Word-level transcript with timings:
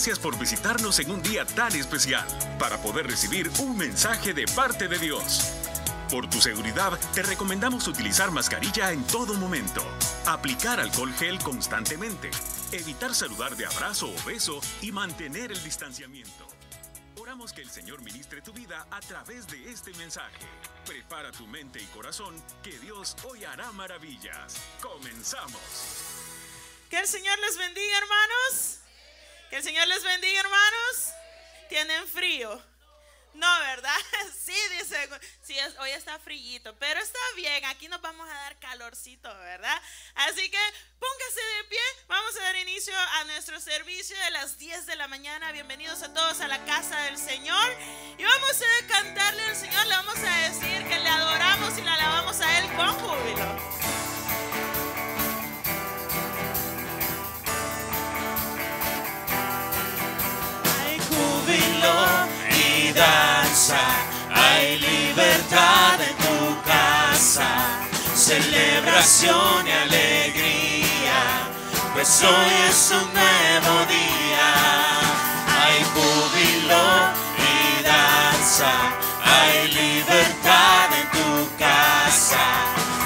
Gracias 0.00 0.18
por 0.18 0.38
visitarnos 0.38 0.98
en 1.00 1.10
un 1.10 1.20
día 1.20 1.44
tan 1.44 1.76
especial 1.76 2.26
para 2.58 2.80
poder 2.80 3.06
recibir 3.06 3.50
un 3.58 3.76
mensaje 3.76 4.32
de 4.32 4.46
parte 4.46 4.88
de 4.88 4.98
Dios. 4.98 5.52
Por 6.10 6.26
tu 6.30 6.40
seguridad, 6.40 6.98
te 7.12 7.22
recomendamos 7.22 7.86
utilizar 7.86 8.30
mascarilla 8.30 8.92
en 8.92 9.06
todo 9.06 9.34
momento, 9.34 9.82
aplicar 10.24 10.80
alcohol 10.80 11.12
gel 11.12 11.38
constantemente, 11.40 12.30
evitar 12.72 13.14
saludar 13.14 13.54
de 13.58 13.66
abrazo 13.66 14.08
o 14.08 14.24
beso 14.24 14.62
y 14.80 14.90
mantener 14.90 15.52
el 15.52 15.62
distanciamiento. 15.62 16.48
Oramos 17.18 17.52
que 17.52 17.60
el 17.60 17.68
Señor 17.68 18.00
ministre 18.00 18.40
tu 18.40 18.54
vida 18.54 18.86
a 18.90 19.00
través 19.00 19.48
de 19.48 19.70
este 19.70 19.92
mensaje. 19.98 20.46
Prepara 20.86 21.30
tu 21.30 21.46
mente 21.46 21.78
y 21.78 21.86
corazón, 21.88 22.34
que 22.62 22.78
Dios 22.78 23.18
hoy 23.24 23.44
hará 23.44 23.70
maravillas. 23.72 24.56
Comenzamos. 24.80 25.60
Que 26.88 27.00
el 27.00 27.06
Señor 27.06 27.38
les 27.40 27.58
bendiga, 27.58 27.98
hermanos. 27.98 28.79
Que 29.50 29.56
el 29.56 29.64
Señor 29.64 29.88
les 29.88 30.04
bendiga, 30.04 30.38
hermanos. 30.38 31.12
¿Tienen 31.68 32.06
frío? 32.06 32.62
No, 33.34 33.60
¿verdad? 33.60 33.96
Sí, 34.44 34.54
dice, 34.78 35.08
sí, 35.42 35.56
hoy 35.78 35.90
está 35.90 36.18
frillito, 36.18 36.74
pero 36.80 36.98
está 36.98 37.18
bien, 37.36 37.64
aquí 37.66 37.86
nos 37.86 38.00
vamos 38.00 38.28
a 38.28 38.32
dar 38.32 38.58
calorcito, 38.58 39.28
¿verdad? 39.28 39.80
Así 40.16 40.50
que 40.50 40.58
póngase 40.98 41.40
de 41.56 41.64
pie, 41.68 41.78
vamos 42.08 42.36
a 42.36 42.42
dar 42.42 42.56
inicio 42.56 42.92
a 42.96 43.24
nuestro 43.24 43.60
servicio 43.60 44.16
de 44.24 44.30
las 44.32 44.58
10 44.58 44.86
de 44.86 44.96
la 44.96 45.06
mañana. 45.06 45.52
Bienvenidos 45.52 46.02
a 46.02 46.12
todos 46.12 46.40
a 46.40 46.48
la 46.48 46.64
casa 46.64 47.00
del 47.02 47.16
Señor. 47.16 47.76
Y 48.18 48.24
vamos 48.24 48.60
a 48.60 48.86
cantarle 48.88 49.42
al 49.42 49.56
Señor, 49.56 49.86
le 49.86 49.94
vamos 49.94 50.18
a 50.18 50.48
decir 50.48 50.88
que 50.88 50.98
le 50.98 51.08
adoramos 51.08 51.78
y 51.78 51.82
le 51.82 51.90
alabamos 51.90 52.40
a 52.40 52.58
Él 52.58 52.76
con 52.76 52.92
júbilo. 52.98 53.69
Celebración 68.30 69.66
y 69.66 69.72
alegría, 69.72 71.20
pues 71.94 72.22
hoy 72.22 72.52
es 72.68 72.92
un 72.92 73.08
nuevo 73.12 73.74
día, 73.86 74.50
hay 75.60 75.82
júbilo 75.94 76.84
y 77.50 77.82
danza, 77.82 78.70
hay 79.24 79.72
libertad 79.72 80.86
en 81.00 81.08
tu 81.10 81.56
casa, 81.58 82.44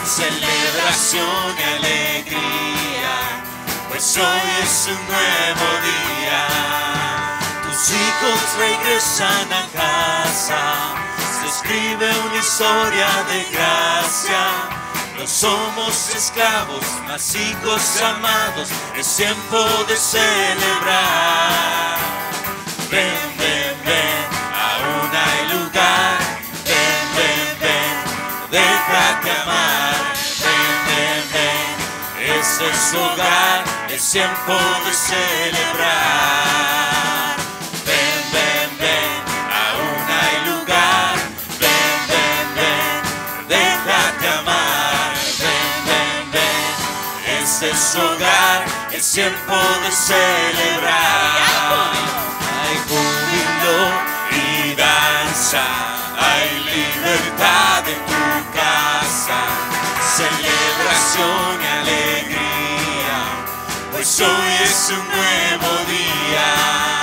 celebración 0.05 1.57
y 1.59 1.63
alegría, 1.79 3.17
pues 3.89 4.19
hoy 4.19 4.47
es 4.63 4.89
un 4.89 5.07
nuevo 5.09 5.69
día. 5.89 6.43
Hijos 7.85 8.41
regresan 8.59 9.53
a 9.53 9.67
casa, 9.73 10.63
se 11.37 11.47
escribe 11.49 12.11
una 12.27 12.39
historia 12.39 13.09
de 13.29 13.45
gracia. 13.53 14.84
No 15.17 15.27
somos 15.27 16.15
esclavos, 16.15 16.85
mas 17.07 17.35
hijos 17.37 18.03
amados, 18.03 18.69
es 18.97 19.17
tiempo 19.17 19.65
de 19.87 19.97
celebrar. 19.97 21.99
Ven, 22.91 23.15
ven, 23.39 23.77
ven, 23.85 24.25
aún 24.53 25.11
hay 25.15 25.49
lugar. 25.57 26.19
Ven, 26.65 27.15
ven, 27.17 27.59
ven, 27.61 27.97
déjate 28.51 29.31
amar. 29.43 29.95
Ven, 30.43 30.77
ven, 30.89 31.23
ven, 31.33 31.77
ese 32.41 32.65
es 32.69 32.93
hogar, 32.95 33.59
es 33.91 34.03
tiempo 34.11 34.57
de 34.85 34.93
celebrar. 34.93 36.94
Su 47.61 48.01
hogar, 48.01 48.65
es 48.91 49.13
tiempo 49.13 49.55
de 49.55 49.93
celebrar. 49.93 51.33
Hay 52.61 52.77
júbilo 52.89 53.79
y 54.33 54.75
danza, 54.75 55.63
hay 56.19 56.51
libertad 56.65 57.85
en 57.87 58.01
tu 58.07 58.23
casa, 58.59 59.39
celebración 60.17 61.63
y 61.63 61.67
alegría, 61.81 63.19
pues 63.93 64.21
hoy 64.21 64.53
es 64.61 64.91
un 64.91 65.07
nuevo 65.09 65.85
día. 65.89 66.94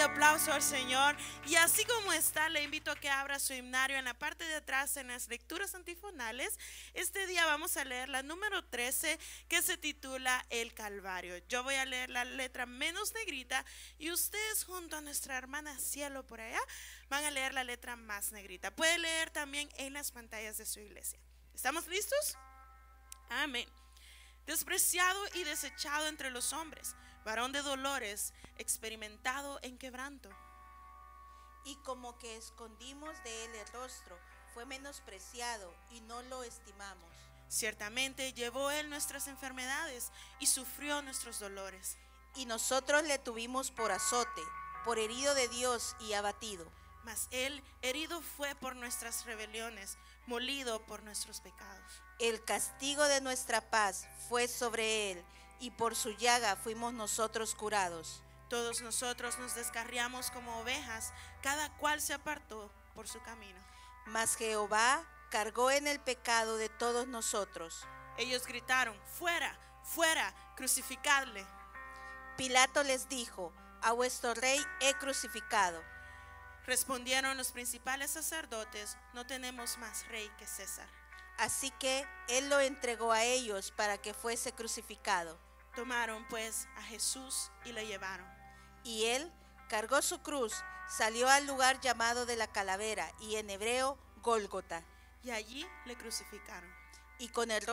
Aplauso 0.00 0.52
al 0.52 0.62
Señor. 0.62 1.16
Y 1.46 1.56
así 1.56 1.84
como 1.84 2.12
está, 2.12 2.48
le 2.48 2.62
invito 2.62 2.90
a 2.90 2.96
que 2.96 3.10
abra 3.10 3.38
su 3.38 3.52
himnario 3.52 3.98
en 3.98 4.04
la 4.04 4.14
parte 4.14 4.44
de 4.44 4.54
atrás 4.54 4.96
en 4.96 5.08
las 5.08 5.28
lecturas 5.28 5.74
antifonales. 5.74 6.58
Este 6.94 7.26
día 7.26 7.46
vamos 7.46 7.76
a 7.76 7.84
leer 7.84 8.08
la 8.08 8.22
número 8.22 8.64
13 8.64 9.18
que 9.48 9.62
se 9.62 9.76
titula 9.76 10.44
El 10.50 10.72
Calvario. 10.74 11.36
Yo 11.48 11.62
voy 11.62 11.74
a 11.74 11.84
leer 11.84 12.10
la 12.10 12.24
letra 12.24 12.66
menos 12.66 13.12
negrita 13.14 13.64
y 13.98 14.10
ustedes 14.10 14.64
junto 14.64 14.96
a 14.96 15.00
nuestra 15.00 15.36
hermana 15.36 15.78
Cielo 15.78 16.26
por 16.26 16.40
allá 16.40 16.60
van 17.08 17.24
a 17.24 17.30
leer 17.30 17.52
la 17.52 17.64
letra 17.64 17.96
más 17.96 18.32
negrita. 18.32 18.70
Puede 18.70 18.98
leer 18.98 19.30
también 19.30 19.68
en 19.76 19.92
las 19.92 20.12
pantallas 20.12 20.56
de 20.56 20.66
su 20.66 20.80
iglesia. 20.80 21.18
¿Estamos 21.54 21.86
listos? 21.86 22.36
Amén. 23.28 23.68
Despreciado 24.46 25.20
y 25.34 25.44
desechado 25.44 26.08
entre 26.08 26.30
los 26.30 26.52
hombres 26.52 26.94
varón 27.24 27.52
de 27.52 27.62
dolores, 27.62 28.32
experimentado 28.58 29.58
en 29.62 29.78
quebranto. 29.78 30.28
Y 31.64 31.76
como 31.76 32.18
que 32.18 32.36
escondimos 32.36 33.22
de 33.22 33.44
él 33.44 33.54
el 33.54 33.66
rostro, 33.72 34.18
fue 34.54 34.64
menospreciado 34.66 35.72
y 35.90 36.00
no 36.02 36.22
lo 36.22 36.42
estimamos. 36.42 37.10
Ciertamente 37.48 38.32
llevó 38.32 38.70
él 38.70 38.88
nuestras 38.88 39.26
enfermedades 39.28 40.10
y 40.38 40.46
sufrió 40.46 41.02
nuestros 41.02 41.40
dolores. 41.40 41.98
Y 42.36 42.46
nosotros 42.46 43.02
le 43.04 43.18
tuvimos 43.18 43.70
por 43.72 43.90
azote, 43.90 44.42
por 44.84 44.98
herido 44.98 45.34
de 45.34 45.48
Dios 45.48 45.96
y 46.00 46.12
abatido. 46.12 46.70
Mas 47.04 47.28
él 47.30 47.62
herido 47.82 48.20
fue 48.20 48.54
por 48.54 48.76
nuestras 48.76 49.24
rebeliones, 49.24 49.98
molido 50.26 50.84
por 50.86 51.02
nuestros 51.02 51.40
pecados. 51.40 52.02
El 52.18 52.44
castigo 52.44 53.02
de 53.04 53.20
nuestra 53.20 53.68
paz 53.70 54.06
fue 54.28 54.46
sobre 54.46 55.12
él 55.12 55.24
y 55.60 55.70
por 55.70 55.94
su 55.94 56.10
llaga 56.10 56.56
fuimos 56.56 56.92
nosotros 56.92 57.54
curados. 57.54 58.22
Todos 58.48 58.80
nosotros 58.80 59.38
nos 59.38 59.54
descarriamos 59.54 60.30
como 60.30 60.58
ovejas, 60.58 61.12
cada 61.42 61.70
cual 61.76 62.00
se 62.00 62.14
apartó 62.14 62.70
por 62.94 63.06
su 63.06 63.20
camino. 63.22 63.60
Mas 64.06 64.34
Jehová 64.34 65.04
cargó 65.30 65.70
en 65.70 65.86
el 65.86 66.00
pecado 66.00 66.56
de 66.56 66.68
todos 66.68 67.06
nosotros. 67.06 67.86
Ellos 68.18 68.46
gritaron, 68.46 68.98
fuera, 69.18 69.56
fuera, 69.84 70.34
crucificadle. 70.56 71.46
Pilato 72.36 72.82
les 72.82 73.08
dijo, 73.08 73.52
a 73.82 73.92
vuestro 73.92 74.34
rey 74.34 74.60
he 74.80 74.94
crucificado. 74.94 75.80
Respondieron 76.66 77.36
los 77.36 77.52
principales 77.52 78.10
sacerdotes, 78.10 78.96
no 79.14 79.26
tenemos 79.26 79.78
más 79.78 80.06
rey 80.08 80.28
que 80.38 80.46
César. 80.46 80.88
Así 81.38 81.70
que 81.78 82.06
él 82.28 82.50
lo 82.50 82.60
entregó 82.60 83.12
a 83.12 83.24
ellos 83.24 83.70
para 83.70 83.96
que 83.98 84.12
fuese 84.12 84.52
crucificado. 84.52 85.38
Tomaron 85.74 86.26
pues 86.28 86.68
a 86.76 86.82
Jesús 86.82 87.50
y 87.64 87.72
lo 87.72 87.80
llevaron. 87.80 88.26
Y 88.84 89.06
él 89.06 89.32
cargó 89.68 90.02
su 90.02 90.20
cruz, 90.20 90.54
salió 90.88 91.28
al 91.28 91.46
lugar 91.46 91.80
llamado 91.80 92.26
de 92.26 92.36
la 92.36 92.48
calavera 92.48 93.10
y 93.20 93.36
en 93.36 93.50
hebreo 93.50 93.98
Gólgota. 94.22 94.82
Y 95.22 95.30
allí 95.30 95.66
le 95.86 95.96
crucificaron. 95.96 96.70
Y 97.18 97.28
con, 97.28 97.50
el, 97.50 97.64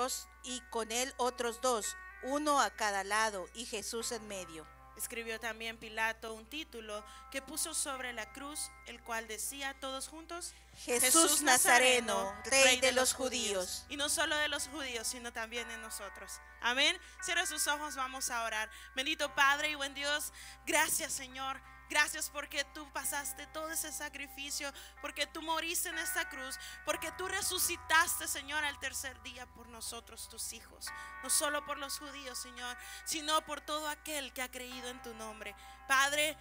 y 0.44 0.62
con 0.70 0.92
él 0.92 1.14
otros 1.18 1.62
dos, 1.62 1.96
uno 2.24 2.60
a 2.62 2.70
cada 2.72 3.04
lado 3.04 3.48
y 3.54 3.66
Jesús 3.66 4.12
en 4.12 4.28
medio. 4.28 4.66
Escribió 4.98 5.40
también 5.40 5.78
Pilato 5.78 6.34
un 6.34 6.46
título 6.46 7.06
que 7.32 7.42
puso 7.42 7.74
sobre 7.74 8.14
la 8.14 8.32
cruz, 8.34 8.72
el 8.88 9.02
cual 9.04 9.28
decía 9.28 9.76
todos 9.80 10.08
juntos, 10.08 10.54
Jesús, 10.76 11.44
Nazareno, 11.44 12.34
Rey 12.46 12.80
de 12.80 12.92
los 12.92 13.14
judíos. 13.14 13.86
Y 13.90 13.98
no 13.98 14.10
solo 14.10 14.36
de 14.38 14.48
los 14.48 14.68
judíos, 14.68 15.08
sino 15.08 15.32
también 15.32 15.68
de 15.68 15.78
nosotros. 15.78 16.42
Amén. 16.62 16.98
Cierra 17.22 17.46
sus 17.46 17.68
ojos, 17.68 17.96
vamos 17.96 18.30
a 18.32 18.44
orar. 18.44 18.70
Bendito 18.96 19.34
Padre 19.36 19.70
y 19.70 19.76
buen 19.76 19.94
Dios, 19.94 20.34
gracias 20.66 21.14
Señor 21.14 21.62
Gracias 21.90 22.30
porque 22.30 22.66
tú 22.74 22.86
pasaste 22.92 23.48
todo 23.48 23.72
ese 23.72 23.92
sacrificio, 23.92 24.72
porque 25.02 25.26
tú 25.28 25.42
moriste 25.42 25.90
en 25.90 25.98
esta 25.98 26.28
cruz, 26.30 26.60
porque 26.86 27.12
tú 27.14 27.28
resucitaste, 27.28 28.28
Señor, 28.28 28.64
al 28.64 28.80
tercer 28.80 29.22
día 29.24 29.46
por 29.46 29.68
nosotros, 29.70 30.28
tus 30.30 30.54
hijos. 30.54 30.88
No 31.24 31.30
solo 31.30 31.66
por 31.66 31.78
los 31.78 31.98
judíos, 32.00 32.38
Señor, 32.38 32.76
sino 33.06 33.42
por 33.46 33.62
todo 33.62 33.88
aquel 33.88 34.34
que 34.34 34.42
ha 34.42 34.52
creído 34.52 34.90
en 34.90 35.02
tu 35.02 35.14
nombre. 35.14 35.56
Padre, 35.88 36.38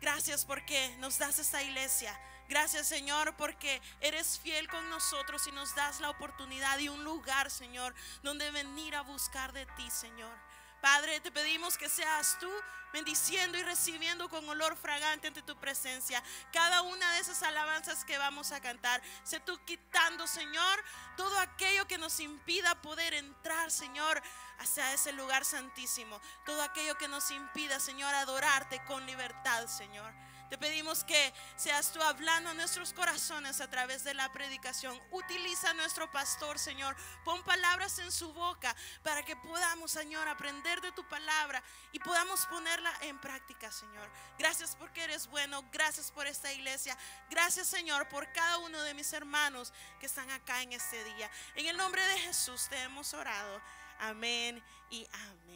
Gracias 0.00 0.44
porque 0.44 0.94
nos 0.98 1.18
das 1.18 1.38
esta 1.38 1.62
iglesia. 1.62 2.18
Gracias 2.48 2.86
Señor 2.86 3.36
porque 3.36 3.82
eres 4.00 4.38
fiel 4.38 4.68
con 4.68 4.88
nosotros 4.90 5.46
y 5.48 5.52
nos 5.52 5.74
das 5.74 6.00
la 6.00 6.08
oportunidad 6.10 6.78
y 6.78 6.88
un 6.88 7.04
lugar, 7.04 7.50
Señor, 7.50 7.94
donde 8.22 8.50
venir 8.50 8.94
a 8.94 9.02
buscar 9.02 9.52
de 9.52 9.66
ti, 9.66 9.90
Señor. 9.90 10.34
Padre, 10.80 11.20
te 11.20 11.30
pedimos 11.32 11.76
que 11.76 11.88
seas 11.88 12.36
tú 12.38 12.50
bendiciendo 12.92 13.58
y 13.58 13.62
recibiendo 13.62 14.28
con 14.28 14.48
olor 14.48 14.76
fragante 14.76 15.28
ante 15.28 15.42
tu 15.42 15.56
presencia 15.56 16.22
cada 16.52 16.82
una 16.82 17.12
de 17.12 17.20
esas 17.20 17.42
alabanzas 17.42 18.04
que 18.04 18.18
vamos 18.18 18.52
a 18.52 18.60
cantar. 18.60 19.02
Sé 19.24 19.40
tú 19.40 19.58
quitando, 19.64 20.26
Señor, 20.26 20.84
todo 21.16 21.38
aquello 21.38 21.86
que 21.86 21.98
nos 21.98 22.20
impida 22.20 22.80
poder 22.80 23.14
entrar, 23.14 23.70
Señor, 23.70 24.22
hacia 24.58 24.92
ese 24.94 25.12
lugar 25.12 25.44
santísimo. 25.44 26.20
Todo 26.46 26.62
aquello 26.62 26.96
que 26.96 27.08
nos 27.08 27.30
impida, 27.30 27.80
Señor, 27.80 28.14
adorarte 28.14 28.82
con 28.86 29.04
libertad, 29.06 29.66
Señor. 29.66 30.12
Te 30.48 30.56
pedimos 30.56 31.04
que 31.04 31.34
seas 31.56 31.92
tú 31.92 32.02
hablando 32.02 32.54
nuestros 32.54 32.92
corazones 32.92 33.60
a 33.60 33.68
través 33.68 34.02
de 34.04 34.14
la 34.14 34.32
predicación. 34.32 34.98
Utiliza 35.10 35.70
a 35.70 35.74
nuestro 35.74 36.10
pastor, 36.10 36.58
Señor. 36.58 36.96
Pon 37.24 37.42
palabras 37.44 37.98
en 37.98 38.10
su 38.10 38.32
boca 38.32 38.74
para 39.02 39.22
que 39.22 39.36
podamos, 39.36 39.90
Señor, 39.90 40.26
aprender 40.26 40.80
de 40.80 40.92
tu 40.92 41.06
palabra 41.08 41.62
y 41.92 41.98
podamos 41.98 42.46
ponerla 42.46 42.92
en 43.02 43.20
práctica, 43.20 43.70
Señor. 43.70 44.08
Gracias 44.38 44.74
porque 44.76 45.04
eres 45.04 45.26
bueno. 45.26 45.62
Gracias 45.70 46.10
por 46.10 46.26
esta 46.26 46.52
iglesia. 46.52 46.96
Gracias, 47.28 47.66
Señor, 47.66 48.08
por 48.08 48.32
cada 48.32 48.58
uno 48.58 48.82
de 48.82 48.94
mis 48.94 49.12
hermanos 49.12 49.72
que 50.00 50.06
están 50.06 50.30
acá 50.30 50.62
en 50.62 50.72
este 50.72 51.04
día. 51.04 51.30
En 51.56 51.66
el 51.66 51.76
nombre 51.76 52.02
de 52.02 52.18
Jesús 52.20 52.68
te 52.70 52.80
hemos 52.82 53.12
orado. 53.12 53.60
Amén 53.98 54.62
y 54.90 55.06
amén. 55.12 55.47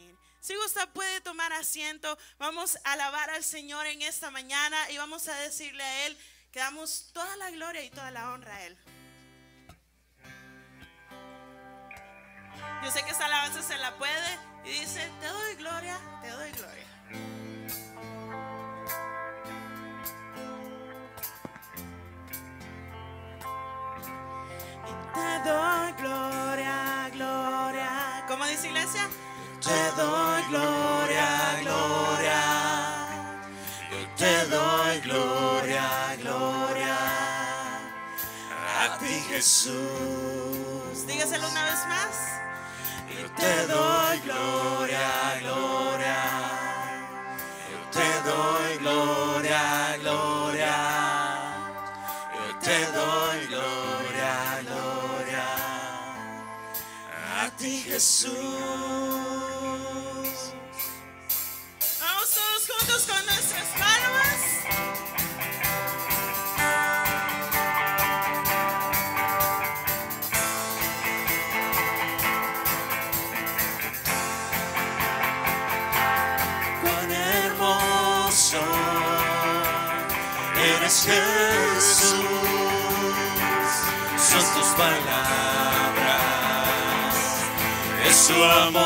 Si 0.43 0.57
usted 0.57 0.89
puede 0.89 1.21
tomar 1.21 1.53
asiento, 1.53 2.17
vamos 2.37 2.77
a 2.83 2.91
alabar 2.91 3.29
al 3.29 3.45
Señor 3.45 3.85
en 3.85 4.01
esta 4.01 4.29
mañana 4.29 4.91
y 4.91 4.97
vamos 4.97 5.29
a 5.29 5.35
decirle 5.35 5.81
a 5.81 6.05
Él 6.05 6.17
que 6.51 6.59
damos 6.59 7.11
toda 7.13 7.37
la 7.37 7.49
gloria 7.51 7.81
y 7.81 7.89
toda 7.89 8.11
la 8.11 8.29
honra 8.33 8.53
a 8.53 8.63
Él. 8.65 8.77
Yo 12.83 12.91
sé 12.91 13.05
que 13.05 13.11
esta 13.11 13.27
alabanza 13.27 13.63
se 13.63 13.77
la 13.77 13.97
puede 13.97 14.37
y 14.65 14.79
dice, 14.81 15.09
te 15.21 15.27
doy 15.27 15.55
gloria, 15.55 15.97
te 16.21 16.27
doy 16.27 16.51
gloria. 16.51 16.87
Y 24.89 25.13
te 25.13 25.42
Jesús. 39.33 41.07
Dígaselo 41.07 41.49
una 41.49 41.65
vez 41.65 41.87
más. 41.87 42.15
Yo 43.09 43.31
te 43.31 43.67
doy 43.67 44.19
gloria, 44.19 45.09
gloria. 45.41 46.19
Yo 47.71 47.79
te 47.97 48.09
doy 48.29 48.77
gloria, 48.77 49.97
gloria. 50.01 50.75
Yo 52.35 52.59
te 52.59 52.77
doy 52.97 53.47
gloria, 53.47 54.35
gloria. 54.67 55.47
A 57.41 57.49
ti 57.57 57.81
Jesús. 57.81 59.22
Amor. 88.51 88.83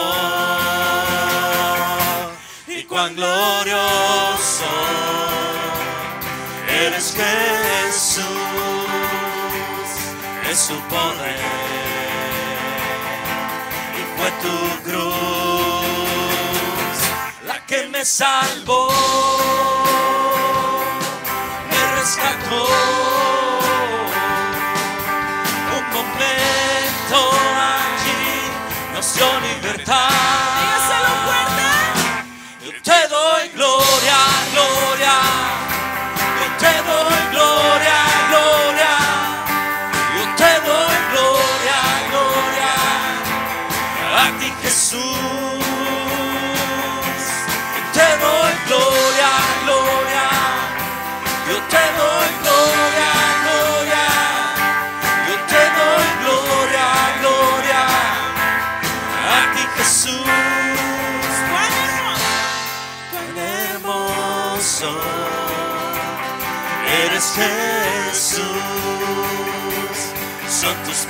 Y 2.67 2.83
cuán 2.83 3.15
glorioso 3.15 4.65
eres 6.69 7.15
Jesús, 7.15 8.25
es 10.49 10.59
su 10.59 10.79
poder. 10.93 11.39
Y 13.99 14.01
fue 14.17 14.29
tu 14.43 14.57
cruz 14.89 16.97
la 17.45 17.57
que 17.65 17.79
me 17.87 18.03
salvó, 18.05 18.89
me 21.71 21.81
rescató. 21.95 22.61
Un 25.77 25.83
allí 25.93 27.96
nos 28.97 29.13
dio 29.13 29.27
libertad. 29.41 31.06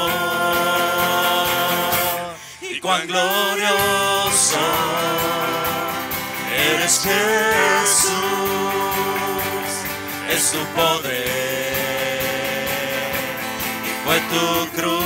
Y 2.61 2.81
cuán 2.81 3.07
glorioso 3.07 4.65
eres 6.69 6.95
Jesús, 7.07 8.12
es 10.29 10.43
su 10.53 10.62
poder 10.79 11.37
y 13.88 13.91
fue 14.05 14.19
tu 14.33 14.47
cruz 14.76 14.97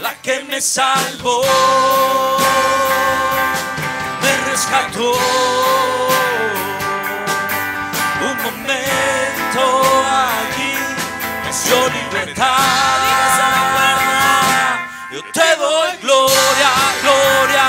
la 0.00 0.12
que 0.22 0.36
me 0.44 0.60
salvó, 0.60 1.42
me 4.22 4.32
rescató. 4.50 5.53
Yo 15.12 15.22
te 15.32 15.56
doy 15.56 15.96
gloria, 16.02 16.70
gloria. 17.02 17.68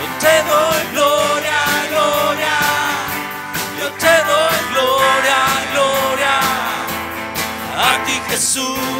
Yo 0.00 0.06
te 0.18 0.34
doy 0.50 0.80
gloria, 0.92 1.60
gloria. 1.90 2.58
Yo 3.78 3.88
te 3.92 4.14
doy 4.30 4.58
gloria, 4.72 5.40
gloria. 5.72 6.36
A 7.76 8.04
ti 8.04 8.20
Jesús. 8.28 8.95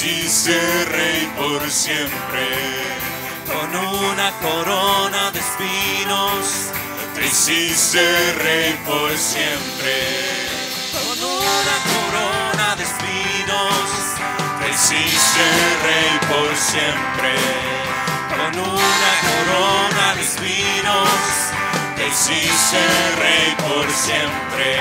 Te 0.00 0.06
hiciste 0.06 0.84
rey 0.86 1.30
por 1.36 1.70
siempre. 1.70 2.48
Con 3.46 3.76
una 3.76 4.32
corona 4.40 5.30
de 5.30 5.40
espinos 5.40 6.70
te 7.14 7.26
hiciste 7.26 8.32
rey 8.42 8.78
por 8.86 9.10
siempre. 9.16 9.96
Con 10.92 11.18
una 11.22 11.76
corona 11.92 12.76
de 12.76 12.82
espinos 12.82 13.10
hiciste 14.72 15.46
rey 15.84 16.18
por 16.28 16.56
siempre. 16.56 17.34
Con 18.30 18.58
una 18.58 19.12
corona 19.26 20.14
de 20.14 20.22
espinos, 20.22 21.08
te 21.96 22.08
hiciste 22.08 22.80
rey 23.18 23.56
por 23.58 23.90
siempre. 23.90 24.76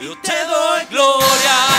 Yo 0.00 0.16
te 0.18 0.44
doy 0.44 0.84
gloria. 0.90 1.73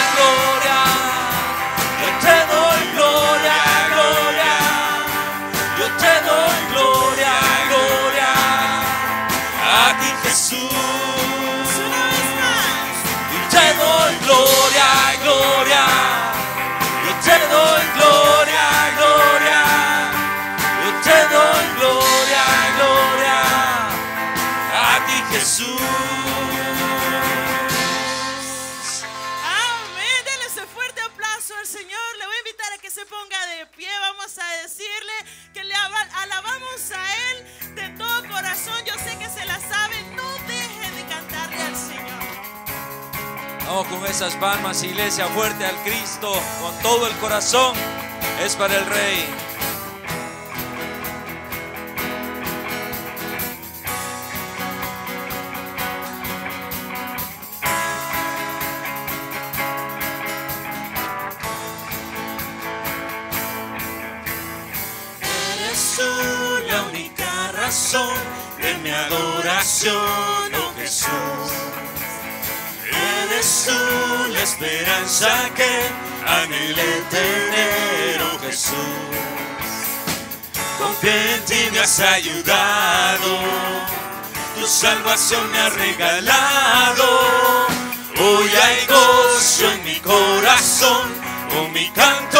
Se 32.95 33.05
ponga 33.07 33.45
de 33.47 33.65
pie. 33.75 33.89
Vamos 33.99 34.37
a 34.37 34.47
decirle 34.63 35.13
que 35.53 35.63
le 35.65 35.75
aba- 35.75 36.07
alabamos 36.23 36.91
a 36.91 37.15
Él 37.31 37.75
de 37.75 37.89
todo 37.97 38.21
corazón. 38.29 38.79
Yo 38.85 38.93
sé 39.03 39.17
que 39.19 39.29
se 39.29 39.43
la 39.45 39.59
sabe. 39.59 40.01
No 40.15 40.23
deje 40.47 40.91
de 40.91 41.03
cantarle 41.09 41.61
al 41.61 41.75
Señor. 41.75 42.23
Vamos 43.65 43.87
con 43.87 44.05
esas 44.05 44.33
palmas, 44.35 44.81
iglesia, 44.83 45.27
fuerte 45.27 45.65
al 45.65 45.75
Cristo, 45.83 46.31
con 46.61 46.79
todo 46.79 47.07
el 47.07 47.13
corazón. 47.17 47.75
Es 48.41 48.55
para 48.55 48.75
el 48.77 48.85
Rey. 48.85 49.25
La 66.67 66.83
única 66.83 67.51
razón 67.53 68.15
de 68.61 68.73
mi 68.75 68.89
adoración, 68.89 69.95
oh 69.95 70.73
Jesús. 70.77 71.51
Eres 72.91 73.65
tú 73.67 74.31
la 74.33 74.41
esperanza 74.41 75.49
que 75.55 75.71
anhelé 76.25 77.01
tener, 77.09 78.21
oh 78.21 78.39
Jesús. 78.39 79.25
Confié 80.77 81.35
en 81.35 81.45
ti, 81.45 81.69
me 81.71 81.79
has 81.79 81.99
ayudado, 81.99 83.39
tu 84.55 84.67
salvación 84.67 85.51
me 85.51 85.59
ha 85.59 85.69
regalado. 85.69 87.07
Hoy 88.17 88.49
hay 88.63 88.85
gozo 88.87 89.71
en 89.71 89.83
mi 89.83 89.99
corazón, 89.99 91.13
con 91.49 91.71
mi 91.73 91.89
canto 91.89 92.34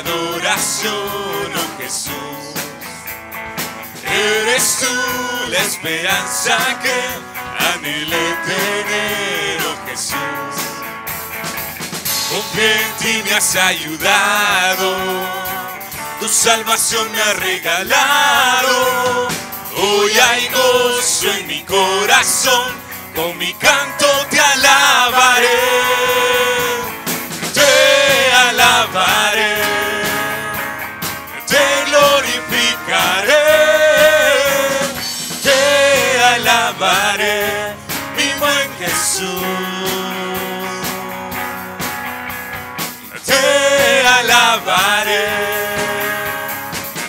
adoración, 0.00 1.52
oh 1.54 1.82
Jesús. 1.82 2.12
Eres 4.04 4.78
tú 4.80 5.50
la 5.50 5.58
esperanza 5.58 6.56
que 6.82 6.98
anhelé 7.72 8.26
tener, 8.46 9.60
oh 9.66 9.78
Jesús. 9.88 10.56
Confié 12.30 12.72
en 12.82 12.92
ti, 12.98 13.22
me 13.24 13.34
has 13.34 13.56
ayudado, 13.56 14.96
tu 16.20 16.28
salvación 16.28 17.10
me 17.12 17.20
ha 17.20 17.32
regalado. 17.34 19.28
Hoy 19.76 20.12
hay 20.18 20.48
gozo 20.48 21.32
en 21.32 21.46
mi 21.46 21.62
corazón, 21.62 22.72
con 23.14 23.36
mi 23.38 23.52
canto 23.54 24.06
te 24.28 24.38
alabaré, 24.38 25.48
te 27.54 28.32
alabaré, 28.48 29.59
Jesús. 38.90 39.42
Te 43.24 44.06
alabaré, 44.18 45.28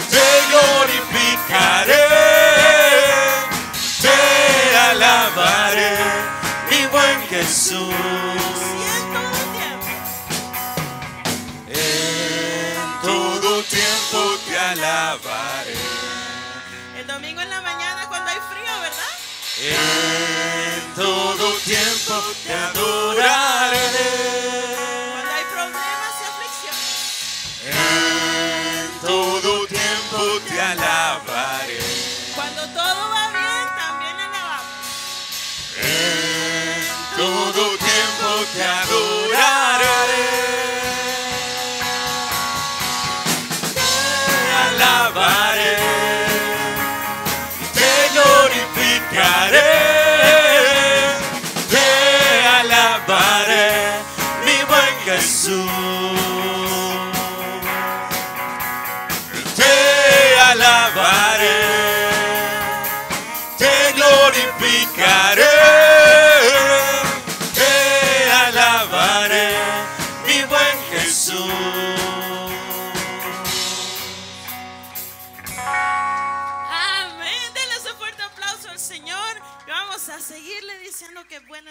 te 0.09 0.25
glorificaré, 0.49 2.07
te 4.01 4.77
alabaré, 4.89 5.97
mi 6.69 6.85
buen 6.87 7.17
Jesús. 7.29 7.93
Y 8.77 8.83
en 8.97 9.05
todo 9.13 9.39
tiempo. 9.57 9.91
En 11.67 13.01
todo 13.01 13.63
tiempo 13.63 14.19
te 14.47 14.59
alabaré. 14.59 15.79
El 16.99 17.07
domingo 17.07 17.41
en 17.41 17.49
la 17.49 17.61
mañana 17.61 18.07
cuando 18.07 18.29
hay 18.29 18.39
frío, 18.51 18.73
¿verdad? 18.81 19.13
En 19.63 20.40
todo 21.01 21.53
tiempo 21.65 22.13
te 22.45 22.53
adoraré. 22.53 23.81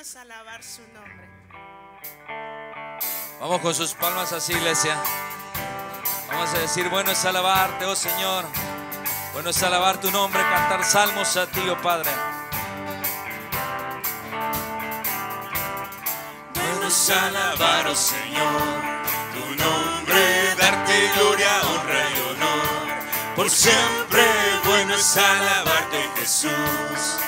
Alabar 0.00 0.62
su 0.62 0.80
nombre. 0.94 1.28
Vamos 3.38 3.60
con 3.60 3.74
sus 3.74 3.92
palmas 3.92 4.32
así, 4.32 4.54
iglesia. 4.54 4.96
Vamos 6.28 6.54
a 6.54 6.58
decir, 6.58 6.88
bueno 6.88 7.10
es 7.10 7.22
alabarte, 7.26 7.84
oh 7.84 7.94
Señor. 7.94 8.46
Bueno 9.34 9.50
es 9.50 9.62
alabar 9.62 10.00
tu 10.00 10.10
nombre, 10.10 10.40
cantar 10.40 10.84
salmos 10.84 11.36
a 11.36 11.46
ti, 11.48 11.60
oh 11.68 11.76
Padre. 11.82 12.10
Bueno 16.54 16.88
es 16.88 17.10
alabar, 17.10 17.86
oh 17.86 17.94
Señor, 17.94 18.62
tu 19.34 19.54
nombre, 19.62 20.54
darte 20.58 21.10
gloria, 21.14 21.60
honra 21.68 22.10
y 22.16 22.20
honor, 22.30 23.36
Por 23.36 23.50
siempre 23.50 24.24
bueno 24.64 24.94
es 24.94 25.16
alabarte, 25.18 26.08
Jesús, 26.16 27.20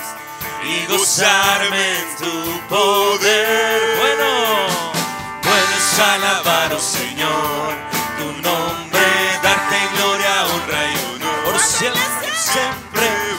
y 0.65 0.85
gozarme 0.87 1.99
en 1.99 2.15
tu 2.17 2.67
poder. 2.69 3.97
Bueno, 3.97 4.67
Bueno 5.43 5.75
es 5.77 5.99
alabar, 5.99 6.73
oh 6.73 6.79
Señor, 6.79 7.73
tu 8.17 8.25
nombre, 8.41 9.05
darte 9.43 9.77
gloria, 9.95 10.45
honra 10.45 10.85
y 10.91 11.15
honor. 11.15 11.43
por 11.45 11.59
siempre. 11.59 12.01
Siempre 12.35 12.83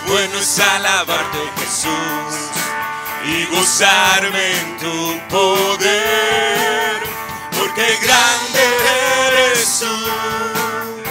bueno 0.07 0.39
es 0.39 0.59
alabarte, 0.59 1.39
Jesús, 1.59 2.35
y 3.25 3.45
gozarme 3.47 4.53
en 4.61 4.79
tu 4.79 5.21
poder, 5.29 7.03
porque 7.59 7.99
grande 8.03 8.63
eres 9.27 9.81
tú, 9.81 11.03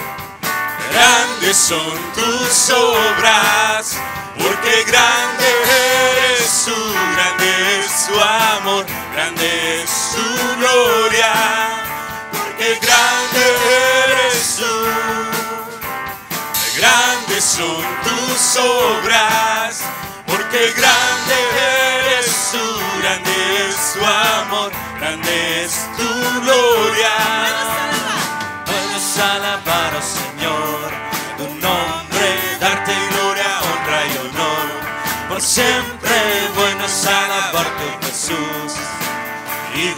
grandes 0.91 1.57
son 1.57 1.97
tus 2.13 2.69
obras, 2.69 3.97
porque 4.43 4.83
grande 4.83 5.47
eres 5.71 6.65
tú, 6.65 6.75
grande 7.15 7.79
es 7.79 8.07
tu 8.07 8.19
amor, 8.19 8.85
grande 9.15 9.81
es 9.81 9.91
tu 10.13 10.25
gloria, 10.59 11.33
porque 12.31 12.79
grande 12.81 13.43
eres 14.05 14.57
tú. 14.57 14.75
Grandes 16.77 17.43
son 17.43 17.83
tus 18.03 18.57
obras, 18.57 19.83
porque 20.27 20.73
grande 20.75 21.35
eres 21.95 22.51
tú, 22.51 22.65
grande 23.01 23.69
es 23.69 23.93
tu 23.93 24.05
amor, 24.05 24.71
grande 24.99 25.63
es 25.63 25.73
tu 25.97 26.09
gloria. 26.41 27.15
Bueno 28.65 28.97
es 28.97 29.19
alabar, 29.19 29.72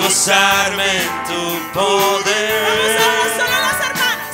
gozarme 0.06 0.86
en 1.02 1.10
tu 1.26 1.44
poder. 1.74 3.00
Vamos 3.00 3.26
ver, 3.26 3.38
solo 3.42 3.58
las 3.68 3.80
hermanas. 3.88 4.30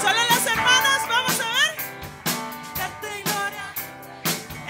Solo 0.00 0.20
las 0.32 0.46
hermanas, 0.46 1.00
vamos 1.08 1.36
a 1.40 1.48
ver. 1.58 1.72
Darte 2.78 3.22
gloria. 3.22 3.66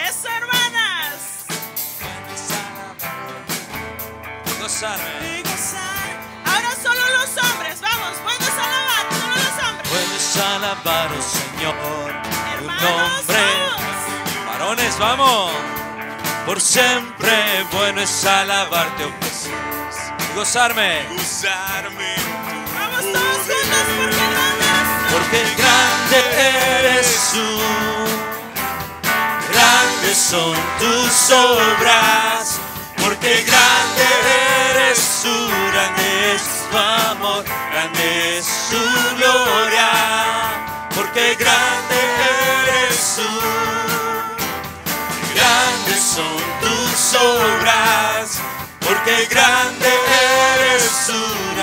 Eso, 0.09 0.29
hermanas. 0.29 1.47
Gozarme. 4.61 5.39
Y 5.39 5.43
gozar. 5.43 6.11
Ahora 6.47 6.71
solo 6.83 7.03
los 7.19 7.31
hombres, 7.45 7.81
vamos, 7.81 8.13
buenos 8.25 8.55
alabar, 8.67 9.05
solo 9.21 9.35
los 9.37 9.57
hombres. 9.69 9.89
Bueno 9.91 10.15
es 10.17 10.37
alabar, 10.37 11.09
oh 11.17 11.23
Señor, 11.23 11.75
tu 12.23 12.31
Hermanos, 12.55 12.83
nombre. 12.83 13.37
vamos. 13.39 14.47
Varones, 14.49 14.99
vamos. 14.99 15.53
Por 16.51 16.61
siempre 16.61 17.65
bueno 17.71 18.01
es 18.01 18.25
alabarte, 18.25 19.05
oh 19.05 19.13
Jesús. 19.23 19.53
Y 20.19 20.37
gozarme. 20.37 21.07
Gozarme. 21.17 22.17
Vamos 22.75 23.03
todos 23.03 23.39
juntos 23.47 23.87
porque 23.97 24.17
grandes. 24.33 25.13
Porque 25.13 25.41
grande 25.57 26.19
eres 26.81 27.31
tú, 27.33 27.49
grandes 29.53 30.19
son 30.19 30.57
tus 30.81 31.31
obras, 31.31 32.59
porque 32.97 33.45
grande 33.47 34.07
eres 34.73 35.21
tú, 35.23 35.37
grande 35.71 36.35
es 36.35 36.43
tu 36.69 36.77
amor, 36.77 37.45
grande 37.45 38.39
es 38.39 38.47
tu 38.71 39.19
gloria, 39.19 39.91
porque 40.97 41.37
grande 41.37 41.99
eres 42.67 43.15
tú, 43.15 43.70
son 46.21 46.37
tus 46.61 47.15
obras, 47.15 48.41
porque 48.81 49.27
grande 49.31 49.89
eres 50.59 51.07
tú, 51.07 51.60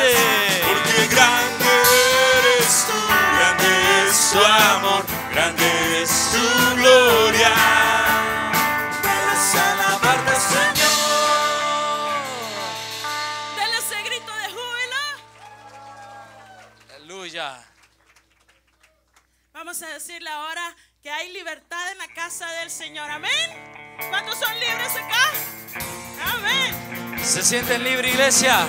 grande. 0.00 0.62
Porque 0.66 1.06
grande 1.08 1.66
eres 2.38 2.86
tú, 2.86 2.98
grande 3.38 4.08
es 4.08 4.30
tu 4.32 4.38
amor, 4.44 5.04
grande 5.32 6.02
es 6.02 6.30
tu 6.32 6.76
gloria. 6.76 7.52
Alabarte, 9.52 10.34
Señor. 10.40 10.90
Denle 13.56 13.78
ese 13.78 14.02
grito 14.02 14.32
de 14.32 14.46
júbilo. 14.50 15.02
Aleluya. 16.94 17.66
Vamos 19.52 19.82
a 19.82 19.88
decirle 19.88 20.30
ahora 20.30 20.76
que 21.02 21.10
hay 21.10 21.32
libertad 21.32 21.90
en 21.92 21.98
la 21.98 22.08
casa 22.14 22.50
del 22.60 22.70
Señor. 22.70 23.10
Amén. 23.10 23.98
¿Cuántos 24.08 24.38
son 24.38 24.52
libres 24.60 24.94
acá? 24.94 25.32
Amén. 26.34 27.18
¿Se 27.22 27.42
sienten 27.42 27.82
libres, 27.82 28.12
iglesia? 28.12 28.66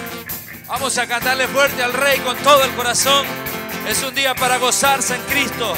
Vamos 0.72 0.98
a 0.98 1.06
cantarle 1.06 1.48
fuerte 1.50 1.84
al 1.84 1.92
Rey 1.92 2.18
con 2.20 2.38
todo 2.38 2.64
el 2.64 2.72
corazón. 2.72 3.26
Es 3.90 4.02
un 4.04 4.16
día 4.16 4.34
para 4.34 4.58
gozarse 4.58 5.16
en 5.16 5.22
Cristo. 5.24 5.74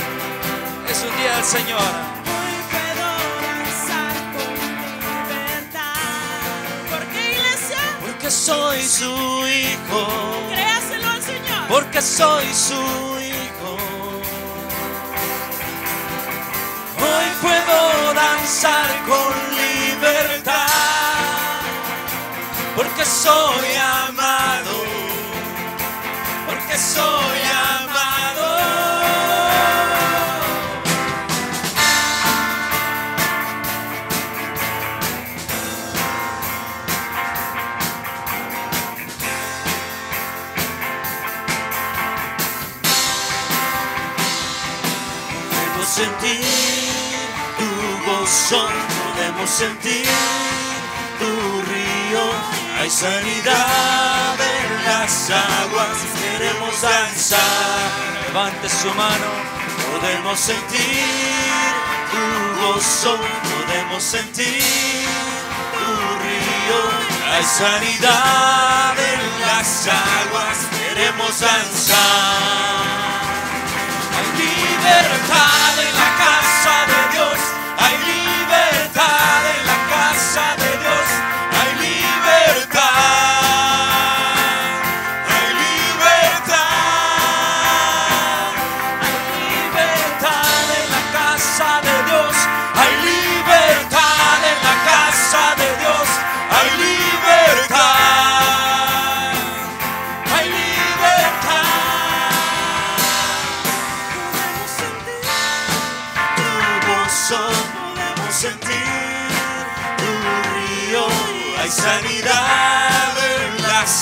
Es 0.87 1.03
un 1.03 1.17
día 1.17 1.35
del 1.35 1.43
Señor. 1.43 1.81
Hoy 1.81 2.55
puedo 2.69 3.07
danzar 3.41 4.13
con 4.35 4.53
libertad. 5.33 5.95
¿Por 6.91 7.03
qué, 7.07 7.31
iglesia? 7.31 7.79
Porque 8.01 8.29
soy 8.29 8.83
su 8.83 9.11
hijo, 9.47 10.07
Créaselo 10.51 11.09
al 11.09 11.23
Señor. 11.23 11.67
porque 11.69 12.01
soy 12.01 12.53
su 12.53 12.73
hijo. 13.19 13.77
Hoy 16.99 17.27
puedo 17.41 18.13
danzar 18.13 18.89
con 19.07 19.33
libertad, 19.55 20.67
porque 22.75 23.05
soy 23.05 23.75
amado, 24.07 24.82
soy 26.77 27.39
amado. 27.69 28.47
Podemos 45.51 45.87
sentir 45.87 46.45
tu 47.57 48.11
gozo, 48.11 48.67
podemos 49.03 49.49
sentir 49.49 50.07
tu 51.19 51.61
río. 51.71 52.25
Hay 52.79 52.89
sanidad 52.89 54.52
las 55.03 55.29
aguas, 55.29 55.97
queremos 56.21 56.81
danzar. 56.81 57.39
Levante 58.27 58.69
su 58.69 58.87
mano. 58.95 59.29
Podemos 59.91 60.39
sentir 60.39 61.73
tu 62.11 62.25
gozo, 62.61 63.17
podemos 63.51 64.01
sentir 64.01 64.63
tu 65.77 65.91
río. 66.23 66.81
Hay 67.33 67.43
sanidad 67.43 68.95
en 69.13 69.21
las 69.45 69.87
aguas, 69.87 70.57
queremos 70.71 71.33
danzar. 71.37 71.97
Hay 74.15 74.27
libertad 74.41 75.73
en 75.85 75.93
la 76.01 76.09
casa 76.23 76.75
de 76.91 77.01
Dios. 77.13 77.39
Hay 77.77 77.97
libertad 77.97 78.22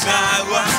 en 0.08 0.71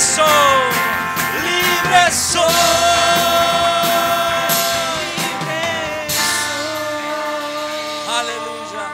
Soy. 0.00 0.24
Libres 1.44 2.14
soy. 2.14 2.42
Libres 5.18 6.14
Aleluya. 8.08 8.86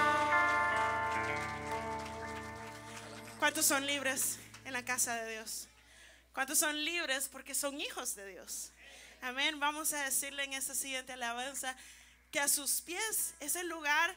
¿Cuántos 3.38 3.66
son 3.66 3.86
libres 3.86 4.40
en 4.64 4.72
la 4.72 4.84
casa 4.84 5.14
de 5.14 5.30
Dios? 5.30 5.68
¿Cuántos 6.34 6.58
son 6.58 6.84
libres 6.84 7.28
porque 7.28 7.54
son 7.54 7.80
hijos 7.80 8.16
de 8.16 8.26
Dios? 8.26 8.72
Amén. 9.22 9.60
Vamos 9.60 9.92
a 9.92 10.02
decirle 10.02 10.42
en 10.42 10.54
esta 10.54 10.74
siguiente 10.74 11.12
alabanza 11.12 11.76
que 12.32 12.40
a 12.40 12.48
sus 12.48 12.80
pies 12.80 13.34
es 13.38 13.54
el 13.54 13.68
lugar 13.68 14.16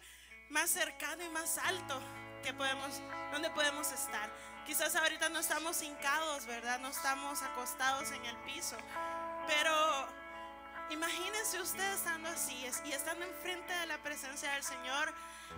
más 0.50 0.72
cercano 0.72 1.24
y 1.24 1.30
más 1.30 1.60
alto 1.60 2.02
que 2.44 2.52
podemos, 2.52 3.00
donde 3.32 3.52
podemos 3.52 3.92
estar. 3.92 4.32
Quizás 4.70 4.96
ahorita 4.96 5.30
no 5.30 5.40
estamos 5.40 5.82
hincados, 5.82 6.46
¿verdad? 6.46 6.78
No 6.78 6.90
estamos 6.90 7.42
acostados 7.42 8.12
en 8.12 8.24
el 8.24 8.38
piso. 8.44 8.78
Pero 9.48 10.08
imagínense 10.92 11.60
usted 11.60 11.92
estando 11.92 12.30
así 12.30 12.54
y 12.86 12.92
estando 12.92 13.26
enfrente 13.26 13.74
de 13.74 13.88
la 13.88 13.98
presencia 13.98 14.52
del 14.52 14.62
Señor. 14.62 15.12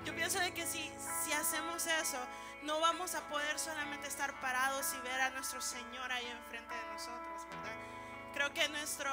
Yo 0.06 0.16
pienso 0.16 0.40
de 0.40 0.54
que 0.54 0.66
si, 0.66 0.90
si 1.26 1.34
hacemos 1.34 1.86
eso, 1.88 2.20
no 2.64 2.80
vamos 2.80 3.14
a 3.14 3.20
poder 3.28 3.60
solamente 3.60 4.08
estar 4.08 4.34
parados 4.40 4.94
y 4.94 5.00
ver 5.02 5.20
a 5.20 5.30
nuestro 5.32 5.60
Señor 5.60 6.10
ahí 6.10 6.28
enfrente 6.28 6.74
de 6.74 6.86
nosotros, 6.94 7.46
¿verdad? 7.50 8.34
Creo 8.34 8.54
que 8.54 8.70
nuestro, 8.70 9.12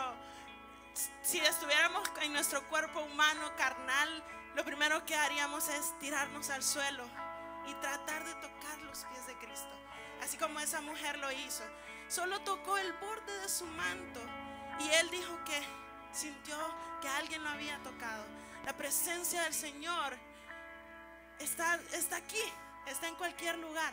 si 1.22 1.40
estuviéramos 1.40 2.08
en 2.22 2.32
nuestro 2.32 2.62
cuerpo 2.68 3.00
humano, 3.00 3.50
carnal, 3.56 4.22
lo 4.54 4.64
primero 4.64 5.04
que 5.04 5.16
haríamos 5.16 5.66
es 5.66 5.98
tirarnos 5.98 6.50
al 6.50 6.62
suelo 6.62 7.04
y 7.66 7.74
tratar 7.80 8.24
de 8.24 8.34
tocar 8.34 8.78
como 10.38 10.60
esa 10.60 10.80
mujer 10.80 11.18
lo 11.18 11.30
hizo. 11.32 11.64
Solo 12.08 12.40
tocó 12.40 12.78
el 12.78 12.92
borde 12.94 13.38
de 13.40 13.48
su 13.48 13.66
manto 13.66 14.20
y 14.80 14.88
él 14.88 15.10
dijo 15.10 15.38
que 15.44 15.60
sintió 16.12 16.56
que 17.00 17.08
alguien 17.08 17.42
lo 17.42 17.50
había 17.50 17.78
tocado. 17.82 18.24
La 18.64 18.76
presencia 18.76 19.42
del 19.42 19.54
Señor 19.54 20.16
está, 21.38 21.78
está 21.92 22.16
aquí, 22.16 22.42
está 22.86 23.08
en 23.08 23.14
cualquier 23.16 23.58
lugar. 23.58 23.92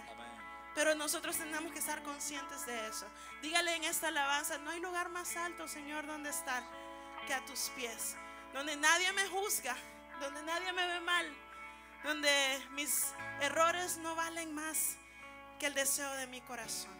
Pero 0.74 0.94
nosotros 0.96 1.38
tenemos 1.38 1.72
que 1.72 1.80
estar 1.80 2.04
conscientes 2.04 2.66
de 2.66 2.88
eso. 2.88 3.08
Dígale 3.42 3.76
en 3.76 3.86
esta 3.86 4.10
alabanza, 4.10 4.58
no 4.58 4.72
hay 4.72 4.82
lugar 4.82 5.10
más 5.10 5.36
alto, 5.38 5.68
Señor, 5.68 6.06
donde 6.06 6.30
estar 6.30 6.64
que 7.28 7.34
a 7.34 7.46
tus 7.46 7.70
pies. 7.76 8.16
Donde 8.54 8.76
nadie 8.76 9.12
me 9.14 9.26
juzga, 9.28 9.76
donde 10.20 10.44
nadie 10.44 10.72
me 10.74 10.86
ve 10.86 11.00
mal, 11.00 11.34
donde 12.04 12.62
mis 12.72 13.14
errores 13.42 13.98
no 13.98 14.16
valen 14.16 14.54
más 14.54 14.98
que 15.60 15.68
el 15.68 15.74
deseo 15.74 16.12
de 16.16 16.28
mi 16.28 16.42
corazón. 16.42 16.96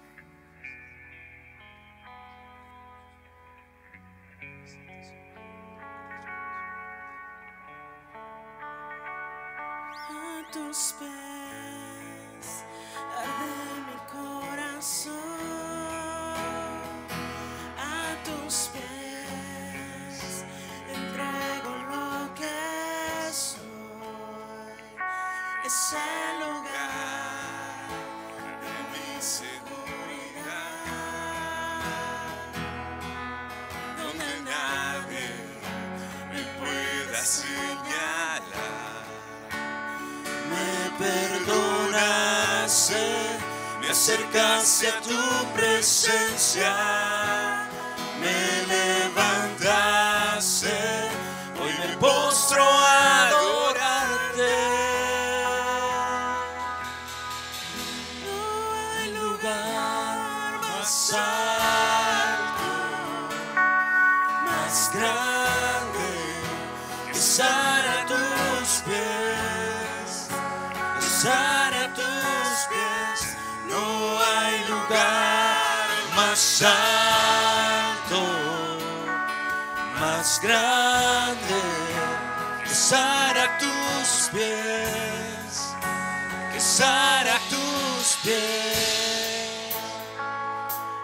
Me 44.36 44.42
acercaste 44.42 44.88
a 44.88 45.02
tu 45.02 45.54
presencia, 45.54 47.05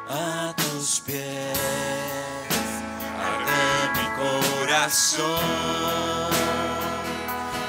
a 0.10 0.54
tus 0.58 1.00
pies, 1.02 1.54
arde 3.20 3.62
mi 3.96 4.08
corazón, 4.18 5.40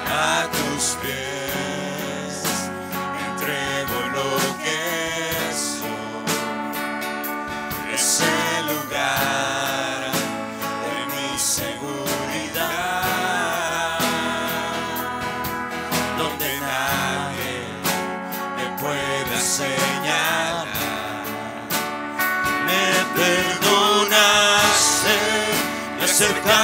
a 0.09 0.49
tus 0.51 0.97
pies, 1.03 1.32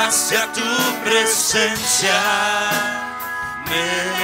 acercarse 0.09 0.37
a 0.37 0.53
tu 0.53 0.61
presencia. 1.05 2.15
Me 3.67 4.18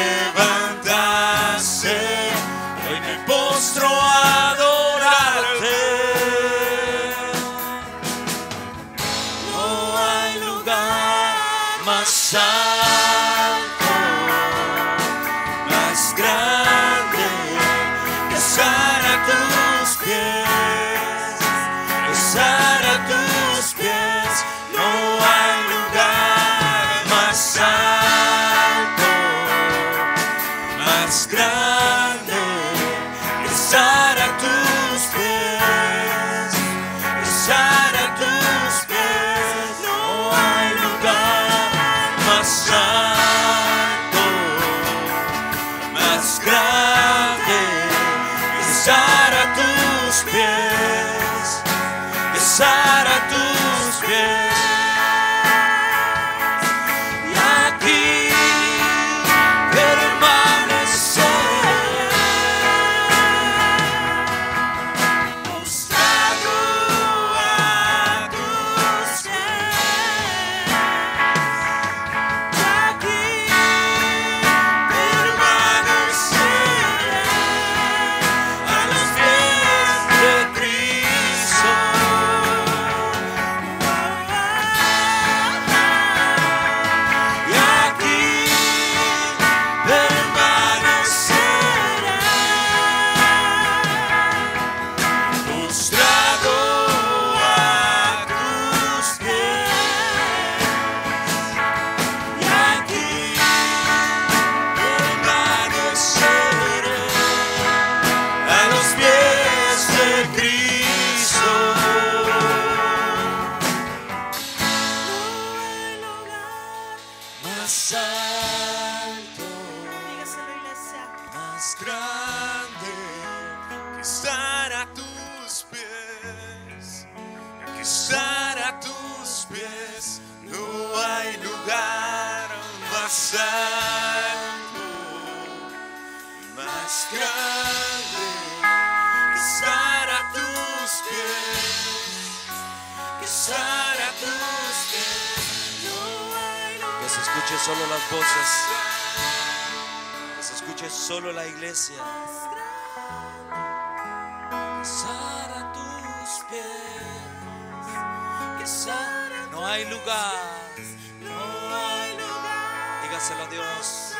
Dígaselo 163.25 163.45
a 163.45 163.49
Dios. 163.49 164.13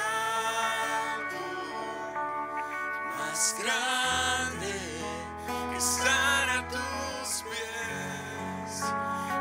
más 3.19 3.55
grande 3.59 4.73
que 5.71 5.77
estar 5.77 6.49
a 6.49 6.67
tus 6.69 7.43
pies, 7.43 8.85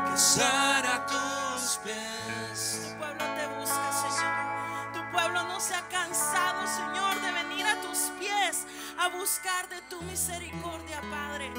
que 0.06 0.14
estar 0.14 0.86
a 0.86 1.06
tus 1.06 1.78
pies. 1.82 2.90
Tu 2.90 2.98
pueblo 2.98 3.24
te 3.24 3.46
busca, 3.58 3.92
Señor. 3.92 4.92
Tu 4.92 5.10
pueblo 5.10 5.44
no 5.44 5.58
se 5.58 5.74
ha 5.74 5.88
cansado, 5.88 6.66
Señor, 6.66 7.22
de 7.22 7.32
venir 7.32 7.66
a 7.66 7.80
tus 7.80 8.12
pies 8.20 8.66
a 8.98 9.08
buscar 9.16 9.66
de 9.70 9.80
tu 9.88 10.02
misericordia, 10.02 11.00
Padre. 11.10 11.50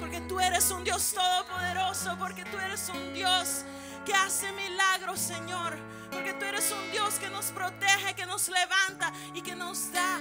Porque 0.00 0.20
tú 0.22 0.40
eres 0.40 0.68
un 0.72 0.82
Dios 0.82 1.12
todopoderoso, 1.12 2.16
porque 2.18 2.44
tú 2.46 2.58
eres 2.58 2.88
un 2.88 3.14
Dios 3.14 3.64
que 4.10 4.16
hace 4.16 4.50
milagros, 4.52 5.20
Señor. 5.20 5.76
Porque 6.10 6.34
tú 6.34 6.44
eres 6.44 6.72
un 6.72 6.90
Dios 6.90 7.14
que 7.20 7.30
nos 7.30 7.46
protege, 7.52 8.14
que 8.14 8.26
nos 8.26 8.48
levanta 8.48 9.12
y 9.34 9.42
que 9.42 9.54
nos 9.54 9.92
da 9.92 10.18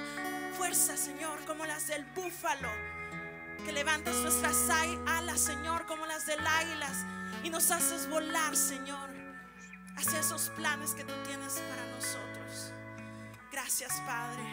fuerza, 0.57 0.95
Señor, 0.95 1.43
como 1.45 1.65
las 1.65 1.87
del 1.87 2.05
búfalo. 2.13 2.69
Que 3.65 3.71
levantas 3.71 4.15
nuestras 4.17 4.69
alas, 5.07 5.41
Señor, 5.41 5.87
como 5.87 6.05
las 6.05 6.27
del 6.27 6.45
águilas. 6.45 7.03
Y 7.43 7.49
nos 7.49 7.71
haces 7.71 8.07
volar, 8.07 8.55
Señor, 8.55 9.09
hacia 9.95 10.19
esos 10.19 10.49
planes 10.51 10.93
que 10.93 11.03
tú 11.03 11.13
tienes 11.25 11.53
para 11.53 11.85
nosotros. 11.95 12.73
Gracias, 13.51 13.91
Padre. 14.05 14.43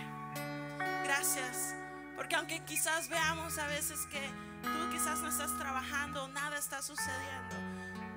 Gracias. 1.05 1.75
Porque 2.17 2.35
aunque 2.37 2.65
quizás 2.65 3.11
veamos 3.11 3.59
a 3.59 3.67
veces 3.67 4.07
que 4.07 4.31
tú 4.63 4.91
quizás 4.91 5.21
no 5.21 5.29
estás 5.29 5.57
trabajando, 5.59 6.27
nada 6.29 6.57
está 6.57 6.81
sucediendo, 6.81 7.57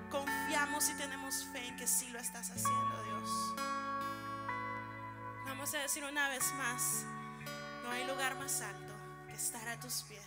confiamos 0.10 0.90
y 0.90 0.94
tenemos 0.96 1.46
fe 1.52 1.68
en 1.68 1.76
que 1.78 1.88
sí 1.88 2.10
lo 2.10 2.20
estás 2.20 2.50
haciendo, 2.50 3.04
Dios. 3.04 3.30
Vamos 5.46 5.74
a 5.74 5.80
decir 5.80 6.04
una 6.04 6.30
vez 6.30 6.54
más, 6.54 7.06
no 7.84 7.92
hay 7.92 8.06
lugar 8.06 8.36
más 8.38 8.62
alto 8.62 8.94
que 9.28 9.34
estar 9.34 9.68
a 9.68 9.80
tus 9.80 10.04
pies. 10.04 10.22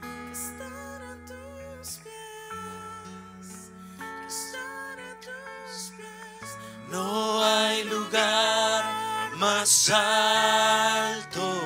Que 0.00 0.32
estar 0.32 1.02
a 1.02 1.16
tus 1.26 1.98
pies. 1.98 3.70
Que 3.98 4.26
estar 4.26 5.00
a 5.00 5.20
tus 5.20 5.92
pies. 5.96 6.56
No 6.90 7.44
hay 7.44 7.84
lugar 7.84 8.84
más 9.36 9.90
alto, 9.90 11.60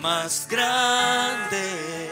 más 0.00 0.46
grande 0.48 2.10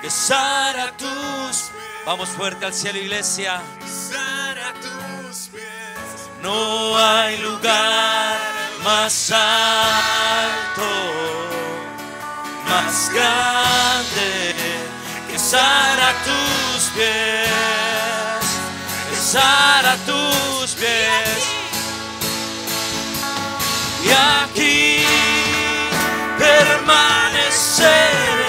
que 0.00 0.06
estar 0.06 0.78
a 0.78 0.96
tus 0.96 1.70
pies. 1.70 1.71
Vamos 2.04 2.30
fuerte 2.30 2.66
al 2.66 2.74
cielo, 2.74 2.98
iglesia. 2.98 3.62
Estar 3.84 4.58
a 4.58 4.74
tus 4.74 5.50
pies. 5.50 6.28
No 6.42 6.98
hay 6.98 7.38
lugar 7.38 8.36
más 8.82 9.30
alto, 9.30 10.82
más 12.68 13.08
grande 13.12 14.56
que 15.28 15.36
estar 15.36 16.00
a 16.00 16.12
tus 16.24 16.90
pies, 16.96 18.42
estar 19.12 19.86
a 19.86 19.96
tus 19.98 20.74
pies. 20.74 21.46
Y 24.04 24.10
aquí 24.10 25.06
permaneceré 26.36 28.41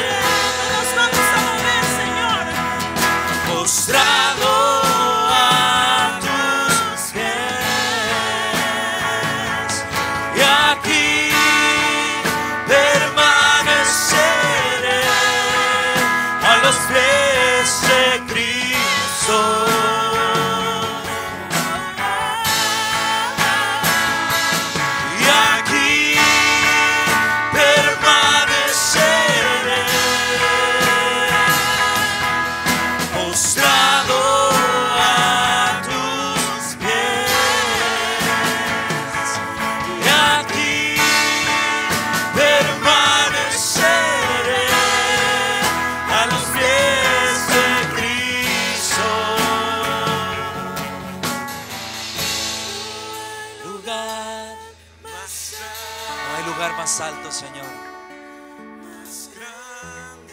más 56.94 57.02
alto, 57.02 57.32
Señor. 57.32 57.66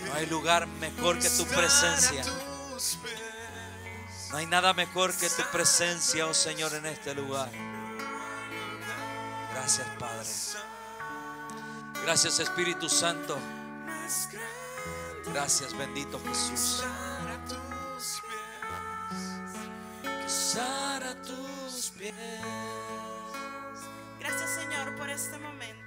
No 0.05 0.15
hay 0.15 0.27
lugar 0.27 0.67
mejor 0.67 1.19
que 1.19 1.31
tu 1.31 1.47
presencia. 1.47 2.23
No 4.31 4.37
hay 4.37 4.47
nada 4.47 4.75
mejor 4.75 5.15
que 5.15 5.29
tu 5.31 5.43
presencia, 5.53 6.27
oh 6.27 6.35
Señor, 6.35 6.75
en 6.75 6.87
este 6.87 7.15
lugar. 7.15 7.51
Gracias, 9.55 9.87
Padre. 9.99 10.29
Gracias, 12.03 12.39
Espíritu 12.41 12.89
Santo. 12.89 13.39
Gracias, 15.33 15.77
bendito 15.77 16.21
Jesús. 16.27 16.85
Gracias, 24.19 24.51
Señor, 24.57 24.97
por 24.97 25.09
este 25.09 25.39
momento. 25.39 25.80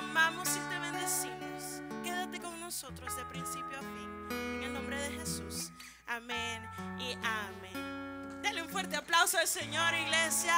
Amamos 0.00 0.48
y 0.48 0.60
te 0.70 0.78
bendecimos. 0.78 1.82
Quédate 2.02 2.40
con 2.40 2.58
nosotros 2.58 3.14
de 3.16 3.24
principio 3.26 3.78
a 3.78 3.82
fin. 3.82 4.28
En 4.30 4.62
el 4.62 4.72
nombre 4.72 4.98
de 4.98 5.18
Jesús. 5.18 5.70
Amén 6.06 6.66
y 6.98 7.12
amén. 7.22 8.40
Dale 8.42 8.62
un 8.62 8.70
fuerte 8.70 8.96
aplauso 8.96 9.36
al 9.36 9.46
Señor, 9.46 9.92
iglesia. 9.92 10.56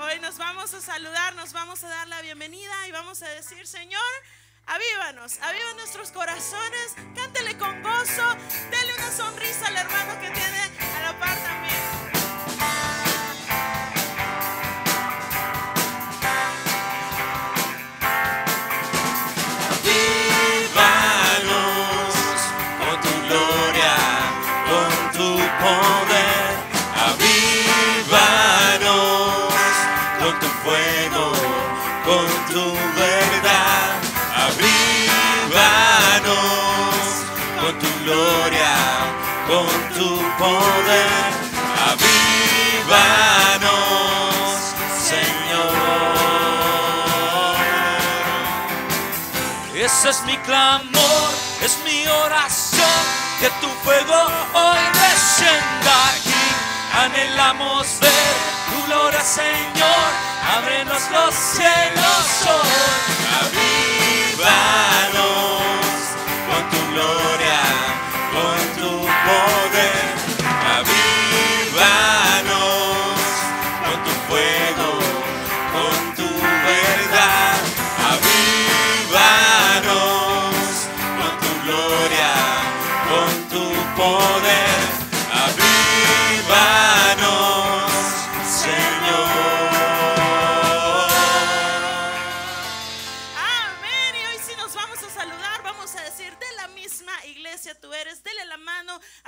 Hoy 0.00 0.20
nos 0.20 0.36
vamos 0.36 0.74
a 0.74 0.82
saludar, 0.82 1.34
nos 1.34 1.54
vamos 1.54 1.82
a 1.82 1.88
dar 1.88 2.08
la 2.08 2.20
bienvenida 2.20 2.86
y 2.88 2.92
vamos 2.92 3.22
a 3.22 3.28
decir, 3.30 3.66
Señor, 3.66 4.02
avívanos, 4.66 5.38
aviva 5.40 5.72
nuestros 5.76 6.12
corazones, 6.12 6.94
cántele 7.16 7.56
con 7.56 7.82
gozo, 7.82 8.36
dele 8.70 8.94
una 8.98 9.10
sonrisa 9.10 9.66
al 9.66 9.76
hermano 9.76 10.20
que 10.20 10.30
tiene 10.30 10.60
a 10.94 11.10
la 11.10 11.18
par 11.18 11.36
también. 11.42 12.07
Poder. 40.48 41.28
Señor. 45.08 45.72
Ese 49.74 50.10
es 50.10 50.22
mi 50.24 50.36
clamor, 50.38 51.30
es 51.62 51.78
mi 51.84 52.06
oración, 52.06 53.00
que 53.40 53.48
tu 53.60 53.68
fuego 53.84 54.18
hoy 54.54 54.78
descienda 54.92 55.94
aquí. 56.12 56.44
Anhelamos 57.04 57.86
ver 58.00 58.34
tu 58.68 58.76
gloria, 58.86 59.22
Señor, 59.22 60.08
ábrenos 60.56 61.02
los 61.10 61.34
cielos 61.34 62.26
hoy. 62.52 62.68
Avívanos 63.40 64.88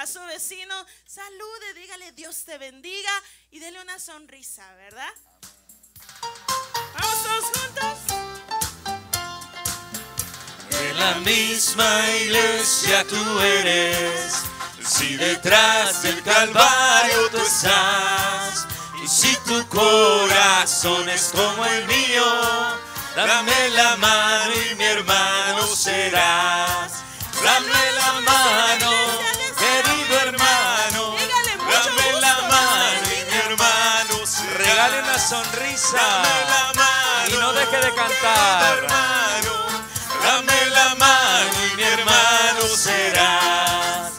a 0.00 0.06
su 0.06 0.20
vecino, 0.20 0.74
salude, 1.04 1.74
dígale 1.74 2.12
Dios 2.12 2.44
te 2.46 2.56
bendiga 2.56 3.10
y 3.50 3.58
dele 3.58 3.82
una 3.82 3.98
sonrisa, 3.98 4.64
¿verdad? 4.76 5.12
Vamos 6.94 7.22
todos 7.22 7.44
juntos. 7.44 7.98
De 10.70 10.94
la 10.94 11.16
misma 11.16 12.16
iglesia 12.16 13.06
tú 13.08 13.40
eres, 13.40 14.36
si 14.82 15.16
detrás 15.16 16.02
del 16.02 16.22
Calvario 16.22 17.28
tú 17.30 17.36
estás, 17.36 18.66
y 19.04 19.06
si 19.06 19.36
tu 19.44 19.68
corazón 19.68 21.10
es 21.10 21.30
como 21.34 21.66
el 21.66 21.86
mío, 21.86 22.24
dame 23.14 23.68
la 23.70 23.96
mano 23.96 24.54
y 24.70 24.74
mi 24.76 24.84
hermano 24.84 25.66
serás. 25.76 27.10
Dame 27.42 27.92
la 27.92 28.20
mano, 28.20 29.09
la 35.96 36.72
mano, 36.74 37.28
y 37.28 37.38
no 37.38 37.52
deje 37.52 37.76
de 37.76 37.94
cantar. 37.94 38.78
hermano, 38.78 39.52
dame 40.22 40.66
la 40.70 40.94
mano 40.94 41.52
y 41.72 41.76
mi 41.76 41.82
hermano 41.82 42.62
serás. 42.76 44.12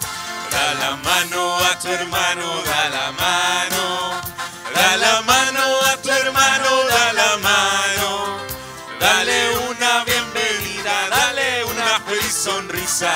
Da 0.52 0.74
la 0.80 0.96
mano 0.98 1.58
a 1.58 1.80
tu 1.80 1.88
hermano, 1.88 2.62
da 2.64 2.90
la 2.90 3.12
mano. 3.12 4.22
Da 4.74 4.98
la 4.98 5.22
mano 5.22 5.62
a 5.92 5.98
tu 5.98 6.10
hermano, 6.10 6.84
da 6.90 7.14
la 7.14 7.38
mano. 7.38 8.38
Dale 9.00 9.50
una 9.70 10.04
bienvenida, 10.04 11.10
dale 11.10 11.64
una 11.64 12.00
feliz 12.06 12.34
sonrisa. 12.34 13.12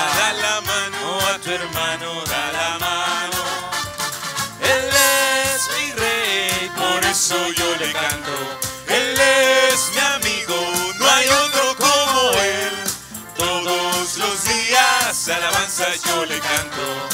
Yo 15.78 16.24
le 16.24 16.38
canto. 16.40 17.08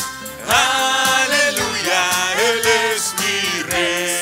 Aleluya, 0.46 2.02
él 2.38 2.62
es 2.94 3.14
mi 3.18 3.62
rey. 3.64 4.20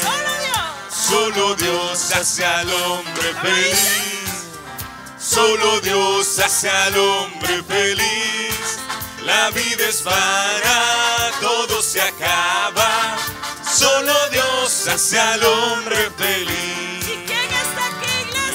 Solo 0.88 1.55
Dios. 1.57 2.11
Hace 2.12 2.45
al 2.45 2.72
hombre 2.72 3.34
feliz. 3.43 4.45
Solo 5.18 5.80
Dios 5.80 6.38
hace 6.38 6.70
al 6.70 6.97
hombre 6.97 7.62
feliz. 7.64 8.78
La 9.24 9.51
vida 9.51 9.86
es 9.88 10.03
vana, 10.03 11.30
todo 11.41 11.82
se 11.82 12.01
acaba. 12.01 13.18
Solo 13.62 14.14
Dios 14.30 14.88
hace 14.88 15.18
al 15.18 15.45
hombre 15.45 16.11
feliz. 16.16 17.07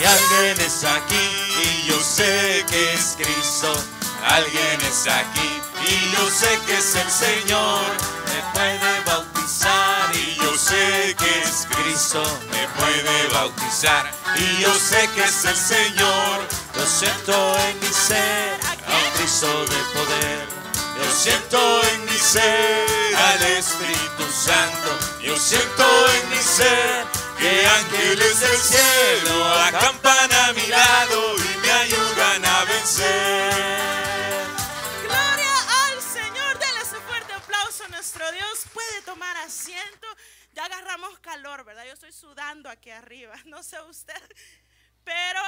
¿Y 0.02 0.06
alguien 0.06 0.60
está 0.66 0.96
aquí 0.96 1.30
y 1.64 1.88
yo 1.88 2.00
sé 2.00 2.66
que 2.68 2.94
es 2.94 3.16
Cristo. 3.18 3.95
Alguien 4.28 4.82
está 4.82 5.20
aquí 5.20 5.62
y 5.88 6.12
yo 6.16 6.30
sé 6.32 6.60
que 6.66 6.78
es 6.78 6.96
el 6.96 7.12
Señor. 7.12 7.82
Me 8.26 8.42
puede 8.54 9.00
bautizar 9.06 10.16
y 10.16 10.36
yo 10.36 10.58
sé 10.58 11.16
que 11.18 11.42
es 11.44 11.68
Cristo. 11.70 12.24
Me 12.50 12.68
puede 12.80 13.28
bautizar 13.28 14.12
y 14.36 14.62
yo 14.62 14.74
sé 14.74 15.08
que 15.16 15.24
es 15.24 15.46
el 15.46 15.56
Señor. 15.56 16.40
Yo 16.76 16.86
siento 16.88 17.56
en 17.70 17.80
mi 17.80 17.94
ser 17.94 18.60
a 18.88 18.96
un 18.96 19.12
Cristo 19.18 19.48
de 19.66 19.78
poder. 19.94 20.48
Yo 20.98 21.16
siento 21.16 21.82
en 21.94 22.06
mi 22.06 22.18
ser 22.18 23.16
al 23.16 23.44
Espíritu 23.44 24.24
Santo. 24.34 24.90
Yo 25.22 25.38
siento 25.38 25.86
en 26.16 26.30
mi 26.30 26.42
ser 26.42 27.06
que 27.38 27.68
ángeles 27.68 28.40
del 28.40 28.58
cielo 28.58 29.46
acampan 29.68 30.34
a 30.34 30.54
mi 30.54 30.66
lado 30.66 31.36
y 31.38 31.58
me 31.62 31.72
ayudan 31.72 32.46
a 32.46 32.64
vencer. 32.66 33.45
Nuestro 37.90 38.32
Dios. 38.32 38.66
Puede 38.74 39.02
tomar 39.04 39.36
asiento. 39.38 40.08
Ya 40.54 40.66
agarramos 40.66 41.20
calor, 41.20 41.64
¿verdad? 41.64 41.86
Yo 41.86 41.94
estoy 41.94 42.12
sudando 42.12 42.70
aquí 42.70 42.90
arriba. 42.90 43.36
No 43.46 43.64
sé 43.64 43.82
usted. 43.82 44.22
Pero 45.04 45.42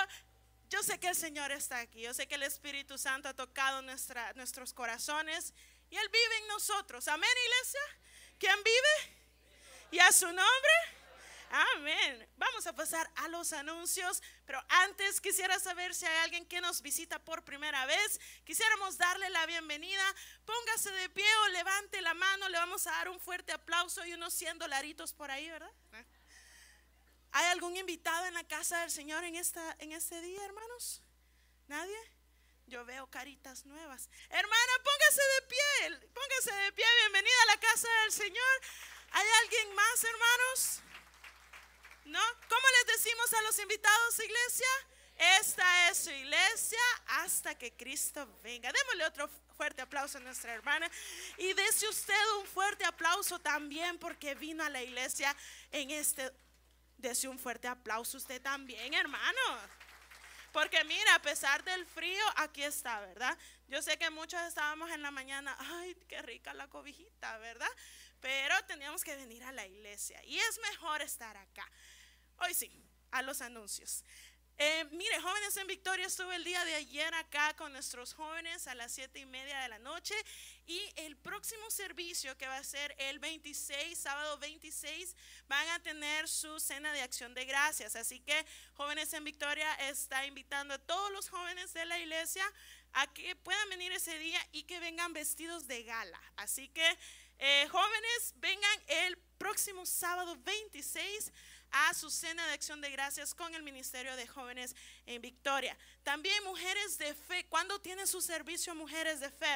yo 0.69 0.83
sé 0.83 0.99
que 0.99 1.09
el 1.09 1.15
Señor 1.15 1.51
está 1.51 1.79
aquí. 1.79 2.01
Yo 2.01 2.13
sé 2.13 2.27
que 2.27 2.35
el 2.35 2.43
Espíritu 2.43 2.97
Santo 2.97 3.29
ha 3.29 3.33
tocado 3.33 3.81
nuestros 3.81 4.73
corazones. 4.73 5.53
Y 5.89 5.97
Él 5.97 6.09
vive 6.09 6.37
en 6.41 6.47
nosotros. 6.47 7.07
Amén, 7.07 7.29
iglesia. 7.45 7.81
¿Quién 8.37 8.55
vive? 8.63 9.17
Y 9.91 9.99
a 9.99 10.11
su 10.11 10.27
nombre. 10.27 10.96
Amén. 11.49 12.29
Vamos 12.35 12.67
a 12.67 12.73
pasar 12.73 13.09
a 13.15 13.27
los 13.29 13.53
anuncios, 13.53 14.21
pero 14.45 14.61
antes 14.67 15.21
quisiera 15.21 15.59
saber 15.59 15.95
si 15.95 16.05
hay 16.05 16.17
alguien 16.23 16.45
que 16.45 16.59
nos 16.61 16.81
visita 16.81 17.19
por 17.19 17.43
primera 17.43 17.85
vez. 17.85 18.19
Quisiéramos 18.43 18.97
darle 18.97 19.29
la 19.29 19.45
bienvenida. 19.45 20.03
Póngase 20.45 20.91
de 20.91 21.09
pie 21.09 21.35
o 21.43 21.47
levante 21.49 22.01
la 22.01 22.13
mano. 22.13 22.49
Le 22.49 22.57
vamos 22.57 22.85
a 22.87 22.91
dar 22.91 23.09
un 23.09 23.19
fuerte 23.19 23.51
aplauso 23.53 24.05
y 24.05 24.13
unos 24.13 24.33
100 24.33 24.59
dolaritos 24.59 25.13
por 25.13 25.31
ahí, 25.31 25.49
¿verdad? 25.49 25.71
¿Hay 27.31 27.45
algún 27.47 27.77
invitado 27.77 28.25
en 28.25 28.33
la 28.33 28.47
casa 28.47 28.81
del 28.81 28.91
Señor 28.91 29.23
en, 29.23 29.35
esta, 29.35 29.75
en 29.79 29.91
este 29.91 30.21
día, 30.21 30.43
hermanos? 30.43 31.01
¿Nadie? 31.67 31.97
Yo 32.65 32.83
veo 32.83 33.07
caritas 33.07 33.65
nuevas. 33.65 34.09
Hermana, 34.29 34.73
póngase 34.83 35.21
de 35.21 35.47
pie. 35.47 36.09
Póngase 36.13 36.53
de 36.53 36.71
pie. 36.73 36.85
Bienvenida 37.01 37.43
a 37.43 37.55
la 37.55 37.59
casa 37.59 37.87
del 38.03 38.11
Señor. 38.11 38.61
¿Hay 39.11 39.27
alguien 39.43 39.73
más, 39.75 40.03
hermanos? 40.03 40.81
¿No? 42.07 42.19
¿Cómo 42.47 42.67
les 42.79 42.97
decimos 42.97 43.33
a 43.33 43.41
los 43.41 43.59
invitados, 43.59 44.19
iglesia? 44.19 44.67
Esta 45.39 45.89
es 45.89 45.97
su 45.97 46.11
iglesia 46.11 46.79
hasta 47.07 47.57
que 47.57 47.75
Cristo 47.75 48.27
venga. 48.43 48.71
Démosle 48.71 49.05
otro 49.05 49.29
fuerte 49.57 49.81
aplauso 49.81 50.17
a 50.17 50.21
nuestra 50.21 50.53
hermana. 50.53 50.89
Y 51.37 51.51
dese 51.53 51.87
usted 51.89 52.13
un 52.39 52.45
fuerte 52.45 52.85
aplauso 52.85 53.39
también 53.39 53.97
porque 53.97 54.35
vino 54.35 54.63
a 54.63 54.69
la 54.69 54.81
iglesia 54.81 55.35
en 55.71 55.91
este. 55.91 56.31
Dese 56.97 57.27
un 57.27 57.37
fuerte 57.37 57.67
aplauso 57.67 58.17
usted 58.17 58.41
también, 58.41 58.93
hermano. 58.93 59.41
Porque 60.53 60.83
mira, 60.85 61.15
a 61.15 61.21
pesar 61.21 61.63
del 61.63 61.85
frío, 61.85 62.23
aquí 62.37 62.63
está, 62.63 62.99
¿verdad? 63.01 63.37
Yo 63.67 63.81
sé 63.81 63.97
que 63.97 64.09
muchos 64.09 64.41
estábamos 64.43 64.89
en 64.91 65.01
la 65.01 65.11
mañana, 65.11 65.55
ay, 65.59 65.95
qué 66.07 66.21
rica 66.21 66.53
la 66.53 66.67
cobijita, 66.67 67.37
¿verdad? 67.39 67.69
Pero 68.21 68.55
teníamos 68.65 69.03
que 69.03 69.15
venir 69.15 69.43
a 69.43 69.51
la 69.51 69.65
iglesia 69.65 70.23
y 70.23 70.39
es 70.39 70.59
mejor 70.59 71.01
estar 71.01 71.35
acá. 71.35 71.69
Hoy 72.39 72.53
sí, 72.53 72.71
a 73.11 73.21
los 73.21 73.41
anuncios. 73.41 74.03
Eh, 74.59 74.85
mire, 74.91 75.21
jóvenes 75.21 75.55
en 75.57 75.67
Victoria, 75.67 76.07
estuve 76.07 76.35
el 76.35 76.43
día 76.43 76.63
de 76.65 76.73
ayer 76.73 77.13
acá 77.13 77.55
con 77.55 77.71
nuestros 77.71 78.13
jóvenes 78.13 78.65
a 78.67 78.73
las 78.73 78.91
siete 78.91 79.19
y 79.19 79.25
media 79.27 79.59
de 79.59 79.69
la 79.69 79.77
noche 79.77 80.15
y 80.65 80.81
el 80.95 81.15
próximo 81.15 81.69
servicio 81.69 82.35
que 82.37 82.47
va 82.47 82.57
a 82.57 82.63
ser 82.63 82.95
el 82.97 83.19
26, 83.19 83.95
sábado 83.95 84.39
26, 84.39 85.15
van 85.47 85.67
a 85.69 85.79
tener 85.83 86.27
su 86.27 86.59
cena 86.59 86.91
de 86.91 87.03
acción 87.03 87.35
de 87.35 87.45
gracias. 87.45 87.95
Así 87.95 88.19
que 88.19 88.45
jóvenes 88.73 89.13
en 89.13 89.23
Victoria 89.23 89.71
está 89.89 90.25
invitando 90.25 90.73
a 90.73 90.79
todos 90.79 91.11
los 91.11 91.29
jóvenes 91.29 91.73
de 91.73 91.85
la 91.85 91.99
iglesia 91.99 92.43
a 92.93 93.05
que 93.13 93.35
puedan 93.35 93.69
venir 93.69 93.91
ese 93.91 94.17
día 94.17 94.39
y 94.51 94.63
que 94.63 94.79
vengan 94.79 95.13
vestidos 95.13 95.67
de 95.67 95.83
gala. 95.83 96.21
Así 96.35 96.67
que 96.69 96.97
eh, 97.39 97.67
jóvenes, 97.69 98.33
vengan 98.37 98.81
el 98.87 99.17
próximo 99.37 99.85
sábado 99.85 100.35
26 100.37 101.31
a 101.71 101.93
su 101.93 102.09
cena 102.09 102.45
de 102.47 102.53
acción 102.53 102.81
de 102.81 102.91
gracias 102.91 103.33
con 103.33 103.53
el 103.55 103.63
Ministerio 103.63 104.15
de 104.15 104.27
Jóvenes 104.27 104.75
en 105.05 105.21
Victoria. 105.21 105.77
También 106.03 106.43
mujeres 106.43 106.97
de 106.97 107.13
fe. 107.13 107.45
¿Cuándo 107.49 107.79
tiene 107.79 108.05
su 108.07 108.21
servicio 108.21 108.75
mujeres 108.75 109.19
de 109.19 109.29
fe? 109.29 109.47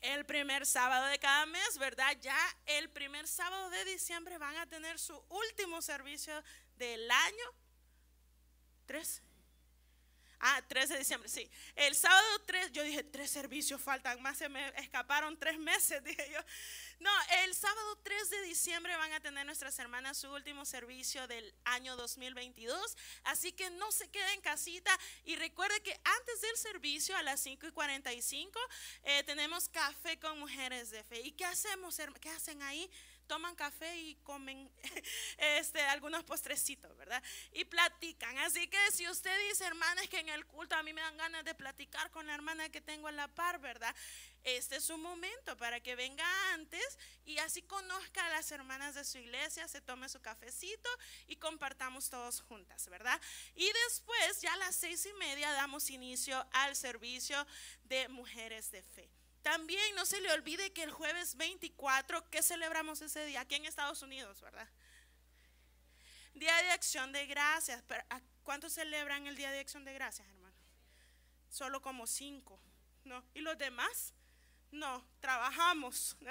El 0.00 0.24
primer 0.26 0.66
sábado 0.66 1.06
de 1.06 1.18
cada 1.18 1.46
mes, 1.46 1.78
¿verdad? 1.78 2.16
Ya 2.20 2.36
el 2.66 2.90
primer 2.90 3.28
sábado 3.28 3.70
de 3.70 3.84
diciembre 3.84 4.36
van 4.36 4.56
a 4.56 4.66
tener 4.66 4.98
su 4.98 5.16
último 5.28 5.80
servicio 5.80 6.34
del 6.76 7.08
año. 7.08 7.44
¿Tres? 8.84 9.22
Ah, 10.40 10.60
13 10.66 10.94
de 10.94 10.98
diciembre, 10.98 11.28
sí. 11.28 11.48
El 11.76 11.94
sábado 11.94 12.40
3, 12.46 12.72
yo 12.72 12.82
dije, 12.82 13.04
tres 13.04 13.30
servicios 13.30 13.80
faltan 13.80 14.20
más, 14.20 14.36
se 14.36 14.48
me 14.48 14.68
escaparon 14.80 15.38
tres 15.38 15.56
meses, 15.56 16.02
dije 16.04 16.28
yo. 16.32 16.40
No, 17.02 17.10
el 17.42 17.52
sábado 17.56 17.98
3 18.04 18.30
de 18.30 18.42
diciembre 18.42 18.94
van 18.94 19.12
a 19.12 19.18
tener 19.18 19.44
nuestras 19.44 19.76
hermanas 19.80 20.18
su 20.18 20.30
último 20.30 20.64
servicio 20.64 21.26
del 21.26 21.52
año 21.64 21.96
2022. 21.96 22.96
Así 23.24 23.50
que 23.50 23.70
no 23.70 23.90
se 23.90 24.08
quede 24.08 24.32
en 24.34 24.40
casita 24.40 24.96
y 25.24 25.34
recuerde 25.34 25.80
que 25.82 26.00
antes 26.04 26.40
del 26.40 26.56
servicio 26.56 27.16
a 27.16 27.24
las 27.24 27.40
5 27.40 27.66
y 27.66 27.72
45 27.72 28.60
eh, 29.02 29.24
tenemos 29.24 29.68
café 29.68 30.16
con 30.20 30.38
mujeres 30.38 30.92
de 30.92 31.02
fe. 31.02 31.20
¿Y 31.22 31.32
qué 31.32 31.44
hacemos? 31.44 32.00
¿Qué 32.20 32.30
hacen 32.30 32.62
ahí? 32.62 32.88
Toman 33.26 33.54
café 33.54 33.96
y 33.98 34.14
comen 34.16 34.70
este, 35.38 35.80
algunos 35.82 36.24
postrecitos, 36.24 36.96
¿verdad? 36.96 37.22
Y 37.52 37.64
platican. 37.64 38.36
Así 38.38 38.68
que 38.68 38.78
si 38.92 39.08
usted 39.08 39.36
dice, 39.48 39.64
hermana, 39.64 40.02
es 40.02 40.08
que 40.08 40.20
en 40.20 40.28
el 40.28 40.46
culto 40.46 40.74
a 40.74 40.82
mí 40.82 40.92
me 40.92 41.00
dan 41.00 41.16
ganas 41.16 41.44
de 41.44 41.54
platicar 41.54 42.10
con 42.10 42.26
la 42.26 42.34
hermana 42.34 42.68
que 42.68 42.80
tengo 42.80 43.08
en 43.08 43.16
la 43.16 43.28
par, 43.28 43.58
¿verdad? 43.60 43.94
Este 44.44 44.76
es 44.76 44.90
un 44.90 45.00
momento 45.00 45.56
para 45.56 45.80
que 45.80 45.94
venga 45.94 46.24
antes 46.52 46.98
y 47.24 47.38
así 47.38 47.62
conozca 47.62 48.26
a 48.26 48.30
las 48.30 48.50
hermanas 48.50 48.94
de 48.96 49.04
su 49.04 49.18
iglesia, 49.18 49.68
se 49.68 49.80
tome 49.80 50.08
su 50.08 50.20
cafecito 50.20 50.88
y 51.28 51.36
compartamos 51.36 52.10
todos 52.10 52.40
juntas, 52.40 52.88
¿verdad? 52.88 53.20
Y 53.54 53.70
después, 53.86 54.40
ya 54.40 54.52
a 54.52 54.56
las 54.56 54.74
seis 54.74 55.06
y 55.06 55.12
media, 55.14 55.52
damos 55.52 55.90
inicio 55.90 56.44
al 56.52 56.74
servicio 56.74 57.46
de 57.84 58.08
mujeres 58.08 58.70
de 58.72 58.82
fe. 58.82 59.21
También 59.42 59.94
no 59.96 60.06
se 60.06 60.20
le 60.20 60.32
olvide 60.32 60.72
que 60.72 60.84
el 60.84 60.92
jueves 60.92 61.36
24, 61.36 62.30
¿qué 62.30 62.42
celebramos 62.42 63.02
ese 63.02 63.26
día? 63.26 63.40
Aquí 63.40 63.56
en 63.56 63.66
Estados 63.66 64.02
Unidos, 64.02 64.40
¿verdad? 64.40 64.68
Día 66.34 66.56
de 66.62 66.70
Acción 66.70 67.12
de 67.12 67.26
Gracias. 67.26 67.82
¿Cuántos 68.44 68.72
celebran 68.72 69.26
el 69.26 69.36
Día 69.36 69.50
de 69.50 69.60
Acción 69.60 69.84
de 69.84 69.92
Gracias, 69.92 70.26
hermano? 70.28 70.56
Solo 71.50 71.82
como 71.82 72.06
cinco, 72.06 72.60
¿no? 73.04 73.24
¿Y 73.34 73.40
los 73.40 73.58
demás? 73.58 74.14
No, 74.72 75.06
trabajamos. 75.20 76.16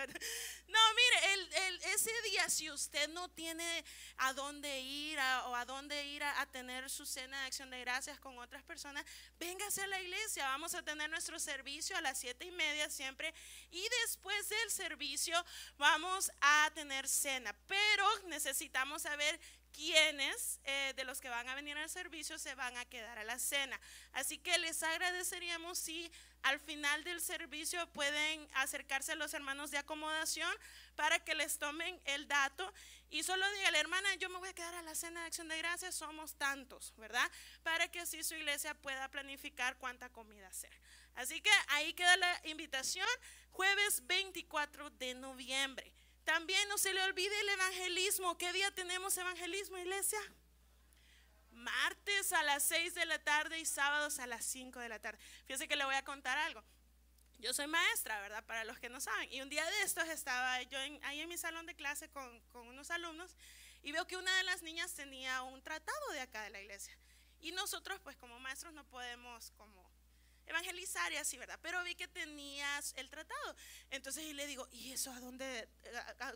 No, 0.72 0.80
mire, 0.96 1.34
el, 1.68 1.82
ese 1.94 2.10
día 2.30 2.50
si 2.50 2.72
usted 2.72 3.10
no 3.10 3.30
tiene 3.30 3.84
a 4.16 4.32
dónde 4.32 4.80
ir 4.80 5.20
o 5.20 5.54
a 5.54 5.66
dónde 5.66 6.06
ir 6.06 6.24
a, 6.24 6.46
tener 6.46 6.90
su 6.90 7.06
cena 7.06 7.42
de 7.42 7.48
acción 7.48 7.70
de 7.70 7.82
gracias 7.82 8.18
con 8.22 8.40
otras 8.40 8.64
personas, 8.64 9.06
véngase 9.38 9.84
a 9.84 9.88
la 9.88 10.00
iglesia. 10.00 10.48
Vamos 10.48 10.74
a 10.74 10.82
tener 10.82 11.10
nuestro 11.10 11.40
servicio 11.40 11.98
a 11.98 12.02
las 12.02 12.20
siete 12.20 12.46
y 12.46 12.52
media 12.52 12.90
siempre. 12.90 13.34
Y 13.70 13.86
después 14.02 14.48
del 14.48 14.72
servicio 14.72 15.36
vamos 15.78 16.32
a 16.40 16.72
tener 16.74 17.06
cena. 17.06 17.54
Pero 17.68 18.06
necesitamos 18.28 19.02
saber 19.02 19.42
quiénes 19.74 20.60
eh, 20.64 20.94
de 20.96 21.04
los 21.04 21.20
que 21.22 21.30
van 21.30 21.48
a 21.50 21.56
venir 21.56 21.78
al 21.78 21.90
servicio 21.90 22.38
se 22.38 22.56
van 22.56 22.76
a 22.78 22.86
quedar 22.86 23.18
a 23.18 23.24
la 23.24 23.40
cena. 23.40 23.80
Así 24.14 24.38
que 24.38 24.58
les 24.58 24.82
agradeceríamos 24.84 25.78
si 25.78 26.12
al 26.44 26.60
final 26.60 27.04
del 27.04 27.22
servicio 27.22 27.86
pueden 27.92 28.48
acercarse 28.56 29.12
a 29.12 29.16
los 29.16 29.34
hermanos 29.34 29.72
de 29.72 29.78
acomodación 29.78 30.52
para 30.96 31.20
que 31.20 31.36
les 31.36 31.58
tomen 31.58 32.00
el 32.06 32.28
dato 32.28 32.72
y 33.10 33.24
solo 33.24 33.46
diga, 33.52 33.78
hermana, 33.78 34.16
yo 34.16 34.30
me 34.30 34.38
voy 34.38 34.50
a 34.50 34.54
quedar 34.54 34.74
a 34.76 34.82
la 34.82 34.96
cena 34.96 35.20
de 35.20 35.28
acción 35.28 35.50
de 35.50 35.58
gracias, 35.58 35.96
somos 35.96 36.34
tantos, 36.36 36.94
¿verdad? 36.96 37.30
Para 37.62 37.90
que 37.90 38.00
así 38.00 38.24
su 38.24 38.36
iglesia 38.36 38.74
pueda 38.74 39.10
planificar 39.10 39.78
cuánta 39.78 40.10
comida 40.10 40.48
hacer. 40.48 40.72
Así 41.16 41.42
que 41.42 41.52
ahí 41.68 41.94
queda 41.94 42.16
la 42.16 42.42
invitación, 42.46 43.08
jueves 43.52 44.08
24 44.08 44.90
de 44.92 45.14
noviembre. 45.16 45.92
También 46.24 46.68
no 46.70 46.78
se 46.78 46.94
le 46.94 47.02
olvide 47.04 47.40
el 47.40 47.50
evangelismo. 47.50 48.38
¿Qué 48.38 48.52
día 48.54 48.72
tenemos 48.72 49.18
evangelismo, 49.18 49.78
iglesia? 49.78 50.20
Martes 51.52 52.32
a 52.34 52.44
las 52.44 52.64
6 52.64 52.94
de 52.96 53.06
la 53.06 53.20
tarde 53.20 53.60
y 53.60 53.66
sábados 53.66 54.20
a 54.20 54.28
las 54.28 54.46
5 54.46 54.80
de 54.80 54.90
la 54.90 55.00
tarde. 55.00 55.20
Fíjese 55.46 55.68
que 55.68 55.76
le 55.76 55.86
voy 55.86 55.96
a 55.96 56.04
contar 56.04 56.38
algo. 56.38 56.64
Yo 57.40 57.54
soy 57.54 57.68
maestra, 57.68 58.22
¿verdad? 58.22 58.46
Para 58.46 58.64
los 58.64 58.80
que 58.80 58.90
no 58.90 59.02
saben. 59.02 59.32
Y 59.34 59.42
un 59.42 59.50
día 59.50 59.66
de 59.66 59.82
estos 59.82 60.08
estaba 60.08 60.62
yo 60.64 60.78
ahí 61.04 61.22
en 61.22 61.28
mi 61.28 61.38
salón 61.38 61.66
de 61.66 61.76
clase 61.76 62.08
con, 62.10 62.40
con 62.52 62.68
unos 62.68 62.92
alumnos 62.92 63.36
y 63.84 63.92
veo 63.92 64.06
que 64.06 64.16
una 64.16 64.36
de 64.38 64.44
las 64.44 64.62
niñas 64.62 64.94
tenía 64.94 65.42
un 65.42 65.62
tratado 65.62 66.12
de 66.12 66.22
acá 66.22 66.44
de 66.44 66.52
la 66.52 66.62
iglesia. 66.62 66.96
Y 67.40 67.52
nosotros, 67.52 68.00
pues 68.02 68.16
como 68.18 68.40
maestros, 68.40 68.74
no 68.74 68.84
podemos 68.86 69.52
como 69.58 69.91
evangelizar 70.52 71.12
y 71.12 71.18
así, 71.18 71.38
¿verdad? 71.38 71.60
Pero 71.62 71.84
vi 71.84 71.96
que 71.96 72.08
tenías 72.08 72.94
el 72.98 73.10
tratado. 73.10 73.56
Entonces 73.90 74.24
y 74.24 74.34
le 74.34 74.48
digo, 74.48 74.68
¿y 74.72 74.92
eso 74.92 75.12
a 75.12 75.20
dónde, 75.20 75.68